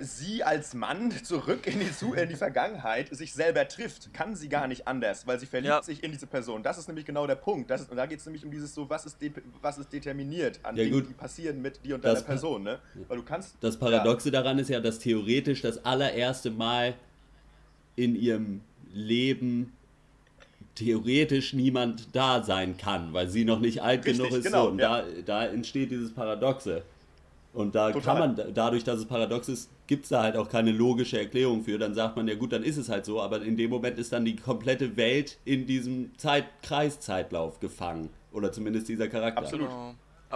sie 0.00 0.42
als 0.42 0.74
Mann 0.74 1.12
zurück 1.22 1.66
in 1.66 1.78
die, 1.78 1.92
Zu 1.92 2.14
in 2.14 2.28
die 2.28 2.34
Vergangenheit 2.34 3.14
sich 3.14 3.32
selber 3.34 3.68
trifft, 3.68 4.12
kann 4.12 4.34
sie 4.34 4.48
gar 4.48 4.66
nicht 4.66 4.88
anders, 4.88 5.26
weil 5.26 5.38
sie 5.38 5.46
verliebt 5.46 5.68
Ja. 5.74 5.82
sich 5.82 6.02
in 6.02 6.10
diese 6.12 6.26
Person. 6.26 6.62
Das 6.62 6.76
ist 6.78 6.88
nämlich 6.88 7.04
genau 7.06 7.26
der 7.26 7.36
Punkt. 7.36 7.70
Das 7.70 7.82
ist, 7.82 7.90
und 7.90 7.96
da 7.96 8.06
geht 8.06 8.18
es 8.18 8.26
nämlich 8.26 8.44
um 8.44 8.50
dieses 8.50 8.74
so, 8.74 8.90
was 8.90 9.06
ist, 9.06 9.20
de 9.22 9.30
was 9.62 9.78
ist 9.78 9.92
determiniert 9.92 10.58
an 10.64 10.76
Ja, 10.76 10.82
Dingen, 10.84 11.00
gut. 11.00 11.08
die 11.10 11.14
passieren 11.14 11.62
mit 11.62 11.84
dir 11.84 11.94
und 11.94 12.04
Das 12.04 12.14
deiner 12.14 12.26
Person. 12.26 12.62
Ne? 12.64 12.78
Weil 13.06 13.18
du 13.18 13.22
kannst... 13.22 13.54
Das 13.60 13.76
Paradoxe 13.78 14.30
daran 14.30 14.58
ist 14.58 14.70
ja, 14.70 14.80
dass 14.80 14.98
theoretisch 14.98 15.62
das 15.62 15.84
allererste 15.84 16.50
Mal 16.50 16.94
in 17.94 18.16
ihrem 18.16 18.62
Leben 18.92 19.72
theoretisch 20.74 21.52
niemand 21.54 22.14
da 22.14 22.42
sein 22.42 22.76
kann, 22.76 23.12
weil 23.12 23.28
sie 23.28 23.44
noch 23.44 23.60
nicht 23.60 23.82
alt 23.82 24.04
Richtig, 24.04 24.18
genug 24.18 24.38
ist. 24.38 24.44
genau, 24.44 24.64
so, 24.64 24.70
und 24.72 24.78
ja. 24.78 25.02
da, 25.02 25.06
da 25.24 25.46
entsteht 25.46 25.90
dieses 25.90 26.12
Paradoxe. 26.12 26.82
Und 27.54 27.74
da 27.74 27.90
Total. 27.92 28.02
kann 28.18 28.36
man, 28.36 28.52
dadurch, 28.54 28.84
dass 28.84 28.98
es 28.98 29.06
paradox 29.06 29.48
ist, 29.48 29.70
gibt 29.86 30.04
es 30.04 30.10
da 30.10 30.22
halt 30.22 30.36
auch 30.36 30.48
keine 30.48 30.72
logische 30.72 31.18
Erklärung 31.18 31.62
für. 31.64 31.78
Dann 31.78 31.94
sagt 31.94 32.16
man, 32.16 32.28
ja 32.28 32.34
gut, 32.34 32.52
dann 32.52 32.62
ist 32.62 32.76
es 32.76 32.88
halt 32.88 33.04
so, 33.04 33.20
aber 33.20 33.42
in 33.42 33.56
dem 33.56 33.70
Moment 33.70 33.98
ist 33.98 34.12
dann 34.12 34.24
die 34.24 34.36
komplette 34.36 34.96
Welt 34.96 35.38
in 35.44 35.66
diesem 35.66 36.16
Zeit 36.18 36.46
Kreiszeitlauf 36.62 37.60
gefangen. 37.60 38.10
Oder 38.32 38.52
zumindest 38.52 38.88
dieser 38.88 39.08
Charakter. 39.08 39.42
Absolut. 39.42 39.68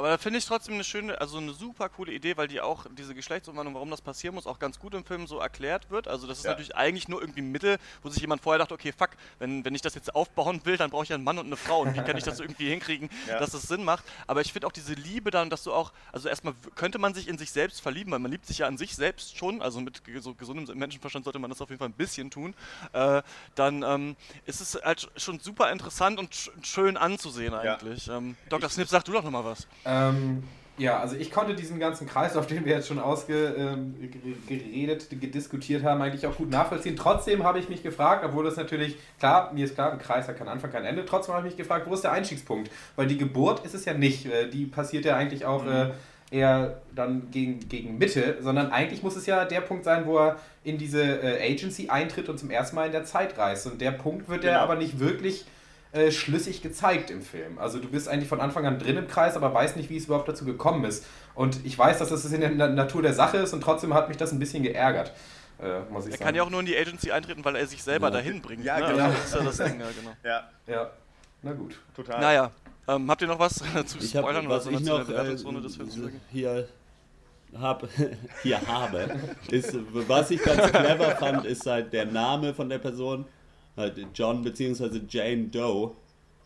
Aber 0.01 0.09
da 0.09 0.17
finde 0.17 0.39
ich 0.39 0.47
trotzdem 0.47 0.73
eine 0.77 0.83
schöne, 0.85 1.21
also 1.21 1.37
eine 1.37 1.53
super 1.53 1.91
coole 1.91 2.11
Idee, 2.15 2.39
weil 2.39 2.49
die 2.49 2.63
auch 2.63 2.87
diese 2.97 3.15
Geschlechtsumwandlung, 3.15 3.75
warum 3.75 3.91
das 3.91 4.01
passieren 4.01 4.35
muss, 4.35 4.47
auch 4.47 4.59
ganz 4.59 4.79
gut 4.79 4.95
im 4.95 5.05
Film 5.05 5.27
so 5.27 5.39
erklärt 5.41 5.91
wird. 5.91 6.09
Also 6.09 6.27
das 6.27 6.39
ist 6.39 6.45
Ja. 6.45 6.53
natürlich 6.53 6.75
eigentlich 6.75 7.07
nur 7.07 7.21
irgendwie 7.21 7.43
ein 7.43 7.53
Mittel, 7.53 7.77
wo 8.03 8.09
sich 8.09 8.23
jemand 8.23 8.41
vorher 8.43 8.59
dachte, 8.61 8.73
okay, 8.73 8.93
fuck, 8.97 9.11
wenn, 9.41 9.63
wenn 9.63 9.75
ich 9.75 9.83
das 9.83 9.95
jetzt 9.95 10.15
aufbauen 10.15 10.63
will, 10.65 10.79
dann 10.79 10.89
brauche 10.89 11.03
ich 11.03 11.11
ja 11.11 11.17
einen 11.17 11.25
Mann 11.25 11.39
und 11.39 11.45
eine 11.45 11.57
Frau. 11.59 11.81
Und 11.81 11.95
wie 11.95 12.01
kann 12.01 12.17
ich 12.17 12.25
das 12.25 12.41
irgendwie 12.41 12.71
hinkriegen, 12.71 13.11
Ja. 13.29 13.39
dass 13.41 13.53
es 13.53 13.65
Sinn 13.65 13.85
macht? 13.85 14.05
Aber 14.27 14.41
ich 14.41 14.55
finde 14.55 14.69
auch 14.69 14.73
diese 14.73 14.95
Liebe 14.95 15.31
dann, 15.31 15.51
dass 15.51 15.65
du 15.65 15.73
auch, 15.75 15.93
also 16.13 16.31
erstmal 16.31 16.55
könnte 16.77 16.99
man 16.99 17.13
sich 17.13 17.29
in 17.29 17.37
sich 17.37 17.51
selbst 17.51 17.83
verlieben, 17.83 18.11
weil 18.11 18.21
man 18.21 18.31
liebt 18.31 18.47
sich 18.47 18.57
ja 18.57 18.67
an 18.67 18.79
sich 18.79 18.97
selbst 18.97 19.37
schon, 19.37 19.61
also 19.61 19.83
mit 19.83 20.01
so 20.21 20.35
gesundem 20.35 20.79
Menschenverstand 20.79 21.25
sollte 21.25 21.39
man 21.39 21.51
das 21.51 21.61
auf 21.61 21.69
jeden 21.69 21.79
Fall 21.79 21.91
ein 21.91 21.93
bisschen 21.93 22.31
tun. 22.31 22.55
Äh, 22.95 23.21
dann 23.55 23.83
ähm, 23.83 24.17
ist 24.47 24.63
es 24.63 24.81
halt 24.83 25.11
schon 25.19 25.41
super 25.41 25.71
interessant 25.71 26.19
und 26.19 26.35
sch 26.35 26.51
schön 26.63 26.97
anzusehen 26.97 27.53
Ja. 27.53 27.75
eigentlich. 27.75 28.09
Ähm, 28.09 28.35
Dr. 28.49 28.71
Snip, 28.71 28.89
sag 28.89 29.05
du 29.05 29.13
doch 29.13 29.23
nochmal 29.23 29.45
was. 29.45 29.67
Ähm, 29.91 30.43
ja, 30.79 30.99
also 30.99 31.15
ich 31.17 31.31
konnte 31.31 31.55
diesen 31.55 31.79
ganzen 31.79 32.07
Kreis, 32.07 32.37
auf 32.37 32.47
den 32.47 32.65
wir 32.65 32.75
jetzt 32.75 32.89
schon 32.89 32.99
ausgeredet, 32.99 35.09
diskutiert 35.35 35.85
haben, 35.85 36.01
eigentlich 36.01 36.27
auch 36.27 36.37
gut 36.37 36.51
nachvollziehen. 36.51 36.97
Trotzdem 36.97 37.45
habe 37.45 37.59
ich 37.59 37.69
mich 37.69 37.83
gefragt, 37.83 38.25
obwohl 38.25 38.45
das 38.45 38.57
natürlich, 38.57 38.97
klar, 39.19 39.53
mir 39.53 39.67
ist 39.67 39.75
klar, 39.75 39.93
ein 39.93 39.99
Kreis 39.99 40.27
hat 40.27 40.39
keinen 40.39 40.49
Anfang, 40.49 40.73
kein 40.73 40.87
Ende, 40.87 41.05
trotzdem 41.05 41.35
habe 41.35 41.47
ich 41.47 41.53
mich 41.53 41.59
gefragt, 41.59 41.87
wo 41.89 41.93
ist 41.95 42.05
der 42.05 42.13
Einstiegspunkt? 42.13 42.71
Weil 42.97 43.09
die 43.09 43.19
Geburt 43.19 43.65
ist 43.67 43.75
es 43.75 43.85
ja 43.85 43.93
nicht. 43.93 44.25
Äh, 44.27 44.49
Die 44.49 44.65
passiert 44.65 45.05
ja 45.05 45.17
eigentlich 45.17 45.45
auch 45.45 45.67
äh, 45.67 45.91
eher 46.31 46.79
dann 46.95 47.31
gegen, 47.31 47.69
gegen 47.69 47.99
Mitte, 47.99 48.39
sondern 48.41 48.71
eigentlich 48.71 49.03
muss 49.03 49.17
es 49.17 49.27
ja 49.27 49.45
der 49.45 49.61
Punkt 49.61 49.85
sein, 49.85 50.07
wo 50.07 50.17
er 50.19 50.37
in 50.65 50.79
diese 50.79 51.03
äh, 51.03 51.53
Agency 51.53 51.91
eintritt 51.91 52.31
und 52.31 52.39
zum 52.39 52.49
ersten 52.51 52.77
Mal 52.77 52.87
in 52.87 52.93
der 52.93 53.05
Zeit 53.05 53.37
reist. 53.37 53.67
Und 53.67 53.83
der 53.83 53.91
Punkt 53.91 54.31
wird 54.31 54.45
ja 54.45 54.53
Genau. 54.53 54.63
aber 54.63 54.77
nicht 54.77 54.99
wirklich 54.99 55.45
äh, 55.93 56.11
schlüssig 56.13 56.63
gezeigt 56.63 57.11
im 57.11 57.23
Film. 57.23 57.59
Also 57.59 57.79
du 57.79 57.89
bist 57.89 58.09
eigentlich 58.09 58.29
von 58.29 58.41
Anfang 58.41 58.65
an 58.67 58.79
drin 58.79 58.97
im 58.97 59.09
Kreis, 59.09 59.37
aber 59.37 59.53
weißt 59.53 59.77
nicht, 59.77 59.91
wie 59.91 59.97
es 59.97 60.05
überhaupt 60.07 60.29
dazu 60.29 60.45
gekommen 60.45 60.85
ist. 60.85 61.05
Und 61.35 61.65
ich 61.65 61.77
weiß, 61.79 61.99
dass 61.99 62.11
das 62.11 62.25
in 62.33 62.41
der 62.41 62.51
Na- 62.51 62.69
Natur 62.69 63.03
der 63.03 63.13
Sache 63.15 63.39
ist 63.39 63.53
und 63.53 63.61
trotzdem 63.63 63.93
hat 63.95 64.09
mich 64.09 64.17
das 64.17 64.31
ein 64.33 64.39
bisschen 64.39 64.63
geärgert, 64.63 65.13
äh, 65.61 65.81
muss 65.91 66.05
ich 66.07 66.13
Er 66.13 66.19
sagen. 66.19 66.25
kann 66.27 66.35
ja 66.35 66.43
auch 66.45 66.51
nur 66.51 66.61
in 66.61 66.67
die 66.67 66.77
Agency 66.77 67.11
eintreten, 67.11 67.45
weil 67.45 67.57
er 67.57 67.67
sich 67.67 67.83
selber 67.83 68.07
Ja. 68.09 68.13
dahin 68.15 68.41
bringt. 68.41 68.65
Ja, 68.65 68.79
ne? 68.79 68.87
genau. 68.93 69.05
Also 69.05 69.15
das 69.17 69.25
ist 69.25 69.35
ja 69.35 69.43
das 69.45 69.57
Ding, 69.73 69.81
ja, 69.81 69.87
genau. 70.01 70.13
Ja, 70.23 70.51
Ja, 70.67 70.91
na 71.43 71.53
gut. 71.53 71.77
total. 71.97 72.21
Naja, 72.21 72.51
ähm, 72.89 73.11
habt 73.11 73.23
ihr 73.23 73.29
noch 73.29 73.39
was 73.39 73.55
zu 73.87 73.99
Ich 73.99 74.15
habe, 74.17 74.27
spoilern 74.27 74.47
oder 74.47 74.57
was 74.57 74.65
so 74.65 74.71
ich 74.71 74.81
noch 74.81 74.99
der 74.99 75.05
Bewertungsrunde 75.05 75.61
des 75.63 75.77
Films 75.77 75.97
äh, 75.97 76.11
hier 76.31 76.69
hab, 77.59 77.89
hier 78.43 78.61
habe, 78.69 79.09
ist, 79.51 79.75
was 80.07 80.31
ich 80.31 80.41
ganz 80.43 80.71
clever 80.71 81.17
fand, 81.17 81.45
ist 81.47 81.67
halt 81.67 81.93
der 81.93 82.07
Name 82.07 82.55
von 82.55 82.69
der 82.69 82.79
Person, 82.79 83.25
halt 83.81 83.99
John 84.15 84.43
bzw. 84.43 85.01
Jane 85.09 85.49
Doe, 85.49 85.93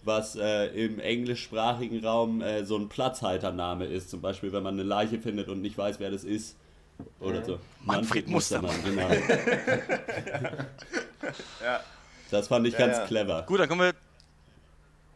was 0.04 0.36
äh, 0.36 0.66
im 0.68 0.98
englischsprachigen 0.98 2.04
Raum 2.04 2.40
äh, 2.40 2.64
so 2.64 2.76
ein 2.76 2.88
Platzhaltername 2.88 3.86
ist. 3.86 4.10
Zum 4.10 4.20
Beispiel, 4.20 4.52
wenn 4.52 4.62
man 4.62 4.74
eine 4.74 4.82
Leiche 4.82 5.18
findet 5.18 5.48
und 5.48 5.60
nicht 5.60 5.76
weiß, 5.76 6.00
wer 6.00 6.10
das 6.10 6.24
ist. 6.24 6.56
Oder 7.20 7.44
so. 7.44 7.58
Manfred 7.82 8.28
Mustermann. 8.28 8.76
genau. 8.84 9.08
Ja. 11.62 11.80
Das 12.30 12.48
fand 12.48 12.66
ich 12.66 12.74
Ja, 12.74 12.80
ganz 12.80 12.98
ja. 12.98 13.06
clever. 13.06 13.42
Gut, 13.42 13.58
dann 13.58 13.68
kommen 13.68 13.80
wir, 13.80 13.94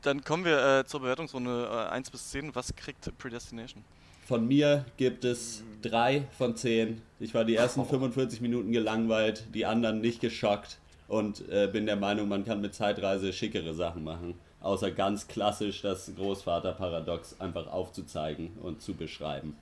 dann 0.02 0.24
kommen 0.24 0.44
wir 0.44 0.81
äh, 0.81 0.85
zur 0.85 1.00
Bewertungsrunde 1.00 1.68
äh, 1.70 1.92
1 1.92 2.11
bis 2.11 2.31
10. 2.31 2.54
Was 2.54 2.74
kriegt 2.74 3.16
Predestination? 3.18 3.85
Von 4.26 4.46
mir 4.46 4.85
gibt 4.96 5.24
es 5.24 5.62
drei 5.81 6.24
von 6.37 6.54
zehn. 6.57 7.00
Ich 7.18 7.35
war 7.35 7.44
die 7.44 7.54
ersten 7.54 7.85
45 7.85 8.40
Minuten 8.40 8.72
gelangweilt, 8.72 9.44
die 9.54 9.64
anderen 9.64 10.00
nicht 10.00 10.20
geschockt 10.20 10.78
und 11.08 11.48
äh, 11.48 11.68
bin 11.72 11.86
der 11.86 11.96
Meinung, 11.96 12.28
man 12.28 12.44
kann 12.44 12.60
mit 12.60 12.74
Zeitreise 12.74 13.32
schickere 13.32 13.74
Sachen 13.74 14.04
machen. 14.04 14.34
Außer 14.60 14.90
ganz 14.90 15.28
klassisch 15.28 15.82
das 15.82 16.12
Großvaterparadox 16.14 17.40
einfach 17.40 17.68
aufzuzeigen 17.68 18.50
und 18.62 18.82
zu 18.82 18.94
beschreiben. 18.94 19.56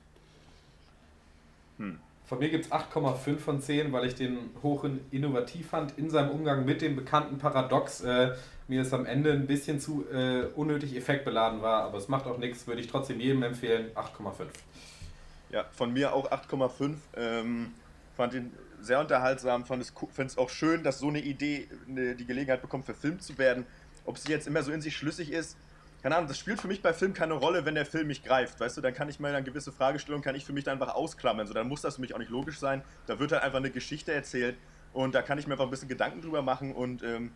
Von 2.27 2.39
mir 2.39 2.49
gibt 2.49 2.65
es 2.65 2.71
8,5 2.71 3.37
von 3.37 3.61
10, 3.61 3.93
weil 3.93 4.05
ich 4.05 4.15
den 4.15 4.49
hoch 4.61 4.85
innovativ 5.11 5.69
fand 5.69 5.97
in 5.97 6.09
seinem 6.09 6.31
Umgang 6.31 6.65
mit 6.65 6.81
dem 6.81 6.95
bekannten 6.95 7.37
Paradox. 7.37 8.01
Äh, 8.01 8.35
mir 8.67 8.81
ist 8.81 8.93
am 8.93 9.05
Ende 9.05 9.31
ein 9.31 9.47
bisschen 9.47 9.79
zu 9.79 10.05
äh, 10.11 10.47
unnötig 10.55 10.95
effektbeladen 10.97 11.61
war, 11.61 11.83
aber 11.83 11.97
es 11.97 12.09
macht 12.09 12.25
auch 12.25 12.37
nichts, 12.37 12.67
würde 12.67 12.81
ich 12.81 12.87
trotzdem 12.87 13.21
jedem 13.21 13.43
empfehlen. 13.43 13.91
8,5. 13.95 14.47
Ja, 15.51 15.63
von 15.71 15.93
mir 15.93 16.13
auch 16.13 16.29
8,5. 16.29 16.95
Ähm, 17.15 17.71
fand 18.17 18.33
ihn 18.33 18.51
sehr 18.87 18.99
unterhaltsam, 18.99 19.65
fand 19.65 19.81
es, 19.81 19.93
fand 20.11 20.31
es 20.31 20.37
auch 20.37 20.49
schön, 20.49 20.83
dass 20.83 20.99
so 20.99 21.09
eine 21.09 21.19
Idee 21.19 21.67
ne, 21.85 22.15
die 22.15 22.25
Gelegenheit 22.25 22.61
bekommt, 22.61 22.85
verfilmt 22.85 23.21
zu 23.21 23.37
werden. 23.37 23.65
Ob 24.05 24.17
sie 24.17 24.31
jetzt 24.31 24.47
immer 24.47 24.63
so 24.63 24.71
in 24.71 24.81
sich 24.81 24.95
schlüssig 24.95 25.31
ist, 25.31 25.57
keine 26.01 26.15
Ahnung, 26.15 26.27
das 26.27 26.37
spielt 26.37 26.61
für 26.61 26.67
mich 26.67 26.81
bei 26.81 26.93
Film 26.93 27.13
keine 27.13 27.33
Rolle, 27.33 27.65
wenn 27.65 27.75
der 27.75 27.85
Film 27.85 28.07
mich 28.07 28.23
greift. 28.23 28.59
Weißt 28.59 28.77
du, 28.77 28.81
dann 28.81 28.93
kann 28.93 29.09
ich 29.09 29.19
mal 29.19 29.33
eine 29.33 29.43
gewisse 29.43 29.71
Fragestellung, 29.71 30.21
kann 30.21 30.35
ich 30.35 30.45
für 30.45 30.53
mich 30.53 30.63
dann 30.63 30.81
einfach 30.81 30.95
ausklammern. 30.95 31.47
So, 31.47 31.53
dann 31.53 31.67
muss 31.67 31.81
das 31.81 31.95
für 31.95 32.01
mich 32.01 32.13
auch 32.13 32.19
nicht 32.19 32.31
logisch 32.31 32.59
sein. 32.59 32.83
Da 33.07 33.19
wird 33.19 33.31
halt 33.31 33.43
einfach 33.43 33.57
eine 33.57 33.71
Geschichte 33.71 34.13
erzählt 34.13 34.57
und 34.93 35.15
da 35.15 35.21
kann 35.21 35.37
ich 35.37 35.47
mir 35.47 35.53
einfach 35.53 35.65
ein 35.65 35.71
bisschen 35.71 35.89
Gedanken 35.89 36.21
drüber 36.21 36.41
machen 36.41 36.73
und 36.73 37.03
ähm, 37.03 37.31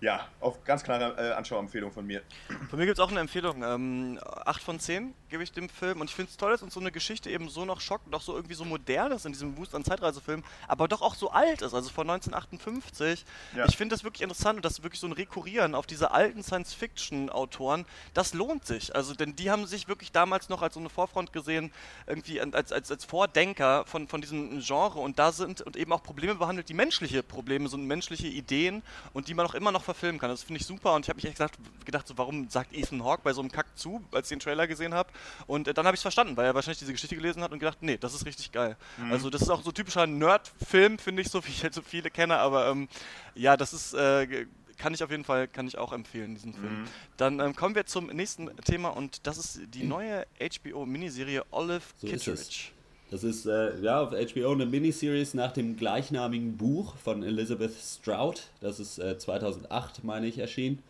ja, 0.00 0.28
auf 0.40 0.62
ganz 0.64 0.84
klare 0.84 1.16
äh, 1.16 1.32
Anschauempfehlung 1.32 1.90
von 1.90 2.06
mir. 2.06 2.22
Von 2.68 2.78
mir 2.78 2.86
gibt 2.86 2.98
es 2.98 3.04
auch 3.04 3.10
eine 3.10 3.20
Empfehlung. 3.20 3.62
Ähm, 3.62 4.20
8 4.22 4.62
von 4.62 4.78
10 4.78 5.14
gebe 5.28 5.42
ich 5.42 5.52
dem 5.52 5.68
Film. 5.68 6.00
Und 6.00 6.10
ich 6.10 6.16
finde 6.16 6.30
es 6.30 6.36
toll, 6.36 6.52
dass 6.52 6.62
uns 6.62 6.74
so 6.74 6.80
eine 6.80 6.92
Geschichte 6.92 7.30
eben 7.30 7.48
so 7.48 7.64
noch 7.64 7.80
schockt 7.80 8.06
und 8.06 8.14
auch 8.14 8.20
so 8.20 8.34
irgendwie 8.34 8.54
so 8.54 8.64
modern 8.64 9.12
ist 9.12 9.26
in 9.26 9.32
diesem 9.32 9.56
Wust 9.56 9.74
an 9.74 9.84
Zeitreisefilm, 9.84 10.42
aber 10.66 10.88
doch 10.88 11.02
auch 11.02 11.14
so 11.14 11.30
alt 11.30 11.62
ist, 11.62 11.74
also 11.74 11.90
von 11.90 12.08
1958. 12.08 13.24
Ja. 13.56 13.66
Ich 13.66 13.76
finde 13.76 13.94
das 13.94 14.04
wirklich 14.04 14.22
interessant 14.22 14.56
und 14.56 14.64
das 14.64 14.82
wirklich 14.82 15.00
so 15.00 15.06
ein 15.06 15.12
Rekurrieren 15.12 15.74
auf 15.74 15.86
diese 15.86 16.10
alten 16.10 16.42
Science-Fiction-Autoren, 16.42 17.84
das 18.14 18.34
lohnt 18.34 18.66
sich. 18.66 18.94
Also, 18.94 19.14
denn 19.14 19.36
die 19.36 19.50
haben 19.50 19.66
sich 19.66 19.88
wirklich 19.88 20.12
damals 20.12 20.48
noch 20.48 20.62
als 20.62 20.74
so 20.74 20.80
eine 20.80 20.88
Vorfront 20.88 21.32
gesehen, 21.32 21.72
irgendwie 22.06 22.40
als, 22.40 22.72
als, 22.72 22.90
als 22.90 23.04
Vordenker 23.04 23.84
von, 23.86 24.08
von 24.08 24.20
diesem 24.20 24.60
Genre 24.60 25.00
und 25.00 25.18
da 25.18 25.32
sind 25.32 25.60
und 25.62 25.76
eben 25.76 25.92
auch 25.92 26.02
Probleme 26.02 26.36
behandelt, 26.36 26.68
die 26.68 26.74
menschliche 26.74 27.22
Probleme 27.22 27.68
sind, 27.68 27.86
menschliche 27.86 28.28
Ideen 28.28 28.82
und 29.12 29.28
die 29.28 29.34
man 29.34 29.46
auch 29.46 29.54
immer 29.54 29.72
noch 29.72 29.84
verfilmen 29.84 30.20
kann. 30.20 30.30
Das 30.30 30.42
finde 30.42 30.60
ich 30.60 30.66
super 30.66 30.94
und 30.94 31.04
ich 31.04 31.08
habe 31.08 31.16
mich 31.16 31.26
echt 31.26 31.36
gedacht, 31.36 31.58
gedacht 31.84 32.06
so, 32.06 32.16
warum 32.16 32.48
sagt 32.48 32.72
Ethan 32.72 33.04
Hawke 33.04 33.22
bei 33.22 33.32
so 33.32 33.40
einem 33.40 33.50
Kack 33.50 33.66
zu, 33.76 34.02
als 34.12 34.26
ich 34.26 34.36
den 34.36 34.40
Trailer 34.40 34.66
gesehen 34.66 34.94
habe 34.94 35.10
und 35.46 35.68
äh, 35.68 35.74
dann 35.74 35.86
habe 35.86 35.94
ich 35.94 35.98
es 35.98 36.02
verstanden, 36.02 36.36
weil 36.36 36.46
er 36.46 36.54
wahrscheinlich 36.54 36.78
diese 36.78 36.92
Geschichte 36.92 37.16
gelesen 37.16 37.42
hat 37.42 37.52
und 37.52 37.58
gedacht, 37.58 37.78
nee, 37.80 37.96
das 37.96 38.14
ist 38.14 38.26
richtig 38.26 38.52
geil. 38.52 38.76
Also 39.10 39.30
das 39.30 39.42
ist 39.42 39.50
auch 39.50 39.62
so 39.62 39.72
typischer 39.72 40.06
Nerd-Film, 40.06 40.98
finde 40.98 41.22
ich, 41.22 41.28
so 41.30 41.44
wie 41.44 41.50
ich 41.50 41.62
halt 41.62 41.74
so 41.74 41.82
viele 41.82 42.10
kenne, 42.10 42.38
aber 42.38 42.68
ähm, 42.68 42.88
ja, 43.34 43.56
das 43.56 43.72
ist 43.72 43.94
äh, 43.94 44.46
kann 44.78 44.94
ich 44.94 45.02
auf 45.02 45.10
jeden 45.10 45.24
Fall, 45.24 45.48
kann 45.48 45.66
ich 45.66 45.76
auch 45.76 45.92
empfehlen, 45.92 46.34
diesen 46.34 46.54
Film. 46.54 46.84
Dann 47.16 47.40
ähm, 47.40 47.54
kommen 47.54 47.74
wir 47.74 47.84
zum 47.86 48.06
nächsten 48.06 48.48
Thema 48.64 48.90
und 48.90 49.26
das 49.26 49.36
ist 49.36 49.60
die 49.74 49.82
neue 49.82 50.24
HBO-Miniserie 50.40 51.42
Olive 51.50 51.82
So. 52.00 52.06
Kitteridge. 52.06 52.70
Das 53.10 53.24
ist 53.24 53.46
äh, 53.46 53.78
ja 53.80 54.02
auf 54.02 54.10
HBO 54.10 54.52
eine 54.52 54.66
Miniseries 54.66 55.32
nach 55.34 55.52
dem 55.52 55.76
gleichnamigen 55.76 56.56
Buch 56.56 56.94
von 56.96 57.22
Elizabeth 57.22 57.72
Stroud. 57.74 58.42
Das 58.60 58.78
ist 58.78 58.98
äh, 58.98 59.18
2008, 59.18 60.04
meine 60.04 60.26
ich, 60.26 60.38
erschienen. 60.38 60.82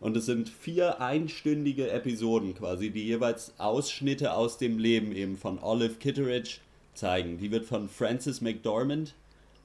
Und 0.00 0.16
es 0.16 0.26
sind 0.26 0.48
vier 0.48 1.00
einstündige 1.00 1.90
Episoden 1.90 2.54
quasi, 2.54 2.90
die 2.90 3.04
jeweils 3.04 3.52
Ausschnitte 3.58 4.32
aus 4.32 4.56
dem 4.56 4.78
Leben 4.78 5.12
eben 5.12 5.36
von 5.36 5.58
Olive 5.58 5.94
Kitteridge 5.94 6.58
zeigen. 6.94 7.38
Die 7.38 7.50
wird 7.50 7.64
von 7.64 7.88
Frances 7.88 8.40
McDormand 8.40 9.14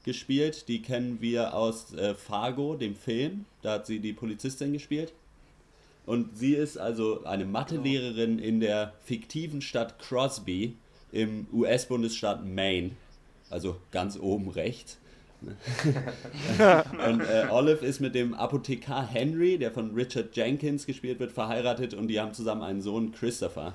gespielt. 0.04 0.68
Die 0.68 0.82
kennen 0.82 1.22
wir 1.22 1.54
aus 1.54 1.94
äh, 1.94 2.16
Fargo, 2.16 2.76
dem 2.76 2.96
Film. 2.96 3.46
Da 3.62 3.74
hat 3.74 3.86
sie 3.86 4.00
die 4.00 4.14
Polizistin 4.14 4.74
gespielt. 4.74 5.14
Und 6.06 6.38
sie 6.38 6.56
ist 6.56 6.78
also 6.78 7.24
eine 7.24 7.46
Mathelehrerin 7.46 8.40
in 8.40 8.60
der 8.60 8.94
fiktiven 9.06 9.62
Stadt 9.62 10.00
Crosby 10.00 10.76
im 11.12 11.48
US-Bundesstaat 11.54 12.46
Maine. 12.46 12.92
Also 13.50 13.78
ganz 13.92 14.18
oben 14.20 14.50
rechts. 14.50 14.98
und 17.08 17.22
äh, 17.22 17.48
Olive 17.50 17.86
ist 17.86 18.00
mit 18.00 18.16
dem 18.16 18.34
Apothekar 18.34 19.08
Henry, 19.08 19.58
der 19.58 19.72
von 19.72 19.94
Richard 19.94 20.36
Jenkins 20.36 20.86
gespielt 20.86 21.20
wird, 21.20 21.32
verheiratet 21.32 21.94
und 21.94 22.08
die 22.08 22.20
haben 22.20 22.34
zusammen 22.34 22.64
einen 22.64 22.82
Sohn, 22.82 23.12
Christopher. 23.12 23.74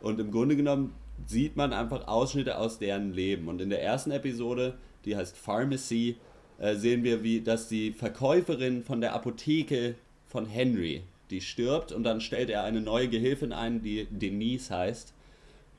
Und 0.00 0.20
im 0.20 0.30
Grunde 0.30 0.56
genommen 0.56 0.94
sieht 1.26 1.56
man 1.56 1.72
einfach 1.72 2.08
Ausschnitte 2.08 2.58
aus 2.58 2.78
deren 2.78 3.12
Leben. 3.12 3.48
Und 3.48 3.60
in 3.60 3.70
der 3.70 3.82
ersten 3.82 4.10
Episode, 4.10 4.74
die 5.04 5.16
heißt 5.16 5.36
Pharmacy, 5.36 6.16
äh, 6.58 6.74
sehen 6.76 7.04
wir, 7.04 7.22
wie 7.22 7.40
dass 7.40 7.68
die 7.68 7.92
Verkäuferin 7.92 8.82
von 8.82 9.00
der 9.00 9.14
Apotheke 9.14 9.94
von 10.28 10.46
Henry, 10.46 11.02
die 11.30 11.40
stirbt 11.40 11.92
und 11.92 12.04
dann 12.04 12.20
stellt 12.20 12.50
er 12.50 12.64
eine 12.64 12.80
neue 12.80 13.08
Gehilfin 13.08 13.52
ein, 13.52 13.82
die 13.82 14.06
Denise 14.10 14.70
heißt. 14.70 15.14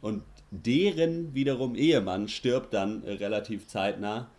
Und 0.02 0.24
deren 0.52 1.34
wiederum 1.34 1.76
Ehemann 1.76 2.28
stirbt 2.28 2.74
dann 2.74 3.04
äh, 3.04 3.14
relativ 3.14 3.68
zeitnah 3.68 4.30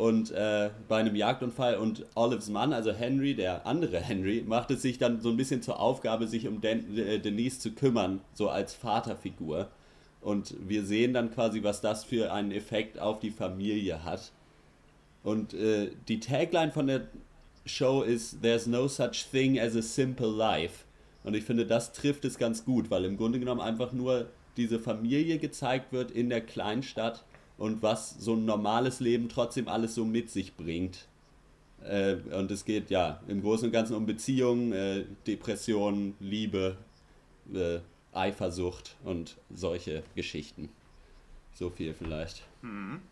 und 0.00 0.30
äh, 0.30 0.70
bei 0.88 0.96
einem 0.96 1.14
Jagdunfall 1.14 1.76
und 1.76 2.06
Olives 2.14 2.48
Mann, 2.48 2.72
also 2.72 2.90
Henry, 2.90 3.34
der 3.34 3.66
andere 3.66 4.00
Henry, 4.00 4.42
macht 4.46 4.70
es 4.70 4.80
sich 4.80 4.96
dann 4.96 5.20
so 5.20 5.28
ein 5.28 5.36
bisschen 5.36 5.60
zur 5.60 5.78
Aufgabe, 5.78 6.26
sich 6.26 6.48
um 6.48 6.62
Den 6.62 6.96
äh, 6.96 7.18
Denise 7.18 7.58
zu 7.58 7.72
kümmern, 7.72 8.22
so 8.32 8.48
als 8.48 8.72
Vaterfigur. 8.72 9.68
Und 10.22 10.54
wir 10.66 10.86
sehen 10.86 11.12
dann 11.12 11.30
quasi, 11.30 11.62
was 11.62 11.82
das 11.82 12.02
für 12.04 12.32
einen 12.32 12.50
Effekt 12.50 12.98
auf 12.98 13.20
die 13.20 13.30
Familie 13.30 14.02
hat. 14.02 14.32
Und 15.22 15.52
äh, 15.52 15.90
die 16.08 16.18
Tagline 16.18 16.72
von 16.72 16.86
der 16.86 17.02
Show 17.66 18.00
ist 18.00 18.40
There's 18.40 18.66
no 18.66 18.88
such 18.88 19.26
thing 19.30 19.60
as 19.60 19.76
a 19.76 19.82
simple 19.82 20.30
life. 20.30 20.86
Und 21.24 21.36
ich 21.36 21.44
finde, 21.44 21.66
das 21.66 21.92
trifft 21.92 22.24
es 22.24 22.38
ganz 22.38 22.64
gut, 22.64 22.90
weil 22.90 23.04
im 23.04 23.18
Grunde 23.18 23.38
genommen 23.38 23.60
einfach 23.60 23.92
nur 23.92 24.28
diese 24.56 24.78
Familie 24.78 25.36
gezeigt 25.36 25.92
wird 25.92 26.10
in 26.10 26.30
der 26.30 26.40
Kleinstadt 26.40 27.22
und 27.60 27.82
was 27.82 28.16
so 28.18 28.34
ein 28.34 28.46
normales 28.46 29.00
Leben 29.00 29.28
trotzdem 29.28 29.68
alles 29.68 29.94
so 29.94 30.06
mit 30.06 30.30
sich 30.30 30.56
bringt. 30.56 31.06
Äh, 31.84 32.14
und 32.32 32.50
es 32.50 32.64
geht 32.64 32.88
ja 32.90 33.20
im 33.28 33.42
Großen 33.42 33.66
und 33.66 33.72
Ganzen 33.72 33.96
um 33.96 34.06
Beziehungen, 34.06 34.72
äh, 34.72 35.04
Depressionen, 35.26 36.14
Liebe, 36.20 36.78
äh, 37.52 37.80
Eifersucht 38.12 38.96
und 39.04 39.36
solche 39.54 40.02
Geschichten. 40.14 40.70
So 41.52 41.68
viel 41.68 41.92
vielleicht. 41.92 42.44
Mhm. 42.62 43.02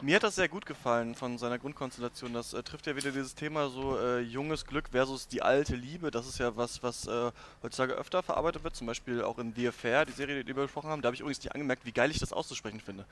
Mir 0.00 0.14
hat 0.14 0.22
das 0.22 0.36
sehr 0.36 0.48
gut 0.48 0.64
gefallen 0.64 1.16
von 1.16 1.38
seiner 1.38 1.58
Grundkonstellation. 1.58 2.32
Das 2.32 2.54
äh, 2.54 2.62
trifft 2.62 2.86
ja 2.86 2.94
wieder 2.94 3.10
dieses 3.10 3.34
Thema 3.34 3.68
so 3.68 3.98
äh, 3.98 4.20
junges 4.20 4.64
Glück 4.64 4.90
versus 4.92 5.26
die 5.26 5.42
alte 5.42 5.74
Liebe. 5.74 6.12
Das 6.12 6.28
ist 6.28 6.38
ja 6.38 6.56
was, 6.56 6.84
was 6.84 7.08
äh, 7.08 7.32
heutzutage 7.64 7.94
öfter 7.94 8.22
verarbeitet 8.22 8.62
wird. 8.62 8.76
Zum 8.76 8.86
Beispiel 8.86 9.24
auch 9.24 9.40
in 9.40 9.52
The 9.56 9.68
Affair, 9.68 10.04
die 10.04 10.12
Serie, 10.12 10.44
die 10.44 10.54
wir 10.54 10.62
besprochen 10.62 10.88
haben. 10.88 11.02
Da 11.02 11.08
habe 11.08 11.16
ich 11.16 11.20
übrigens 11.20 11.42
nicht 11.42 11.52
angemerkt, 11.52 11.84
wie 11.84 11.90
geil 11.90 12.12
ich 12.12 12.20
das 12.20 12.32
auszusprechen 12.32 12.80
finde. 12.80 13.06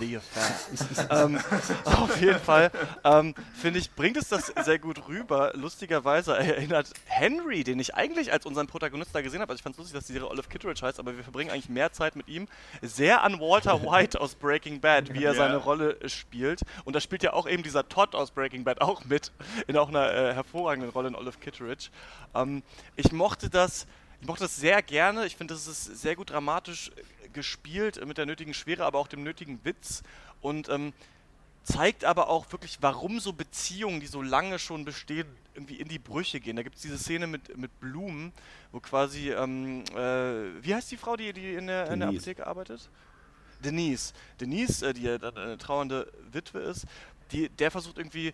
The 0.00 0.16
Affair. 0.16 1.06
ähm, 1.26 1.38
auf 1.84 2.20
jeden 2.20 2.40
Fall 2.40 2.72
ähm, 3.04 3.36
finde 3.54 3.78
ich, 3.78 3.92
bringt 3.92 4.16
es 4.16 4.28
das 4.28 4.46
sehr 4.64 4.80
gut 4.80 5.06
rüber. 5.06 5.52
Lustigerweise 5.54 6.36
erinnert 6.36 6.90
Henry, 7.04 7.62
den 7.62 7.78
ich 7.78 7.94
eigentlich 7.94 8.32
als 8.32 8.46
unseren 8.46 8.66
Protagonisten 8.66 9.12
da 9.12 9.22
gesehen 9.22 9.42
habe. 9.42 9.52
Also 9.52 9.60
ich 9.60 9.62
fand 9.62 9.76
es 9.76 9.78
lustig, 9.78 9.94
dass 9.94 10.08
die 10.08 10.14
Serie 10.14 10.28
Olive 10.28 10.48
Kittredge 10.48 10.84
heißt, 10.84 10.98
aber 10.98 11.16
wir 11.16 11.22
verbringen 11.22 11.52
eigentlich 11.52 11.68
mehr 11.68 11.92
Zeit 11.92 12.16
mit 12.16 12.26
ihm. 12.26 12.48
Sehr 12.80 13.22
an 13.22 13.38
Walter 13.38 13.80
White 13.84 14.20
aus 14.20 14.34
Breaking 14.34 14.80
Bad, 14.80 15.14
wie 15.14 15.22
er 15.22 15.32
ja. 15.34 15.34
seine 15.34 15.58
Rolle 15.58 15.96
spielt 16.08 16.31
spielt. 16.32 16.62
Und 16.84 16.96
da 16.96 17.00
spielt 17.00 17.22
ja 17.22 17.34
auch 17.34 17.46
eben 17.46 17.62
dieser 17.62 17.88
Todd 17.88 18.14
aus 18.14 18.30
Breaking 18.30 18.64
Bad 18.64 18.80
auch 18.80 19.04
mit, 19.04 19.32
in 19.66 19.76
auch 19.76 19.88
einer 19.88 20.12
äh, 20.12 20.34
hervorragenden 20.34 20.90
Rolle 20.90 21.08
in 21.08 21.14
Olive 21.14 21.38
Kitteridge. 21.38 21.90
Ähm, 22.34 22.62
ich 22.96 23.12
mochte 23.12 23.50
das, 23.50 23.86
ich 24.20 24.26
mochte 24.26 24.44
das 24.44 24.56
sehr 24.56 24.82
gerne. 24.82 25.26
Ich 25.26 25.36
finde, 25.36 25.52
das 25.52 25.66
ist 25.66 25.84
sehr 25.84 26.16
gut 26.16 26.30
dramatisch 26.30 26.90
äh, 26.96 27.28
gespielt, 27.28 28.04
mit 28.06 28.16
der 28.16 28.24
nötigen 28.24 28.54
Schwere, 28.54 28.84
aber 28.84 28.98
auch 28.98 29.08
dem 29.08 29.22
nötigen 29.22 29.60
Witz. 29.62 30.02
Und 30.40 30.70
ähm, 30.70 30.94
zeigt 31.64 32.04
aber 32.04 32.28
auch 32.28 32.50
wirklich, 32.50 32.78
warum 32.80 33.20
so 33.20 33.34
Beziehungen, 33.34 34.00
die 34.00 34.06
so 34.06 34.22
lange 34.22 34.58
schon 34.58 34.86
bestehen, 34.86 35.28
irgendwie 35.54 35.76
in 35.76 35.88
die 35.88 35.98
Brüche 35.98 36.40
gehen. 36.40 36.56
Da 36.56 36.62
gibt 36.62 36.76
es 36.76 36.82
diese 36.82 36.98
Szene 36.98 37.26
mit, 37.26 37.58
mit 37.58 37.78
Blumen, 37.78 38.32
wo 38.72 38.80
quasi, 38.80 39.32
ähm, 39.32 39.84
äh, 39.94 40.64
wie 40.64 40.74
heißt 40.74 40.90
die 40.90 40.96
Frau, 40.96 41.14
die, 41.14 41.34
die 41.34 41.54
in, 41.54 41.66
der, 41.66 41.90
in 41.90 42.00
der 42.00 42.08
Apotheke 42.08 42.46
arbeitet? 42.46 42.88
Denise. 43.62 44.12
Denise, 44.40 44.82
äh, 44.82 44.92
die 44.92 45.02
ja 45.02 45.18
dann 45.18 45.36
eine 45.36 45.58
trauernde 45.58 46.10
Witwe 46.30 46.60
ist, 46.60 46.86
die, 47.32 47.48
der 47.48 47.70
versucht 47.70 47.98
irgendwie 47.98 48.32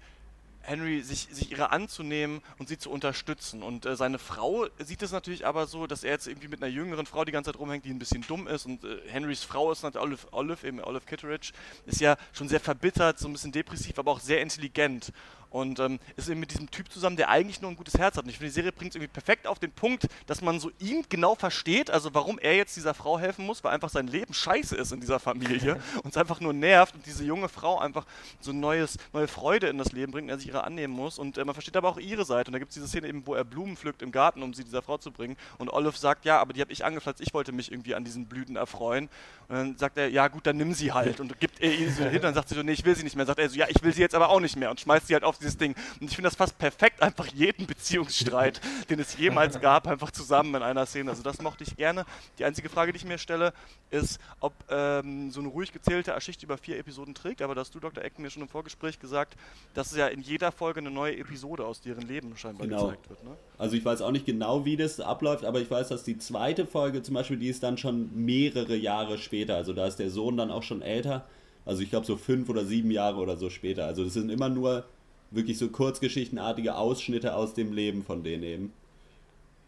Henry 0.69 1.01
sich, 1.01 1.29
sich 1.31 1.51
ihrer 1.51 1.73
anzunehmen 1.73 2.43
und 2.59 2.69
sie 2.69 2.79
zu 2.79 2.91
unterstützen. 2.91 3.63
Und 3.63 3.87
äh, 3.87 3.97
seine 3.97 4.19
Frau 4.19 4.67
sieht 4.79 5.03
es 5.03 5.13
natürlich 5.13 5.47
aber 5.47 5.67
so, 5.67 5.87
dass 5.87 6.05
er 6.05 6.13
jetzt 6.13 6.27
irgendwie 6.27 6.49
mit 6.49 6.63
einer 6.63 6.71
jüngeren 6.71 7.07
Frau 7.07 7.25
die 7.25 7.33
ganze 7.33 7.53
Zeit 7.53 7.61
rumhängt, 7.61 7.85
die 7.85 7.91
ein 7.91 7.99
bisschen 7.99 8.23
dumm 8.23 8.47
ist. 8.47 8.67
Und 8.67 8.85
äh, 8.85 8.99
Henrys 9.09 9.43
Frau 9.43 9.73
ist 9.73 9.83
natürlich 9.83 10.05
Olive, 10.05 10.27
Olive, 10.33 10.67
eben 10.67 10.81
Olive 10.81 11.07
Kitteridge, 11.07 11.53
ist 11.87 12.01
ja 12.01 12.17
schon 12.33 12.49
sehr 12.49 12.61
verbittert, 12.61 13.19
so 13.19 13.29
ein 13.29 13.33
bisschen 13.33 13.53
depressiv, 13.53 13.99
aber 13.99 14.13
auch 14.13 14.21
sehr 14.21 14.43
intelligent. 14.43 15.13
Und 15.51 15.81
ähm, 15.81 15.99
ist 16.17 16.29
eben 16.29 16.41
mit 16.41 16.51
diesem 16.51 16.71
Typ 16.71 16.91
zusammen, 16.91 17.17
der 17.17 17.29
eigentlich 17.29 17.61
nur 17.61 17.71
ein 17.71 17.77
gutes 17.77 17.95
Herz 17.99 18.17
hat. 18.17 18.25
Und 18.25 18.31
ich 18.31 18.39
finde, 18.39 18.51
die 18.51 18.55
Serie 18.55 18.73
bringt 18.73 18.93
es 18.93 18.97
irgendwie 18.97 19.13
perfekt 19.13 19.47
auf 19.47 19.59
den 19.59 19.73
Punkt, 19.73 20.07
dass 20.27 20.43
man 20.43 20.61
so 20.61 20.71
ihn 20.79 21.05
genau 21.09 21.35
versteht, 21.35 21.91
also 21.91 22.15
warum 22.15 22.39
er 22.39 22.57
jetzt 22.57 22.77
dieser 22.77 22.95
Frau 22.95 23.19
helfen 23.19 23.47
muss, 23.47 23.65
weil 23.65 23.73
einfach 23.73 23.89
sein 23.89 24.07
Leben 24.07 24.35
scheiße 24.35 24.77
ist 24.77 24.93
in 24.93 25.01
dieser 25.01 25.19
Familie 25.19 25.81
und 26.03 26.11
es 26.11 26.17
einfach 26.17 26.41
nur 26.41 26.53
nervt 26.53 26.95
und 26.95 27.07
diese 27.07 27.25
junge 27.25 27.49
Frau 27.49 27.79
einfach 27.79 28.07
so 28.41 28.53
neues, 28.53 28.99
neue 29.13 29.29
Freude 29.29 29.69
in 29.69 29.79
das 29.79 29.93
Leben 29.93 30.13
bringt, 30.13 30.27
und 30.27 30.31
er 30.31 30.39
sich 30.39 30.49
ihrer 30.49 30.65
annehmen 30.65 30.95
muss. 30.95 31.19
Und 31.19 31.39
äh, 31.39 31.45
man 31.45 31.55
versteht 31.55 31.77
aber 31.77 31.89
auch 31.89 31.99
ihre 31.99 32.25
Seite. 32.25 32.49
Und 32.49 32.53
da 32.53 32.59
gibt 32.59 32.71
es 32.71 32.75
diese 32.75 32.89
Szene 32.89 33.09
eben, 33.09 33.27
wo 33.27 33.35
er 33.35 33.45
Blumen 33.45 33.77
pflückt 33.77 34.03
im 34.03 34.13
Garten, 34.13 34.43
um 34.43 34.55
sie 34.55 34.65
dieser 34.65 34.83
Frau 34.83 34.99
zu 34.99 35.11
bringen. 35.11 35.37
Und 35.59 35.71
Olive 35.71 35.97
sagt, 35.97 36.25
ja, 36.25 36.39
aber 36.39 36.53
die 36.53 36.61
habe 36.61 36.73
ich 36.73 36.85
angepflanzt, 36.85 37.21
ich 37.21 37.35
wollte 37.35 37.53
mich 37.53 37.73
irgendwie 37.73 37.95
an 37.95 38.05
diesen 38.05 38.27
Blüten 38.27 38.57
erfreuen. 38.57 39.09
Und 39.49 39.57
dann 39.57 39.77
sagt 39.79 39.97
er, 39.97 40.09
ja 40.09 40.29
gut, 40.29 40.47
dann 40.47 40.57
nimm 40.57 40.75
sie 40.75 40.93
halt. 40.93 41.21
Und 41.21 41.39
gibt 41.41 41.61
er 41.61 41.73
ihr 41.73 41.91
sie 41.91 42.09
hin, 42.09 42.21
dann 42.21 42.35
sagt 42.35 42.51
sie 42.51 42.55
so, 42.55 42.63
nee, 42.63 42.73
ich 42.73 42.85
will 42.85 42.95
sie 42.95 43.05
nicht 43.05 43.17
mehr. 43.17 43.27
Sagt 43.27 43.39
er 43.39 43.49
so, 43.49 43.57
ja, 43.57 43.67
ich 43.69 43.83
will 43.83 43.93
sie 43.93 44.03
jetzt 44.03 44.15
aber 44.15 44.29
auch 44.29 44.41
nicht 44.41 44.57
mehr. 44.57 44.71
Und 44.71 44.81
schmeißt 44.81 45.07
sie 45.07 45.15
halt 45.15 45.25
auf 45.25 45.38
dieses 45.41 45.57
Ding. 45.57 45.75
Und 46.01 46.09
ich 46.09 46.17
finde 46.17 46.29
das 46.29 46.37
fast 46.37 46.57
perfekt, 46.59 47.03
einfach 47.03 47.27
jeden 47.27 47.67
Beziehungsstreit, 47.67 48.61
den 48.91 49.01
es 49.01 49.19
jemals 49.19 49.61
gab, 49.61 49.87
einfach 49.87 50.11
zusammen 50.11 50.55
in 50.55 50.63
einer 50.63 50.87
Szene. 50.87 51.11
Also 51.11 51.23
das 51.23 51.43
mochte 51.43 51.65
ich 51.65 51.77
gerne. 51.77 52.05
Die 52.39 52.45
einzige 52.45 52.69
Frage, 52.69 52.93
die 52.93 52.99
ich 52.99 53.05
mir 53.05 53.19
stelle, 53.19 53.53
ist, 53.91 54.21
ob 54.41 54.53
ähm, 54.71 55.31
so 55.31 55.41
eine 55.41 55.49
ruhig 55.49 55.73
gezählte 55.73 56.15
Geschichte 56.29 56.45
über 56.45 56.59
vier 56.59 56.79
Episoden 56.79 57.15
trägt. 57.15 57.41
Aber 57.41 57.55
da 57.55 57.63
hast 57.63 57.75
du, 57.75 57.81
Dr. 57.81 58.05
Ecken, 58.05 58.23
mir 58.23 58.31
schon 58.31 58.43
im 58.43 58.49
Vorgespräch 58.49 59.01
gesagt, 59.01 59.35
dass 59.73 59.93
es 59.93 59.97
ja 59.97 60.09
in 60.09 60.21
jeder 60.21 60.53
Folge 60.53 60.81
eine 60.81 60.91
neue 60.91 61.17
Episode 61.17 61.65
aus 61.65 61.81
deren 61.81 62.07
Leben 62.07 62.37
scheinbar 62.37 62.67
genau. 62.67 62.85
gezeigt 62.85 63.09
wird. 63.09 63.25
Ne? 63.25 63.31
Also 63.57 63.77
ich 63.77 63.85
weiß 63.85 64.03
auch 64.03 64.11
nicht 64.11 64.27
genau, 64.27 64.67
wie 64.67 64.77
das 64.77 65.01
abläuft, 65.01 65.45
aber 65.45 65.61
ich 65.61 65.71
weiß, 65.71 65.89
dass 65.89 66.05
die 66.05 66.19
zweite 66.19 66.67
Folge 66.67 67.03
zum 67.03 67.15
Beispiel, 67.15 67.39
die 67.39 67.49
ist 67.49 67.63
dann 67.63 67.79
schon 67.79 68.11
mehrere 68.15 68.77
Jahre 68.77 69.17
später. 69.17 69.57
Also 69.57 69.73
da 69.73 69.87
ist 69.87 69.97
der 69.97 70.11
Sohn 70.11 70.37
dann 70.37 70.51
auch 70.51 70.63
schon 70.63 70.83
älter. 70.83 71.25
Also 71.65 71.83
ich 71.83 71.91
glaube 71.91 72.05
so 72.05 72.17
fünf 72.17 72.49
oder 72.51 72.65
sieben 72.65 72.91
Jahre 72.91 73.19
oder 73.19 73.39
so 73.39 73.49
später. 73.49 73.87
Also 73.87 74.05
das 74.05 74.13
sind 74.13 74.31
immer 74.31 74.51
nur 74.51 74.85
wirklich 75.31 75.59
so 75.59 75.69
kurzgeschichtenartige 75.69 76.77
Ausschnitte 76.77 77.35
aus 77.35 77.55
dem 77.55 77.73
Leben 77.73 78.05
von 78.05 78.23
denen 78.23 78.43
eben. 78.43 78.73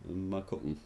Mal 0.05 0.43
gucken. 0.43 0.79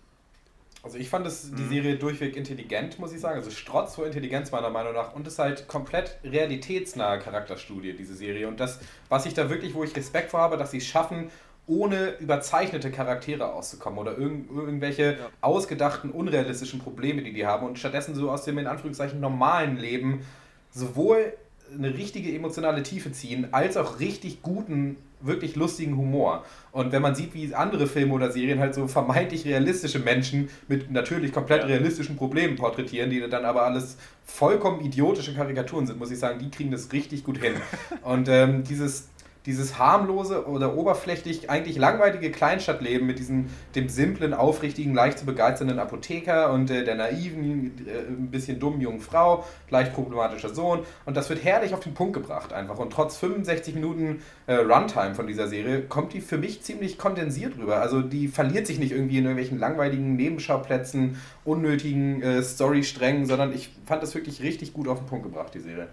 Also 0.83 0.99
ich 0.99 1.09
fand 1.09 1.25
das, 1.25 1.51
die 1.51 1.62
mhm. 1.62 1.68
Serie 1.70 1.97
durchweg 1.97 2.37
intelligent, 2.37 2.99
muss 2.99 3.12
ich 3.12 3.20
sagen. 3.20 3.39
Also 3.39 3.51
Strotz 3.51 3.95
vor 3.95 4.07
Intelligenz 4.07 4.53
meiner 4.53 4.68
Meinung 4.68 4.93
nach. 4.93 5.14
Und 5.14 5.27
es 5.27 5.35
ist 5.35 5.39
halt 5.39 5.66
komplett 5.66 6.18
realitätsnahe 6.25 7.18
Charakterstudie, 7.20 7.95
diese 7.95 8.14
Serie. 8.14 8.49
Und 8.49 8.61
das, 8.61 8.81
was 9.09 9.25
ich 9.25 9.33
da 9.33 9.49
wirklich, 9.49 9.75
wo 9.75 9.83
ich 9.83 9.97
Respekt 9.97 10.31
vor 10.31 10.41
habe, 10.41 10.59
dass 10.59 10.72
sie 10.72 10.79
es 10.79 10.87
schaffen, 10.87 11.31
ohne 11.66 12.18
überzeichnete 12.18 12.91
Charaktere 12.91 13.55
auszukommen 13.55 13.99
oder 13.99 14.18
irg 14.18 14.51
irgendwelche 14.55 15.12
ja. 15.12 15.31
ausgedachten, 15.41 16.11
unrealistischen 16.11 16.81
Probleme, 16.81 17.22
die 17.22 17.33
die 17.33 17.47
haben 17.47 17.66
und 17.66 17.79
stattdessen 17.79 18.14
so 18.14 18.31
aus 18.31 18.45
dem 18.45 18.59
in 18.59 18.66
Anführungszeichen 18.66 19.18
normalen 19.20 19.79
Leben 19.79 20.27
sowohl 20.70 21.33
eine 21.77 21.97
richtige 21.97 22.35
emotionale 22.35 22.83
Tiefe 22.83 23.12
ziehen, 23.12 23.49
als 23.53 23.77
auch 23.77 24.01
richtig 24.01 24.43
guten, 24.43 24.97
wirklich 25.20 25.57
lustigen 25.57 25.97
Humor. 25.97 26.45
Und 26.72 26.93
wenn 26.93 27.03
man 27.03 27.14
sieht, 27.14 27.35
wie 27.35 27.55
andere 27.55 27.87
Filme 27.87 28.14
oder 28.14 28.31
Serien 28.31 28.59
halt 28.59 28.75
so 28.75 28.87
vermeintlich 28.87 29.45
realistische 29.45 29.99
Menschen 29.99 30.49
mit 30.68 30.91
natürlich 30.91 31.33
komplett 31.33 31.64
realistischen 31.64 32.16
Problemen 32.16 32.57
porträtieren, 32.57 33.11
die 33.11 33.20
dann 33.29 33.45
aber 33.45 33.62
alles 33.62 33.97
vollkommen 34.25 34.85
idiotische 34.85 35.35
Karikaturen 35.35 35.87
sind, 35.87 35.99
muss 35.99 36.11
ich 36.11 36.18
sagen, 36.18 36.39
die 36.39 36.51
kriegen 36.51 36.70
das 36.70 36.93
richtig 36.93 37.25
gut 37.25 37.39
hin. 37.39 37.55
Und 38.03 38.29
ähm, 38.29 38.64
dieses 38.64 39.09
dieses 39.47 39.78
harmlose 39.78 40.47
oder 40.47 40.74
oberflächlich 40.76 41.51
eigentlich 41.51 41.76
langweilige 41.76 42.30
Kleinstadtleben 42.30 43.07
mit 43.07 43.18
diesem 43.18 43.51
dem 43.74 43.88
simplen, 43.88 44.32
aufrichtigen, 44.32 44.95
leicht 44.95 45.18
zu 45.18 45.26
begeisternden 45.26 45.78
Apotheker 45.78 46.51
und 46.53 46.70
äh, 46.70 46.84
der 46.84 46.95
naiven, 46.95 47.86
äh, 47.86 48.11
ein 48.11 48.30
bisschen 48.30 48.59
dummen 48.59 48.80
jungen 48.80 49.01
Frau, 49.01 49.45
leicht 49.68 49.92
problematischer 49.92 50.55
Sohn 50.55 50.80
und 51.05 51.16
das 51.16 51.28
wird 51.28 51.45
herrlich 51.45 51.74
auf 51.74 51.80
den 51.80 51.92
Punkt 51.92 52.14
gebracht 52.14 52.53
einfach 52.53 52.78
und 52.78 52.90
trotz 52.90 53.18
65 53.18 53.74
Minuten 53.74 54.22
äh, 54.47 54.55
Runtime 54.55 55.14
von 55.14 55.26
dieser 55.26 55.47
Serie 55.49 55.82
kommt 55.82 56.14
die 56.14 56.22
für 56.22 56.38
mich 56.38 56.62
ziemlich 56.62 56.97
kondensiert 56.97 57.59
rüber. 57.59 57.80
Also 57.80 58.01
die 58.01 58.28
verliert 58.28 58.66
sich 58.66 58.78
nicht 58.78 58.92
irgendwie 58.92 59.18
in 59.18 59.24
irgendwelchen 59.24 59.59
langweiligen 59.59 60.16
Nebenschauplätzen, 60.16 61.20
unnötigen 61.45 62.22
äh, 62.22 62.42
Storysträngen, 62.42 63.26
sondern 63.26 63.53
ich 63.53 63.70
fand 63.84 64.03
das 64.03 64.14
wirklich 64.14 64.42
richtig 64.42 64.72
gut 64.72 64.88
auf 64.88 65.01
den 65.01 65.07
Punkt 65.07 65.24
gebracht, 65.24 65.53
die 65.55 65.61
Serie. 65.61 65.88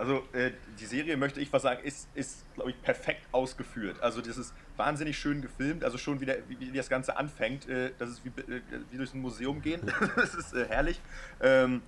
Also 0.00 0.26
äh, 0.32 0.52
die 0.78 0.86
Serie, 0.86 1.18
möchte 1.18 1.40
ich 1.40 1.52
was 1.52 1.60
sagen, 1.60 1.84
ist, 1.84 2.08
ist 2.14 2.46
glaube 2.54 2.70
ich, 2.70 2.80
perfekt 2.80 3.20
ausgeführt. 3.32 4.00
Also 4.00 4.22
das 4.22 4.38
ist 4.38 4.54
wahnsinnig 4.78 5.18
schön 5.18 5.42
gefilmt, 5.42 5.84
also 5.84 5.98
schon 5.98 6.22
wieder, 6.22 6.36
wie, 6.48 6.58
wie 6.58 6.72
das 6.72 6.88
Ganze 6.88 7.18
anfängt, 7.18 7.68
äh, 7.68 7.90
das 7.98 8.08
ist 8.08 8.24
wie, 8.24 8.30
äh, 8.30 8.62
wie 8.90 8.96
durch 8.96 9.12
ein 9.12 9.20
Museum 9.20 9.60
gehen, 9.60 9.82
das 10.16 10.34
ist 10.34 10.54
äh, 10.54 10.66
herrlich. 10.66 11.02
Ähm, 11.42 11.82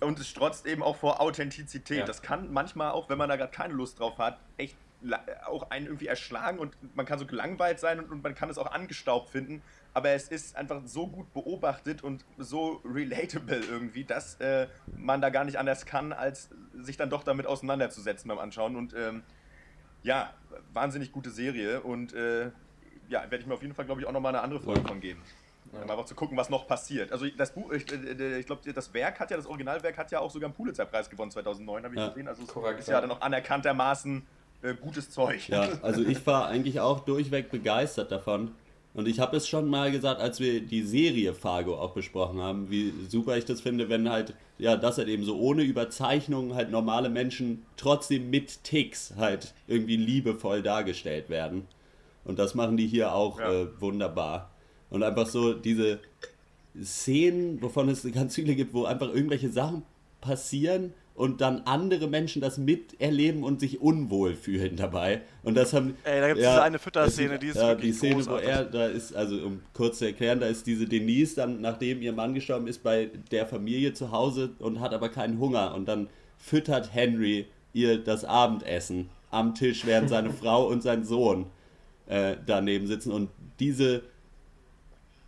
und 0.00 0.18
es 0.18 0.26
strotzt 0.26 0.64
eben 0.66 0.82
auch 0.82 0.96
vor 0.96 1.20
Authentizität. 1.20 1.98
Ja. 1.98 2.04
Das 2.06 2.22
kann 2.22 2.50
manchmal 2.50 2.92
auch, 2.92 3.10
wenn 3.10 3.18
man 3.18 3.28
da 3.28 3.36
gerade 3.36 3.52
keine 3.52 3.74
Lust 3.74 4.00
drauf 4.00 4.16
hat, 4.16 4.40
echt 4.56 4.78
auch 5.44 5.70
einen 5.70 5.84
irgendwie 5.84 6.06
erschlagen 6.06 6.58
und 6.58 6.76
man 6.96 7.04
kann 7.04 7.18
so 7.18 7.26
gelangweilt 7.26 7.78
sein 7.78 7.98
und, 7.98 8.10
und 8.10 8.22
man 8.22 8.34
kann 8.34 8.48
es 8.48 8.56
auch 8.56 8.72
angestaubt 8.72 9.28
finden 9.28 9.62
aber 9.98 10.10
es 10.10 10.28
ist 10.28 10.54
einfach 10.54 10.80
so 10.84 11.08
gut 11.08 11.32
beobachtet 11.34 12.04
und 12.04 12.24
so 12.38 12.80
relatable 12.84 13.60
irgendwie, 13.68 14.04
dass 14.04 14.36
äh, 14.36 14.68
man 14.96 15.20
da 15.20 15.28
gar 15.30 15.44
nicht 15.44 15.58
anders 15.58 15.86
kann, 15.86 16.12
als 16.12 16.50
sich 16.80 16.96
dann 16.96 17.10
doch 17.10 17.24
damit 17.24 17.46
auseinanderzusetzen 17.46 18.28
beim 18.28 18.38
Anschauen. 18.38 18.76
Und 18.76 18.94
ähm, 18.94 19.24
ja, 20.04 20.32
wahnsinnig 20.72 21.10
gute 21.10 21.30
Serie 21.30 21.80
und 21.80 22.12
äh, 22.12 22.52
ja, 23.08 23.22
werde 23.22 23.38
ich 23.38 23.46
mir 23.46 23.54
auf 23.54 23.62
jeden 23.62 23.74
Fall, 23.74 23.86
glaube 23.86 24.00
ich, 24.00 24.06
auch 24.06 24.12
nochmal 24.12 24.32
eine 24.32 24.44
andere 24.44 24.60
Folge 24.60 24.86
von 24.86 25.00
geben. 25.00 25.20
Ja. 25.72 25.82
Um 25.82 25.90
einfach 25.90 26.04
zu 26.04 26.14
gucken, 26.14 26.36
was 26.36 26.48
noch 26.48 26.68
passiert. 26.68 27.10
Also 27.10 27.26
das 27.36 27.52
Buch, 27.52 27.72
ich, 27.72 27.90
äh, 27.92 28.38
ich 28.38 28.46
glaube, 28.46 28.72
das 28.72 28.94
Werk 28.94 29.18
hat 29.18 29.32
ja, 29.32 29.36
das 29.36 29.46
Originalwerk 29.46 29.98
hat 29.98 30.12
ja 30.12 30.20
auch 30.20 30.30
sogar 30.30 30.46
einen 30.46 30.54
Pulitzer-Preis 30.54 31.10
gewonnen 31.10 31.32
2009, 31.32 31.82
habe 31.82 31.94
ich 31.96 32.00
ja. 32.00 32.08
gesehen. 32.08 32.28
Also 32.28 32.44
es 32.44 32.48
Korrekt, 32.48 32.78
ist 32.78 32.86
ja, 32.86 32.94
ja 32.94 33.00
dann 33.00 33.10
auch 33.10 33.20
anerkanntermaßen 33.20 34.24
äh, 34.62 34.74
gutes 34.74 35.10
Zeug. 35.10 35.48
Ja, 35.48 35.68
also 35.82 36.02
ich 36.02 36.24
war 36.28 36.46
eigentlich 36.46 36.78
auch 36.78 37.00
durchweg 37.00 37.50
begeistert 37.50 38.12
davon. 38.12 38.54
Und 38.98 39.06
ich 39.06 39.20
habe 39.20 39.36
es 39.36 39.46
schon 39.46 39.68
mal 39.68 39.92
gesagt, 39.92 40.20
als 40.20 40.40
wir 40.40 40.60
die 40.60 40.82
Serie 40.82 41.32
Fargo 41.32 41.78
auch 41.78 41.92
besprochen 41.92 42.40
haben, 42.40 42.68
wie 42.68 42.92
super 43.08 43.36
ich 43.36 43.44
das 43.44 43.60
finde, 43.60 43.88
wenn 43.88 44.10
halt, 44.10 44.34
ja, 44.58 44.76
das 44.76 44.98
halt 44.98 45.06
eben 45.06 45.22
so 45.22 45.38
ohne 45.38 45.62
Überzeichnung 45.62 46.56
halt 46.56 46.72
normale 46.72 47.08
Menschen 47.08 47.64
trotzdem 47.76 48.28
mit 48.28 48.64
Ticks 48.64 49.14
halt 49.16 49.54
irgendwie 49.68 49.96
liebevoll 49.96 50.62
dargestellt 50.62 51.30
werden. 51.30 51.68
Und 52.24 52.40
das 52.40 52.56
machen 52.56 52.76
die 52.76 52.88
hier 52.88 53.14
auch 53.14 53.38
ja. 53.38 53.62
äh, 53.62 53.80
wunderbar. 53.80 54.50
Und 54.90 55.04
einfach 55.04 55.28
so 55.28 55.52
diese, 55.52 56.00
Szenen, 56.82 57.62
wovon 57.62 57.88
es 57.88 58.02
ganz 58.12 58.34
viele 58.34 58.56
gibt, 58.56 58.74
wo 58.74 58.84
einfach 58.84 59.14
irgendwelche 59.14 59.50
Sachen 59.50 59.84
passieren 60.20 60.92
und 61.18 61.40
dann 61.40 61.62
andere 61.64 62.06
Menschen 62.06 62.40
das 62.40 62.58
miterleben 62.58 63.42
und 63.42 63.58
sich 63.58 63.80
unwohl 63.80 64.36
fühlen 64.36 64.76
dabei. 64.76 65.22
Und 65.42 65.56
das 65.56 65.72
haben. 65.72 65.96
Ey, 66.04 66.20
da 66.20 66.28
gibt 66.28 66.38
es 66.38 66.44
ja, 66.44 66.52
diese 66.52 66.62
eine 66.62 66.78
Fütterszene, 66.78 67.38
die 67.40 67.48
ist 67.48 67.56
ja, 67.56 67.68
wirklich 67.68 67.90
Die 67.90 67.96
Szene, 67.96 68.14
großartig. 68.14 68.46
wo 68.46 68.50
er, 68.50 68.64
da 68.64 68.86
ist, 68.86 69.16
also 69.16 69.36
um 69.44 69.60
kurz 69.72 69.98
zu 69.98 70.06
erklären, 70.06 70.38
da 70.38 70.46
ist 70.46 70.68
diese 70.68 70.86
Denise 70.86 71.34
dann, 71.34 71.60
nachdem 71.60 72.02
ihr 72.02 72.12
Mann 72.12 72.34
gestorben 72.34 72.68
ist, 72.68 72.84
bei 72.84 73.10
der 73.32 73.46
Familie 73.46 73.94
zu 73.94 74.12
Hause 74.12 74.50
und 74.60 74.78
hat 74.78 74.94
aber 74.94 75.08
keinen 75.08 75.40
Hunger. 75.40 75.74
Und 75.74 75.88
dann 75.88 76.08
füttert 76.36 76.94
Henry 76.94 77.46
ihr 77.72 77.98
das 77.98 78.24
Abendessen 78.24 79.08
am 79.32 79.56
Tisch, 79.56 79.86
während 79.86 80.08
seine 80.10 80.30
Frau 80.32 80.68
und 80.68 80.84
sein 80.84 81.02
Sohn 81.02 81.46
äh, 82.06 82.36
daneben 82.46 82.86
sitzen. 82.86 83.10
Und 83.10 83.30
diese 83.58 84.02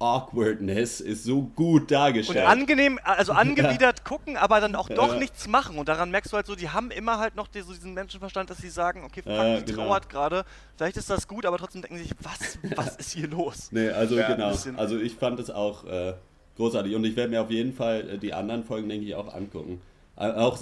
Awkwardness 0.00 1.00
ist 1.00 1.24
so 1.24 1.42
gut 1.42 1.82
Und 1.82 1.90
dargestellt. 1.90 2.46
angenehm, 2.46 2.98
also 3.04 3.32
angewidert 3.32 4.04
gucken, 4.04 4.36
aber 4.36 4.60
dann 4.60 4.74
auch 4.74 4.88
doch 4.88 5.12
Ja. 5.12 5.18
nichts 5.18 5.46
machen. 5.46 5.78
Und 5.78 5.88
daran 5.88 6.10
merkst 6.10 6.32
du 6.32 6.36
halt 6.36 6.46
so, 6.46 6.54
die 6.56 6.70
haben 6.70 6.90
immer 6.90 7.18
halt 7.18 7.36
noch 7.36 7.46
diesen 7.48 7.94
Menschenverstand, 7.94 8.50
dass 8.50 8.58
sie 8.58 8.70
sagen, 8.70 9.04
okay, 9.04 9.22
fuck, 9.22 9.32
Ja, 9.32 9.60
die 9.60 9.64
genau. 9.72 9.84
trauert 9.84 10.08
gerade, 10.08 10.44
vielleicht 10.76 10.96
ist 10.96 11.10
das 11.10 11.28
gut, 11.28 11.46
aber 11.46 11.58
trotzdem 11.58 11.82
denken 11.82 11.98
sie 11.98 12.04
sich, 12.04 12.12
was, 12.22 12.58
was 12.76 12.96
ist 12.96 13.12
hier 13.12 13.28
los? 13.28 13.68
Nee, 13.70 13.90
also 13.90 14.16
Ja, 14.18 14.32
genau. 14.34 14.54
Also 14.76 14.98
ich 14.98 15.14
fand 15.14 15.38
es 15.38 15.50
auch 15.50 15.84
äh, 15.84 16.14
großartig 16.56 16.94
und 16.94 17.04
ich 17.04 17.14
werde 17.16 17.30
mir 17.30 17.42
auf 17.42 17.50
jeden 17.50 17.72
Fall 17.74 18.08
äh, 18.10 18.18
die 18.18 18.32
anderen 18.34 18.64
Folgen, 18.64 18.88
denke 18.88 19.06
ich, 19.06 19.14
auch 19.14 19.32
angucken. 19.34 19.80
Äh, 20.16 20.30
auch 20.32 20.58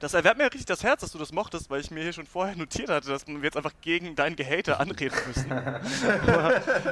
Das 0.00 0.14
erwärmt 0.14 0.38
mir 0.38 0.44
richtig 0.44 0.64
das 0.64 0.82
Herz, 0.82 1.02
dass 1.02 1.12
du 1.12 1.18
das 1.18 1.30
mochtest, 1.30 1.68
weil 1.68 1.82
ich 1.82 1.90
mir 1.90 2.02
hier 2.02 2.14
schon 2.14 2.24
vorher 2.24 2.56
notiert 2.56 2.88
hatte, 2.88 3.10
dass 3.10 3.26
wir 3.26 3.38
jetzt 3.42 3.58
einfach 3.58 3.74
gegen 3.82 4.16
dein 4.16 4.34
Gehate 4.34 4.80
anreden 4.80 5.16
müssen. 5.26 5.50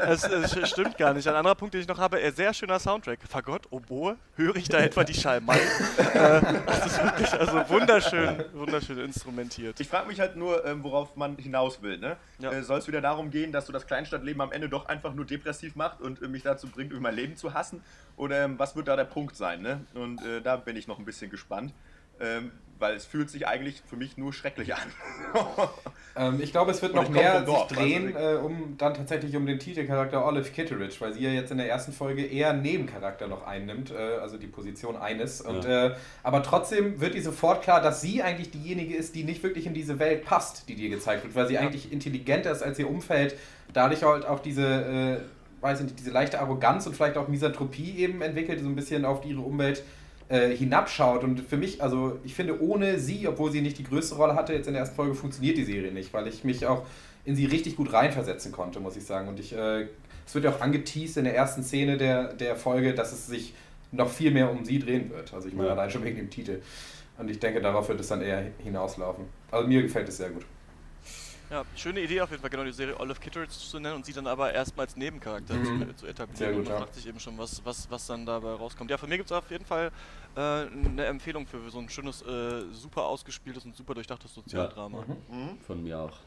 Es, 0.08 0.24
es 0.24 0.68
stimmt 0.68 0.98
gar 0.98 1.14
nicht. 1.14 1.26
Ein 1.26 1.34
anderer 1.34 1.54
Punkt, 1.54 1.74
den 1.74 1.80
ich 1.80 1.88
noch 1.88 1.98
habe, 1.98 2.20
äh, 2.20 2.30
sehr 2.30 2.52
schöner 2.52 2.78
Soundtrack. 2.78 3.20
Fagott, 3.28 3.66
Oboe, 3.70 4.16
höre 4.36 4.56
ich 4.56 4.68
da 4.68 4.78
etwa 4.78 5.04
die 5.04 5.14
Schalmei? 5.14 5.56
äh, 5.96 6.40
das 6.66 6.86
ist 6.86 7.02
wirklich 7.02 7.32
also 7.32 7.68
wunderschön, 7.68 8.44
wunderschön 8.52 8.98
instrumentiert. 8.98 9.80
Ich 9.80 9.88
frage 9.88 10.08
mich 10.08 10.20
halt 10.20 10.36
nur, 10.36 10.64
ähm, 10.66 10.82
worauf 10.82 11.16
man 11.16 11.36
hinaus 11.36 11.80
will. 11.82 11.98
Ne? 11.98 12.16
Ja. 12.38 12.52
Äh, 12.52 12.62
Soll 12.62 12.78
es 12.78 12.88
wieder 12.88 13.00
darum 13.00 13.30
gehen, 13.30 13.52
dass 13.52 13.66
du 13.66 13.72
das 13.72 13.86
Kleinstadtleben 13.86 14.40
am 14.40 14.52
Ende 14.52 14.68
doch 14.68 14.86
einfach 14.86 15.14
nur 15.14 15.24
depressiv 15.24 15.76
macht 15.76 16.00
und 16.00 16.20
äh, 16.22 16.28
mich 16.28 16.42
dazu 16.42 16.68
bringt, 16.68 16.92
über 16.92 17.00
mein 17.00 17.14
Leben 17.14 17.36
zu 17.36 17.54
hassen? 17.54 17.82
Oder 18.16 18.44
ähm, 18.44 18.58
was 18.58 18.76
wird 18.76 18.88
da 18.88 18.96
der 18.96 19.04
Punkt 19.04 19.36
sein? 19.36 19.62
Ne? 19.62 19.80
Und 19.94 20.22
äh, 20.24 20.42
da 20.42 20.56
bin 20.56 20.76
ich 20.76 20.86
noch 20.88 20.98
ein 20.98 21.04
bisschen 21.04 21.30
gespannt. 21.30 21.72
Ähm, 22.20 22.52
weil 22.78 22.94
es 22.94 23.04
fühlt 23.04 23.30
sich 23.30 23.46
eigentlich 23.46 23.82
für 23.88 23.96
mich 23.96 24.16
nur 24.16 24.32
schrecklich 24.32 24.74
an. 24.74 24.92
Ähm, 26.18 26.40
ich 26.42 26.50
glaube, 26.50 26.72
es 26.72 26.82
wird 26.82 26.94
noch 26.94 27.08
mehr 27.08 27.34
vom 27.34 27.46
sich 27.46 27.54
Dorf, 27.54 27.68
drehen, 27.68 28.16
also 28.16 28.38
äh, 28.38 28.40
um 28.40 28.76
dann 28.76 28.94
tatsächlich 28.94 29.36
um 29.36 29.46
den 29.46 29.60
Titelcharakter 29.60 30.26
Olive 30.26 30.50
Kitteridge, 30.50 30.96
weil 30.98 31.12
sie 31.12 31.22
ja 31.22 31.30
jetzt 31.30 31.52
in 31.52 31.58
der 31.58 31.68
ersten 31.68 31.92
Folge 31.92 32.24
eher 32.24 32.50
einen 32.50 32.62
Nebencharakter 32.62 33.28
noch 33.28 33.46
einnimmt, 33.46 33.92
äh, 33.92 34.16
also 34.20 34.36
die 34.36 34.48
Position 34.48 34.96
eines. 34.96 35.40
Und, 35.40 35.64
äh, 35.64 35.94
aber 36.24 36.42
trotzdem 36.42 37.00
wird 37.00 37.14
ihr 37.14 37.22
sofort 37.22 37.62
klar, 37.62 37.80
dass 37.80 38.00
sie 38.00 38.22
eigentlich 38.22 38.50
diejenige 38.50 38.96
ist, 38.96 39.14
die 39.14 39.22
nicht 39.22 39.44
wirklich 39.44 39.66
in 39.66 39.74
diese 39.74 40.00
Welt 40.00 40.24
passt, 40.24 40.68
die 40.68 40.74
dir 40.74 40.88
gezeigt 40.88 41.22
wird, 41.22 41.36
weil 41.36 41.46
sie 41.46 41.58
eigentlich 41.58 41.92
intelligenter 41.92 42.50
ist 42.50 42.62
als 42.62 42.80
ihr 42.80 42.90
Umfeld, 42.90 43.36
dadurch 43.72 44.02
halt 44.02 44.26
auch 44.26 44.40
diese, 44.40 44.66
äh, 44.66 45.62
weiß 45.62 45.78
ich 45.80 45.84
nicht, 45.84 46.00
diese 46.00 46.10
leichte 46.10 46.40
Arroganz 46.40 46.86
und 46.88 46.96
vielleicht 46.96 47.16
auch 47.16 47.28
Misanthropie 47.28 47.96
eben 47.98 48.22
entwickelt, 48.22 48.60
so 48.60 48.66
ein 48.66 48.74
bisschen 48.74 49.04
auf 49.04 49.24
ihre 49.24 49.40
Umwelt 49.40 49.84
äh, 50.28 50.50
hinabschaut. 50.50 51.24
Und 51.24 51.40
für 51.40 51.56
mich, 51.56 51.82
also 51.82 52.18
ich 52.24 52.34
finde, 52.34 52.60
ohne 52.62 52.98
sie, 52.98 53.26
obwohl 53.28 53.50
sie 53.50 53.60
nicht 53.60 53.78
die 53.78 53.84
größte 53.84 54.14
Rolle 54.16 54.34
hatte 54.34 54.52
jetzt 54.52 54.66
in 54.66 54.72
der 54.74 54.80
ersten 54.80 54.96
Folge, 54.96 55.14
funktioniert 55.14 55.56
die 55.56 55.64
Serie 55.64 55.92
nicht, 55.92 56.12
weil 56.12 56.26
ich 56.26 56.44
mich 56.44 56.66
auch 56.66 56.84
in 57.24 57.36
sie 57.36 57.46
richtig 57.46 57.76
gut 57.76 57.92
reinversetzen 57.92 58.52
konnte, 58.52 58.80
muss 58.80 58.96
ich 58.96 59.04
sagen. 59.04 59.28
Und 59.28 59.38
ich, 59.40 59.54
äh, 59.54 59.86
es 60.26 60.34
wird 60.34 60.44
ja 60.44 60.50
auch 60.50 60.60
angeteased 60.60 61.16
in 61.18 61.24
der 61.24 61.34
ersten 61.36 61.62
Szene 61.62 61.96
der, 61.96 62.32
der 62.34 62.56
Folge, 62.56 62.94
dass 62.94 63.12
es 63.12 63.26
sich 63.26 63.54
noch 63.92 64.08
viel 64.10 64.30
mehr 64.30 64.50
um 64.50 64.64
sie 64.64 64.78
drehen 64.78 65.10
wird. 65.10 65.32
Also 65.32 65.48
ich 65.48 65.54
meine, 65.54 65.68
Ja. 65.68 65.74
allein 65.74 65.90
schon 65.90 66.04
wegen 66.04 66.16
dem 66.16 66.30
Titel. 66.30 66.60
Und 67.18 67.30
ich 67.30 67.38
denke, 67.40 67.60
darauf 67.60 67.88
wird 67.88 68.00
es 68.00 68.08
dann 68.08 68.20
eher 68.22 68.44
hinauslaufen. 68.58 69.24
Also 69.50 69.66
mir 69.66 69.82
gefällt 69.82 70.08
es 70.08 70.18
sehr 70.18 70.30
gut. 70.30 70.44
Ja, 71.50 71.64
schöne 71.76 72.00
Idee 72.00 72.20
auf 72.20 72.30
jeden 72.30 72.42
Fall, 72.42 72.50
genau 72.50 72.64
die 72.64 72.72
Serie 72.72 72.98
Olive 73.00 73.18
Kitteridge 73.20 73.52
zu 73.54 73.78
nennen 73.80 73.94
und 73.96 74.04
sie 74.04 74.12
dann 74.12 74.26
aber 74.26 74.52
erstmal 74.52 74.84
als 74.84 74.96
Nebencharakter 74.96 75.54
Mhm. 75.54 75.88
zu, 75.88 75.96
zu 75.96 76.06
etablieren. 76.06 76.36
Sehr 76.36 76.48
gut, 76.50 76.58
und 76.58 76.64
man 76.64 76.72
ja. 76.74 76.78
fragt 76.80 76.94
sich 76.94 77.06
eben 77.06 77.18
schon, 77.18 77.38
was, 77.38 77.64
was, 77.64 77.90
was 77.90 78.06
dann 78.06 78.26
dabei 78.26 78.52
rauskommt. 78.52 78.90
Ja, 78.90 78.98
von 78.98 79.08
mir 79.08 79.16
gibt 79.16 79.30
es 79.30 79.36
auf 79.36 79.50
jeden 79.50 79.64
Fall 79.64 79.90
äh, 80.36 80.40
eine 80.40 81.06
Empfehlung 81.06 81.46
für 81.46 81.70
so 81.70 81.78
ein 81.78 81.88
schönes, 81.88 82.20
äh, 82.22 82.64
super 82.72 83.04
ausgespieltes 83.06 83.64
und 83.64 83.74
super 83.76 83.94
durchdachtes 83.94 84.34
Sozialdrama. 84.34 85.04
von 85.66 85.82
mir 85.82 85.98
auch. 86.00 86.18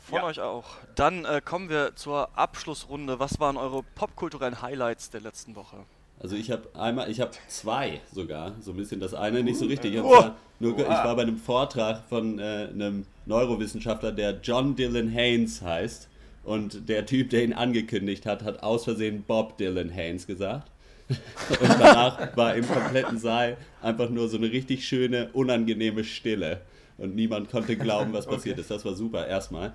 Von 0.00 0.16
Ja. 0.18 0.24
euch 0.24 0.40
auch. 0.40 0.66
Dann 0.94 1.24
äh, 1.24 1.40
kommen 1.42 1.68
wir 1.70 1.96
zur 1.96 2.36
Abschlussrunde. 2.38 3.18
Was 3.18 3.40
waren 3.40 3.56
eure 3.56 3.82
popkulturellen 3.82 4.60
Highlights 4.62 5.08
der 5.10 5.20
letzten 5.22 5.56
Woche? 5.56 5.84
Also 6.18 6.34
ich 6.36 6.50
habe 6.50 6.68
einmal, 6.74 7.10
ich 7.10 7.20
habe 7.20 7.32
zwei 7.48 8.00
sogar, 8.12 8.54
so 8.60 8.70
ein 8.72 8.76
bisschen 8.76 9.00
das 9.00 9.14
eine 9.14 9.42
nicht 9.42 9.58
so 9.58 9.66
richtig. 9.66 9.96
Und 9.98 10.04
Oh. 10.06 10.24
nur, 10.60 10.78
ich 10.78 10.86
war 10.86 11.14
bei 11.14 11.22
einem 11.22 11.36
Vortrag 11.36 12.02
von 12.08 12.38
äh, 12.38 12.68
einem 12.72 13.04
Neurowissenschaftler, 13.26 14.12
der 14.12 14.38
John 14.42 14.74
Dylan 14.76 15.08
Haynes 15.08 15.60
heißt. 15.62 16.08
Und 16.42 16.88
der 16.88 17.04
Typ, 17.06 17.30
der 17.30 17.42
ihn 17.44 17.52
angekündigt 17.52 18.24
hat, 18.24 18.44
hat 18.44 18.62
aus 18.62 18.84
Versehen 18.84 19.24
Bob 19.26 19.58
Dylan 19.58 19.90
Haynes 19.90 20.26
gesagt. 20.26 20.70
Und 21.08 21.68
danach 21.78 22.36
war 22.36 22.54
im 22.56 22.66
kompletten 22.66 23.18
Saal 23.18 23.56
einfach 23.82 24.08
nur 24.10 24.28
so 24.28 24.36
eine 24.38 24.50
richtig 24.50 24.86
schöne, 24.88 25.28
unangenehme 25.32 26.02
Stille. 26.02 26.62
Und 26.98 27.14
niemand 27.14 27.50
konnte 27.50 27.76
glauben, 27.76 28.12
was 28.12 28.26
passiert 28.28 28.58
ist. 28.58 28.70
Das 28.70 28.84
war 28.84 28.94
super, 28.94 29.26
erstmal. 29.26 29.74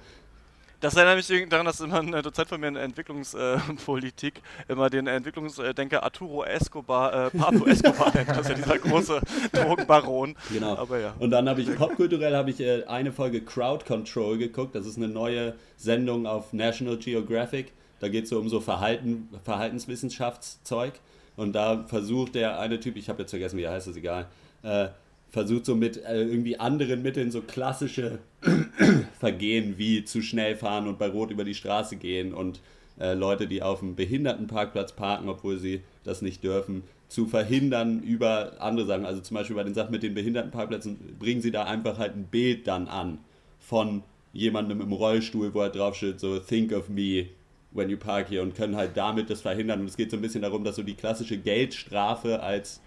Das 0.82 0.96
erinnert 0.96 1.18
mich 1.18 1.50
daran, 1.50 1.68
dass 1.68 1.80
immer 1.80 2.00
ein 2.00 2.12
äh, 2.12 2.24
Dozent 2.24 2.50
von 2.50 2.60
mir 2.60 2.68
in 2.68 2.76
Entwicklungspolitik 2.76 4.42
immer 4.68 4.90
den 4.90 5.06
Entwicklungsdenker 5.06 6.02
Arturo 6.02 6.44
Escobar, 6.44 7.28
äh, 7.28 7.30
Pablo 7.30 7.68
Escobar 7.68 8.12
nennt. 8.16 8.30
Das 8.30 8.40
ist 8.40 8.50
ja 8.50 8.56
dieser 8.56 8.80
große 8.80 9.22
Drogenbaron. 9.54 10.36
Genau. 10.52 10.76
Aber 10.76 11.00
ja. 11.00 11.14
Und 11.20 11.30
dann 11.30 11.48
habe 11.48 11.62
ich 11.62 11.76
popkulturell 11.76 12.36
habe 12.36 12.50
ich 12.50 12.60
äh, 12.62 12.84
eine 12.86 13.12
Folge 13.12 13.42
Crowd 13.42 13.86
Control 13.86 14.40
geguckt. 14.40 14.74
Das 14.74 14.88
ist 14.88 14.98
eine 14.98 15.08
neue 15.08 15.54
Sendung 15.78 16.26
auf 16.26 16.52
National 16.52 16.98
Geographic. 16.98 17.74
Da 18.00 18.08
geht 18.08 18.24
es 18.24 18.32
so 18.32 18.40
um 18.40 18.50
so 18.50 18.60
Verhalten, 18.60 19.30
Verhaltenswissenschaftszeug. 19.44 20.94
Und 21.36 21.54
da 21.54 21.84
versucht 21.86 22.34
der 22.34 22.60
eine 22.60 22.80
Typ, 22.80 22.98
ich 22.98 23.08
habe 23.08 23.22
jetzt 23.22 23.30
vergessen, 23.30 23.60
wie 23.60 23.64
er 23.64 23.74
heißt, 23.74 23.88
ist 23.88 23.98
egal, 23.98 24.26
äh, 24.64 24.88
versucht 25.32 25.66
so 25.66 25.76
mit 25.76 25.98
äh, 26.04 26.22
irgendwie 26.22 26.60
anderen 26.60 27.02
Mitteln 27.02 27.32
so 27.32 27.42
klassische 27.42 28.20
Vergehen 29.20 29.78
wie 29.78 30.04
zu 30.04 30.22
schnell 30.22 30.56
fahren 30.56 30.88
und 30.88 31.00
bei 31.00 31.08
Rot 31.08 31.32
über 31.32 31.44
die 31.44 31.56
Straße 31.56 31.96
gehen 31.96 32.34
und 32.34 32.60
äh, 33.00 33.14
Leute, 33.14 33.48
die 33.48 33.64
auf 33.64 33.80
dem 33.80 33.96
Behindertenparkplatz 33.96 34.94
parken, 34.94 35.30
obwohl 35.30 35.58
sie 35.58 35.82
das 36.04 36.22
nicht 36.22 36.44
dürfen, 36.44 36.84
zu 37.08 37.28
verhindern 37.28 38.02
über 38.04 38.54
andere 38.60 38.86
Sachen. 38.86 39.06
Also 39.06 39.22
zum 39.22 39.36
Beispiel 39.36 39.56
bei 39.56 39.64
den 39.64 39.74
Sachen 39.74 39.92
mit 39.92 40.04
den 40.04 40.14
Behindertenparkplätzen 40.14 41.18
bringen 41.20 41.42
sie 41.42 41.52
da 41.52 41.64
einfach 41.64 41.98
halt 41.98 42.16
ein 42.16 42.26
Bild 42.26 42.68
dann 42.68 42.88
an 42.88 43.20
von 43.60 44.04
jemandem 44.34 44.82
im 44.82 44.92
Rollstuhl, 44.92 45.54
wo 45.54 45.62
er 45.62 45.70
draufsteht, 45.70 46.20
so 46.20 46.40
Think 46.40 46.74
of 46.74 46.90
me 46.90 47.28
when 47.72 47.90
you 47.90 47.98
park 47.98 48.30
here 48.30 48.42
und 48.42 48.56
können 48.56 48.76
halt 48.76 48.96
damit 48.96 49.30
das 49.30 49.42
verhindern. 49.42 49.82
Und 49.82 49.88
es 49.88 49.98
geht 49.98 50.12
so 50.12 50.18
ein 50.18 50.22
bisschen 50.22 50.42
darum, 50.42 50.64
dass 50.64 50.76
so 50.76 50.84
die 50.84 50.94
klassische 50.94 51.38
Geldstrafe 51.38 52.42
als 52.42 52.82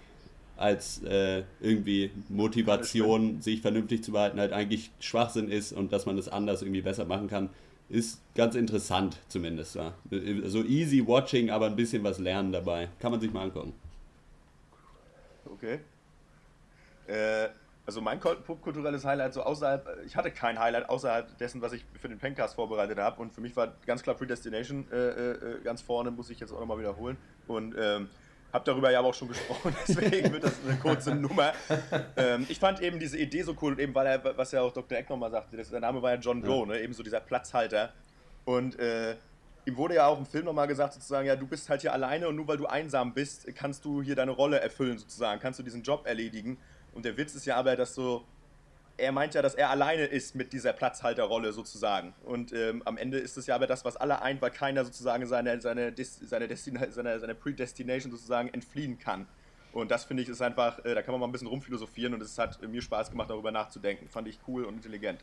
als 0.57 1.03
äh, 1.03 1.43
irgendwie 1.61 2.11
Motivation, 2.29 3.41
sich 3.41 3.61
vernünftig 3.61 4.05
zu 4.05 4.13
behalten, 4.13 4.39
halt 4.39 4.53
eigentlich 4.53 4.91
Schwachsinn 5.01 5.51
ist 5.51 5.73
und 5.73 5.93
dass 5.93 6.07
man 6.07 6.17
das 6.17 6.29
anders 6.29 6.63
irgendwie 6.63 6.83
besser 6.83 7.05
machen 7.05 7.29
kann, 7.29 7.51
ist 7.89 8.21
ganz 8.35 8.55
interessant 8.55 9.19
zumindest. 9.29 9.75
Ja. 9.75 9.95
So 10.45 10.63
easy 10.65 11.07
watching, 11.07 11.51
aber 11.51 11.67
ein 11.67 11.77
bisschen 11.77 12.03
was 12.05 12.19
lernen 12.19 12.53
dabei. 12.53 12.89
Kann 12.99 13.11
man 13.11 13.21
sich 13.21 13.33
mal 13.33 13.43
angucken. 13.43 13.75
Okay. 15.45 15.81
Äh, 17.07 17.49
also 17.87 18.01
mein 18.01 18.19
kul- 18.19 18.37
popkulturelles 18.37 19.05
Highlight, 19.05 19.35
so 19.35 19.43
außerhalb, 19.43 19.87
ich 20.07 20.17
hatte 20.17 20.31
kein 20.31 20.59
Highlight 20.59 20.89
außerhalb 20.89 21.37
dessen, 21.37 21.61
was 21.61 21.73
ich 21.75 21.85
für 22.01 22.09
den 22.09 22.19
Pencast 22.19 22.55
vorbereitet 22.55 22.99
habe. 22.99 23.21
Und 23.21 23.33
für 23.33 23.43
mich 23.43 23.55
war 23.57 23.75
ganz 23.85 24.03
klar 24.03 24.17
Predestination 24.17 24.87
äh, 24.91 25.33
äh, 25.33 25.61
ganz 25.63 25.83
vorne, 25.83 26.11
muss 26.11 26.31
ich 26.31 26.41
jetzt 26.41 26.53
auch 26.53 26.61
nochmal 26.61 26.79
wiederholen. 26.79 27.19
Und 27.47 27.75
ähm, 27.79 28.09
habe 28.55 28.65
darüber 28.65 28.91
ja 28.93 29.01
aber 29.01 29.09
auch 29.09 29.15
schon 29.15 29.29
gesprochen, 29.29 29.75
deswegen 29.89 30.33
wird 30.33 30.45
das 30.45 30.55
eine 30.65 30.79
kurze 30.79 31.13
Nummer. 31.15 31.53
Ähm, 32.17 32.47
ich 32.49 32.61
fand 32.61 32.81
eben 32.81 33.01
diese 33.01 33.19
Idee 33.19 33.43
so 33.43 33.57
cool, 33.61 33.79
eben 33.81 33.93
weil 33.95 34.07
er, 34.07 34.39
was 34.39 34.53
ja 34.53 34.63
auch 34.63 34.73
Dr. 34.73 34.97
Eck 34.97 35.11
nochmal 35.11 35.33
sagte, 35.33 35.57
das, 35.57 35.71
der 35.71 35.81
Name 35.81 36.01
war 36.01 36.13
ja 36.15 36.21
John 36.21 36.41
Doe, 36.41 36.67
ne? 36.69 36.81
eben 36.81 36.95
so 36.95 37.03
dieser 37.03 37.19
Platzhalter. 37.19 37.93
Und 38.45 38.79
äh, 38.79 39.17
ihm 39.67 39.77
wurde 39.77 39.97
ja 39.97 40.07
auch 40.07 40.19
im 40.19 40.27
Film 40.27 40.45
nochmal 40.45 40.69
gesagt, 40.69 40.95
sozusagen, 40.95 41.27
ja, 41.27 41.35
du 41.35 41.49
bist 41.49 41.69
halt 41.69 41.81
hier 41.81 41.93
alleine 41.93 42.29
und 42.29 42.37
nur 42.37 42.47
weil 42.47 42.57
du 42.57 42.67
einsam 42.67 43.13
bist, 43.13 43.53
kannst 43.57 43.85
du 43.85 44.03
hier 44.03 44.15
deine 44.15 44.31
Rolle 44.31 44.61
erfüllen, 44.61 44.99
sozusagen, 44.99 45.41
kannst 45.41 45.59
du 45.59 45.65
diesen 45.65 45.83
Job 45.83 46.07
erledigen. 46.07 46.57
Und 46.93 47.05
der 47.05 47.17
Witz 47.17 47.35
ist 47.35 47.47
ja 47.47 47.57
aber, 47.57 47.75
dass 47.75 47.97
so, 47.97 48.25
er 48.97 49.13
meint 49.13 49.35
ja, 49.35 49.43
dass 49.43 49.55
er 49.55 49.71
alleine 49.71 50.05
ist 50.05 50.35
mit 50.35 50.53
dieser 50.53 50.73
Platzhalterrolle 50.73 51.53
sozusagen. 51.53 52.15
Und 52.25 52.53
ähm, 52.53 52.83
am 52.85 52.97
Ende 52.97 53.19
ist 53.19 53.37
es 53.37 53.47
ja 53.47 53.55
aber 53.55 53.67
das, 53.67 53.85
was 53.85 53.97
alle 53.97 54.23
eint, 54.23 54.41
weil 54.41 54.51
keiner 54.51 54.85
sozusagen 54.85 55.27
seine, 55.27 55.61
seine, 55.61 55.93
Des, 55.93 56.17
seine, 56.17 56.49
Destina, 56.49 56.91
seine, 56.91 57.19
seine 57.19 57.35
Predestination 57.35 58.13
sozusagen 58.13 58.49
entfliehen 58.49 58.99
kann. 58.99 59.27
Und 59.73 59.91
das 59.91 60.05
finde 60.05 60.23
ich 60.23 60.29
ist 60.29 60.41
einfach, 60.41 60.85
äh, 60.85 60.95
da 60.95 61.03
kann 61.03 61.13
man 61.13 61.21
mal 61.21 61.27
ein 61.27 61.33
bisschen 61.33 61.49
rumphilosophieren 61.49 62.15
und 62.15 62.23
es 62.23 62.39
hat 62.39 62.63
äh, 62.63 62.69
mir 62.69 62.81
Spaß 62.81 63.11
gemacht, 63.11 63.31
darüber 63.31 63.51
nachzudenken. 63.51 64.09
Fand 64.09 64.29
ich 64.29 64.39
cool 64.47 64.65
und 64.65 64.75
intelligent. 64.75 65.21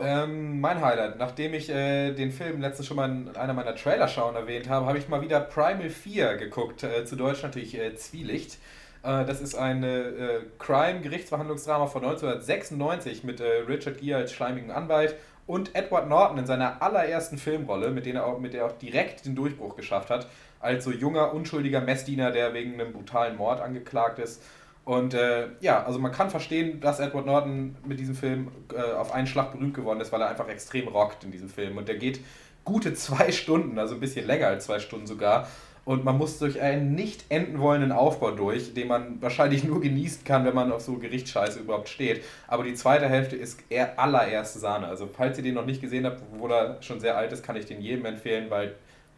Ähm, 0.00 0.60
mein 0.60 0.80
Highlight, 0.80 1.18
nachdem 1.18 1.54
ich 1.54 1.68
äh, 1.68 2.12
den 2.12 2.30
Film 2.30 2.60
letztens 2.60 2.86
schon 2.86 2.96
mal 2.96 3.10
in 3.10 3.36
einer 3.36 3.52
meiner 3.52 3.74
Trailer-Schauen 3.74 4.36
erwähnt 4.36 4.68
habe, 4.68 4.86
habe 4.86 4.96
ich 4.96 5.08
mal 5.08 5.20
wieder 5.20 5.40
Primal 5.40 5.90
4 5.90 6.36
geguckt, 6.36 6.84
äh, 6.84 7.04
zu 7.04 7.16
Deutsch 7.16 7.42
natürlich 7.42 7.76
äh, 7.76 7.94
Zwielicht. 7.96 8.58
Äh, 9.02 9.24
das 9.24 9.40
ist 9.40 9.54
ein 9.54 9.82
äh, 9.82 10.40
Crime-Gerichtsverhandlungsdrama 10.58 11.86
von 11.86 12.04
1996 12.04 13.24
mit 13.24 13.40
äh, 13.40 13.62
Richard 13.68 13.98
Gere 13.98 14.20
als 14.20 14.32
schleimigen 14.32 14.70
Anwalt 14.70 15.16
und 15.46 15.74
Edward 15.74 16.08
Norton 16.08 16.38
in 16.38 16.46
seiner 16.46 16.82
allerersten 16.82 17.38
Filmrolle, 17.38 17.90
mit, 17.90 18.06
er 18.06 18.26
auch, 18.26 18.38
mit 18.38 18.52
der 18.52 18.60
er 18.62 18.66
auch 18.66 18.78
direkt 18.78 19.24
den 19.24 19.34
Durchbruch 19.34 19.76
geschafft 19.76 20.10
hat, 20.10 20.28
als 20.60 20.84
so 20.84 20.90
junger, 20.90 21.32
unschuldiger 21.32 21.80
Messdiener, 21.80 22.30
der 22.30 22.52
wegen 22.52 22.74
einem 22.74 22.92
brutalen 22.92 23.36
Mord 23.36 23.60
angeklagt 23.60 24.18
ist. 24.18 24.42
Und 24.84 25.14
äh, 25.14 25.48
ja, 25.60 25.84
also 25.84 25.98
man 25.98 26.12
kann 26.12 26.30
verstehen, 26.30 26.80
dass 26.80 27.00
Edward 27.00 27.26
Norton 27.26 27.76
mit 27.84 27.98
diesem 27.98 28.14
Film 28.14 28.50
äh, 28.74 28.92
auf 28.92 29.12
einen 29.12 29.26
Schlag 29.26 29.52
berühmt 29.52 29.74
geworden 29.74 30.00
ist, 30.00 30.12
weil 30.12 30.20
er 30.20 30.28
einfach 30.28 30.48
extrem 30.48 30.88
rockt 30.88 31.24
in 31.24 31.30
diesem 31.30 31.48
Film. 31.48 31.76
Und 31.76 31.88
der 31.88 31.96
geht 31.96 32.20
gute 32.64 32.94
zwei 32.94 33.32
Stunden, 33.32 33.78
also 33.78 33.94
ein 33.94 34.00
bisschen 34.00 34.26
länger 34.26 34.48
als 34.48 34.66
zwei 34.66 34.78
Stunden 34.78 35.06
sogar. 35.06 35.48
Und 35.88 36.04
man 36.04 36.18
muss 36.18 36.38
durch 36.38 36.60
einen 36.60 36.94
nicht 36.94 37.24
enden 37.30 37.60
wollenden 37.60 37.92
Aufbau 37.92 38.32
durch, 38.32 38.74
den 38.74 38.88
man 38.88 39.22
wahrscheinlich 39.22 39.64
nur 39.64 39.80
genießen 39.80 40.22
kann, 40.22 40.44
wenn 40.44 40.54
man 40.54 40.70
auf 40.70 40.82
so 40.82 40.98
Gerichtsscheiße 40.98 41.60
überhaupt 41.60 41.88
steht. 41.88 42.22
Aber 42.46 42.62
die 42.62 42.74
zweite 42.74 43.08
Hälfte 43.08 43.36
ist 43.36 43.60
eher 43.70 43.98
allererste 43.98 44.58
Sahne. 44.58 44.86
Also 44.86 45.08
falls 45.10 45.38
ihr 45.38 45.44
den 45.44 45.54
noch 45.54 45.64
nicht 45.64 45.80
gesehen 45.80 46.04
habt, 46.04 46.20
wo 46.36 46.46
er 46.48 46.76
schon 46.82 47.00
sehr 47.00 47.16
alt 47.16 47.32
ist, 47.32 47.42
kann 47.42 47.56
ich 47.56 47.64
den 47.64 47.80
jedem 47.80 48.04
empfehlen, 48.04 48.50
weil 48.50 48.74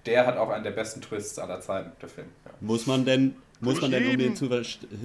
der 0.07 0.29
hat 0.29 0.37
auch 0.37 0.51
einen 0.51 0.62
der 0.62 0.71
besten 0.71 1.01
Twists 1.01 1.41
aller 1.41 1.61
Zeiten, 1.61 1.91
der 2.01 2.09
Film. 2.09 2.29
Ja. 2.45 2.53
Muss 2.61 2.87
man 2.87 3.05
denn 3.05 3.35
muss 3.59 3.81
man 3.81 3.91
denn, 3.91 4.07
um 4.07 4.16
den, 4.16 4.37
zu, 4.37 4.49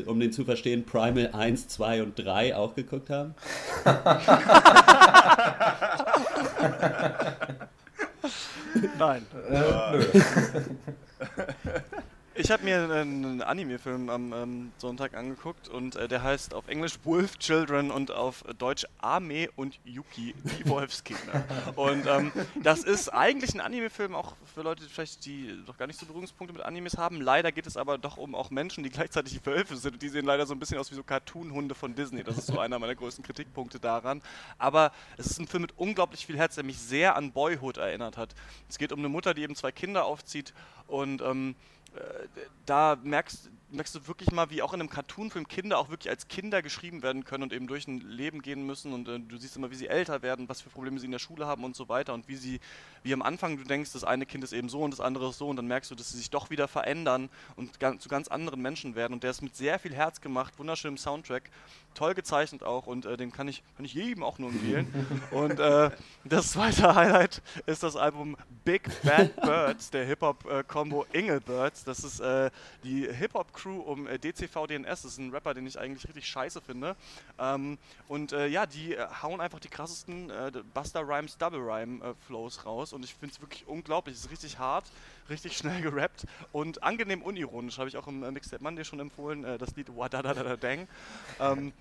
um 0.05 0.20
den 0.20 0.32
zu 0.32 0.45
verstehen, 0.45 0.86
Primal 0.86 1.32
1, 1.34 1.68
2 1.70 2.03
und 2.03 2.20
3 2.20 2.55
auch 2.55 2.76
geguckt 2.76 3.09
haben? 3.09 3.34
Nein. 8.97 9.26
Äh, 9.49 9.91
nö. 9.91 10.05
Ich 12.38 12.51
habe 12.51 12.65
mir 12.65 12.91
einen 12.91 13.41
Anime-Film 13.41 14.09
am 14.09 14.33
ähm, 14.33 14.71
Sonntag 14.77 15.13
angeguckt 15.15 15.69
und 15.69 15.95
äh, 15.95 16.09
der 16.09 16.21
heißt 16.21 16.53
auf 16.53 16.67
Englisch 16.67 16.99
Wolf 17.05 17.38
Children 17.39 17.91
und 17.91 18.11
auf 18.11 18.43
Deutsch 18.57 18.86
Ame 18.97 19.47
und 19.55 19.79
Yuki, 19.86 20.36
die 20.43 20.65
Wolfskinder. 20.69 21.45
und 21.77 22.05
ähm, 22.05 22.33
das 22.61 22.83
ist 22.83 23.07
eigentlich 23.07 23.53
ein 23.53 23.61
Anime-Film, 23.61 24.13
auch 24.13 24.36
für 24.53 24.63
Leute, 24.63 24.83
die 24.83 24.89
vielleicht 24.89 25.25
die 25.25 25.57
doch 25.65 25.77
gar 25.77 25.88
nicht 25.88 25.97
so 25.97 26.05
Berührungspunkte 26.05 26.53
mit 26.53 26.65
Animes 26.65 26.97
haben. 26.97 27.21
Leider 27.21 27.53
geht 27.53 27.67
es 27.67 27.77
aber 27.77 27.97
doch 27.97 28.17
um 28.17 28.36
auch 28.36 28.49
Menschen, 28.49 28.83
die 28.83 28.89
gleichzeitig 28.91 29.39
Wölfe 29.45 29.77
sind. 29.77 30.01
Die 30.01 30.09
sehen 30.09 30.25
leider 30.25 30.45
so 30.45 30.53
ein 30.53 30.59
bisschen 30.59 30.77
aus 30.77 30.91
wie 30.91 30.95
so 30.95 31.03
Cartoon-Hunde 31.03 31.73
von 31.73 31.95
Disney. 31.95 32.21
Das 32.25 32.38
ist 32.38 32.47
so 32.47 32.59
einer 32.59 32.79
meiner 32.79 32.95
größten 32.95 33.23
Kritikpunkte 33.23 33.79
daran. 33.79 34.21
Aber 34.57 34.91
es 35.15 35.27
ist 35.27 35.39
ein 35.39 35.47
Film 35.47 35.61
mit 35.61 35.77
unglaublich 35.77 36.25
viel 36.25 36.38
Herz, 36.38 36.55
der 36.55 36.65
mich 36.65 36.79
sehr 36.79 37.15
an 37.15 37.31
Boyhood 37.31 37.77
erinnert 37.77 38.17
hat. 38.17 38.36
Es 38.67 38.77
geht 38.77 38.91
um 38.91 38.99
eine 38.99 39.07
Mutter, 39.07 39.33
die 39.33 39.43
eben 39.43 39.55
zwei 39.55 39.71
Kinder 39.71 40.03
aufzieht 40.03 40.53
und 40.88 41.21
ähm, 41.21 41.55
äh, 41.55 41.74
da 42.65 42.97
merkst, 43.03 43.49
merkst 43.76 43.95
du 43.95 44.07
wirklich 44.07 44.32
mal, 44.32 44.49
wie 44.49 44.61
auch 44.61 44.73
in 44.73 44.80
einem 44.80 44.89
Cartoonfilm 44.89 45.47
Kinder 45.47 45.78
auch 45.78 45.89
wirklich 45.89 46.09
als 46.09 46.28
Kinder 46.28 46.61
geschrieben 46.61 47.03
werden 47.03 47.23
können 47.23 47.43
und 47.43 47.53
eben 47.53 47.67
durch 47.67 47.88
ein 47.88 47.99
Leben 47.99 48.41
gehen 48.41 48.65
müssen 48.65 48.93
und 48.93 49.07
äh, 49.07 49.19
du 49.19 49.38
siehst 49.38 49.55
immer, 49.57 49.71
wie 49.71 49.76
sie 49.76 49.88
älter 49.88 50.21
werden, 50.21 50.49
was 50.49 50.61
für 50.61 50.69
Probleme 50.69 50.99
sie 50.99 51.05
in 51.05 51.11
der 51.11 51.19
Schule 51.19 51.45
haben 51.45 51.63
und 51.63 51.76
so 51.76 51.89
weiter 51.89 52.13
und 52.13 52.28
wie 52.28 52.36
sie, 52.36 52.59
wie 53.03 53.13
am 53.13 53.21
Anfang 53.21 53.57
du 53.57 53.63
denkst, 53.63 53.91
das 53.93 54.03
eine 54.03 54.26
Kind 54.26 54.43
ist 54.43 54.53
eben 54.53 54.69
so 54.69 54.82
und 54.82 54.91
das 54.91 54.99
andere 54.99 55.30
ist 55.30 55.38
so 55.38 55.47
und 55.47 55.57
dann 55.57 55.67
merkst 55.67 55.91
du, 55.91 55.95
dass 55.95 56.11
sie 56.11 56.17
sich 56.17 56.30
doch 56.30 56.49
wieder 56.49 56.67
verändern 56.67 57.30
und 57.55 57.80
ganz, 57.80 58.01
zu 58.01 58.09
ganz 58.09 58.28
anderen 58.28 58.61
Menschen 58.61 58.95
werden 58.95 59.13
und 59.13 59.23
der 59.23 59.32
ist 59.32 59.41
mit 59.41 59.55
sehr 59.55 59.80
viel 59.80 59.93
Herz 59.93 60.21
gemacht, 60.21 60.57
wunderschönem 60.57 60.97
Soundtrack, 60.97 61.49
toll 61.93 62.13
gezeichnet 62.13 62.63
auch 62.63 62.88
und 62.88 63.05
äh, 63.05 63.17
den 63.17 63.32
kann 63.32 63.47
ich, 63.47 63.63
kann 63.76 63.86
ich 63.86 63.93
jedem 63.93 64.23
auch 64.23 64.39
nur 64.39 64.49
empfehlen. 64.49 64.88
und 65.32 65.59
äh, 65.59 65.91
das 66.23 66.51
zweite 66.51 66.95
Highlight 66.95 67.41
ist 67.65 67.84
das 67.84 67.95
Album 67.95 68.38
Big 68.63 68.89
Bad 69.03 69.36
Birds, 69.41 69.89
der 69.91 70.05
Hip-Hop-Combo 70.05 71.05
äh, 71.11 71.19
Engelbirds. 71.19 71.84
Das 71.84 72.03
ist 72.03 72.19
äh, 72.19 72.49
die 72.84 73.07
Hip-Hop-Crew 73.11 73.64
um 73.74 74.07
äh, 74.07 74.18
DCV 74.20 74.68
DNS. 74.68 74.86
Das 74.86 75.05
ist 75.05 75.18
ein 75.18 75.32
Rapper, 75.32 75.53
den 75.53 75.68
ich 75.68 75.80
eigentlich 75.80 76.07
richtig 76.07 76.28
scheiße 76.28 76.61
finde. 76.61 76.95
Ähm, 77.39 77.78
und 78.07 78.32
äh, 78.32 78.47
ja, 78.47 78.66
die 78.66 78.95
hauen 79.22 79.41
einfach 79.41 79.59
die 79.59 79.68
krassesten 79.68 80.32
Buster 80.74 81.01
Rhymes, 81.01 81.38
Double 81.38 81.59
Rhyme 81.59 82.16
Flows 82.28 82.66
raus 82.66 82.93
und 82.93 83.03
ich 83.03 83.13
finde 83.13 83.34
es 83.34 83.41
wirklich 83.41 83.68
unglaublich. 83.68 84.16
Es 84.16 84.26
ist 84.26 84.32
richtig 84.32 84.59
hart, 84.59 84.86
richtig 85.30 85.57
schnell 85.57 85.82
gerappt 85.82 86.26
und 86.51 86.84
angenehm 86.84 87.22
unironisch. 87.22 87.78
Habe 87.78 87.89
ich 87.89 87.97
auch 87.97 88.07
im 88.07 88.20
Mixtape 88.34 88.63
Monday 88.63 88.86
schon 88.86 88.99
empfohlen, 88.99 89.43
das 89.57 89.76
Lied 89.76 89.95
Wadadadada 89.95 90.57
Dang. 90.57 90.88
Ähm, 91.39 91.74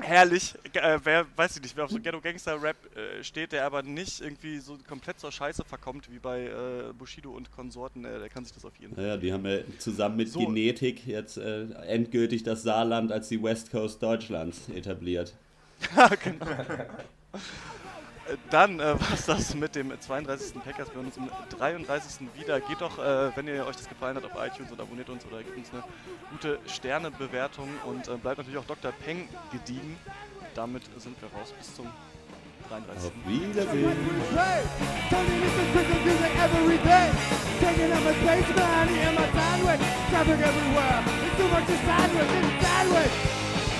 herrlich. 0.00 0.54
Äh, 0.74 0.98
wer, 1.04 1.26
weiß 1.36 1.56
ich 1.56 1.62
nicht, 1.62 1.76
wer 1.76 1.84
auf 1.84 1.90
so 1.90 2.00
Ghetto 2.00 2.20
Gangster 2.20 2.60
Rap 2.62 2.76
äh, 2.96 3.22
steht, 3.22 3.52
der 3.52 3.64
aber 3.64 3.82
nicht 3.82 4.20
irgendwie 4.20 4.58
so 4.58 4.78
komplett 4.86 5.20
zur 5.20 5.32
Scheiße 5.32 5.64
verkommt 5.64 6.10
wie 6.10 6.18
bei 6.18 6.46
äh, 6.46 6.92
Bushido 6.92 7.30
und 7.30 7.50
Konsorten, 7.52 8.04
äh, 8.04 8.18
der 8.18 8.28
kann 8.28 8.44
sich 8.44 8.54
das 8.54 8.64
auf 8.64 8.76
jeden 8.76 8.94
Fall. 8.94 9.06
Ja, 9.06 9.16
die 9.16 9.32
haben 9.32 9.46
ja 9.46 9.58
zusammen 9.78 10.16
mit 10.16 10.28
so. 10.28 10.40
Genetik 10.46 11.06
jetzt 11.06 11.36
äh, 11.36 11.64
endgültig 11.86 12.42
das 12.42 12.62
Saarland 12.62 13.12
als 13.12 13.28
die 13.28 13.42
West 13.42 13.70
Coast 13.70 14.02
Deutschlands 14.02 14.68
etabliert. 14.68 15.34
genau. 16.24 16.46
Dann 18.50 18.80
äh, 18.80 19.00
war 19.00 19.12
es 19.12 19.26
das 19.26 19.54
mit 19.54 19.74
dem 19.74 19.98
32. 19.98 20.54
Packers. 20.62 20.88
Wir 20.88 20.96
hören 20.96 21.06
uns 21.06 21.16
im 21.16 21.30
33. 21.58 22.28
wieder. 22.34 22.60
Geht 22.60 22.80
doch, 22.80 22.98
äh, 22.98 23.34
wenn 23.36 23.46
ihr 23.48 23.66
euch 23.66 23.76
das 23.76 23.88
gefallen 23.88 24.16
hat, 24.16 24.24
auf 24.24 24.32
iTunes 24.44 24.70
und 24.72 24.80
abonniert 24.80 25.08
uns 25.08 25.24
oder 25.26 25.38
gebt 25.38 25.56
uns 25.56 25.70
eine 25.72 25.82
gute 26.30 26.58
Sternebewertung 26.66 27.68
und 27.84 28.08
äh, 28.08 28.16
bleibt 28.16 28.38
natürlich 28.38 28.58
auch 28.58 28.66
Dr. 28.66 28.92
Peng 29.04 29.28
gediegen. 29.52 29.96
Damit 30.54 30.82
sind 30.98 31.20
wir 31.20 31.28
raus. 31.38 31.52
Bis 31.56 31.74
zum 31.74 31.86
33. 32.68 33.10
Auf 33.10 33.12
Wiedersehen. 33.26 33.96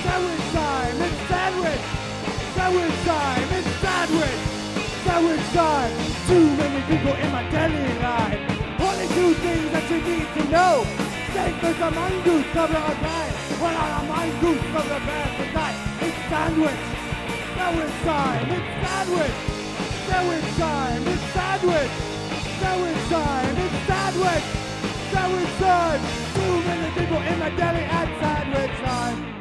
Sandwich 0.02 0.52
time, 0.52 1.02
it's 1.02 1.28
sandwich! 1.28 1.80
Sandwich 2.56 3.04
time, 3.04 3.48
it's 3.52 3.66
sandwich! 3.80 3.89
sandwich, 4.10 4.40
sandwich 5.04 5.46
time. 5.52 5.92
Too 6.26 6.46
many 6.56 6.82
people 6.90 7.14
in 7.14 7.32
my 7.32 7.48
deli. 7.50 7.98
life. 8.00 8.40
Only 8.80 9.06
two 9.08 9.34
things 9.34 9.70
that 9.72 9.90
you 9.90 10.00
need 10.00 10.26
to 10.34 10.42
know. 10.50 10.84
Steak 11.30 11.62
is 11.62 11.80
a 11.80 11.90
mongoose 11.90 12.46
cover 12.52 12.72
the 12.72 12.96
bag. 13.02 13.32
Well, 13.60 13.76
I'm 13.76 14.04
a 14.04 14.08
mongoose 14.10 14.64
cover 14.72 14.88
the 14.88 15.00
bag 15.06 15.30
tonight. 15.38 15.78
It's 16.00 16.18
sandwich, 16.30 16.82
sandwich 17.54 17.96
time. 18.02 18.50
It's 18.50 18.70
sandwich, 18.82 19.36
sandwich 20.08 20.48
time. 20.58 21.02
It's 21.06 21.26
sandwich, 21.34 21.92
sandwich 22.60 23.02
time. 23.10 23.56
It's 23.64 23.78
sandwich, 23.86 24.46
sandwich 25.12 25.52
time. 25.60 26.00
Too 26.34 26.54
many 26.66 26.88
people 26.98 27.20
in 27.30 27.38
my 27.38 27.50
deli 27.50 27.84
at 27.84 28.08
sandwich 28.20 28.76
time. 28.80 29.39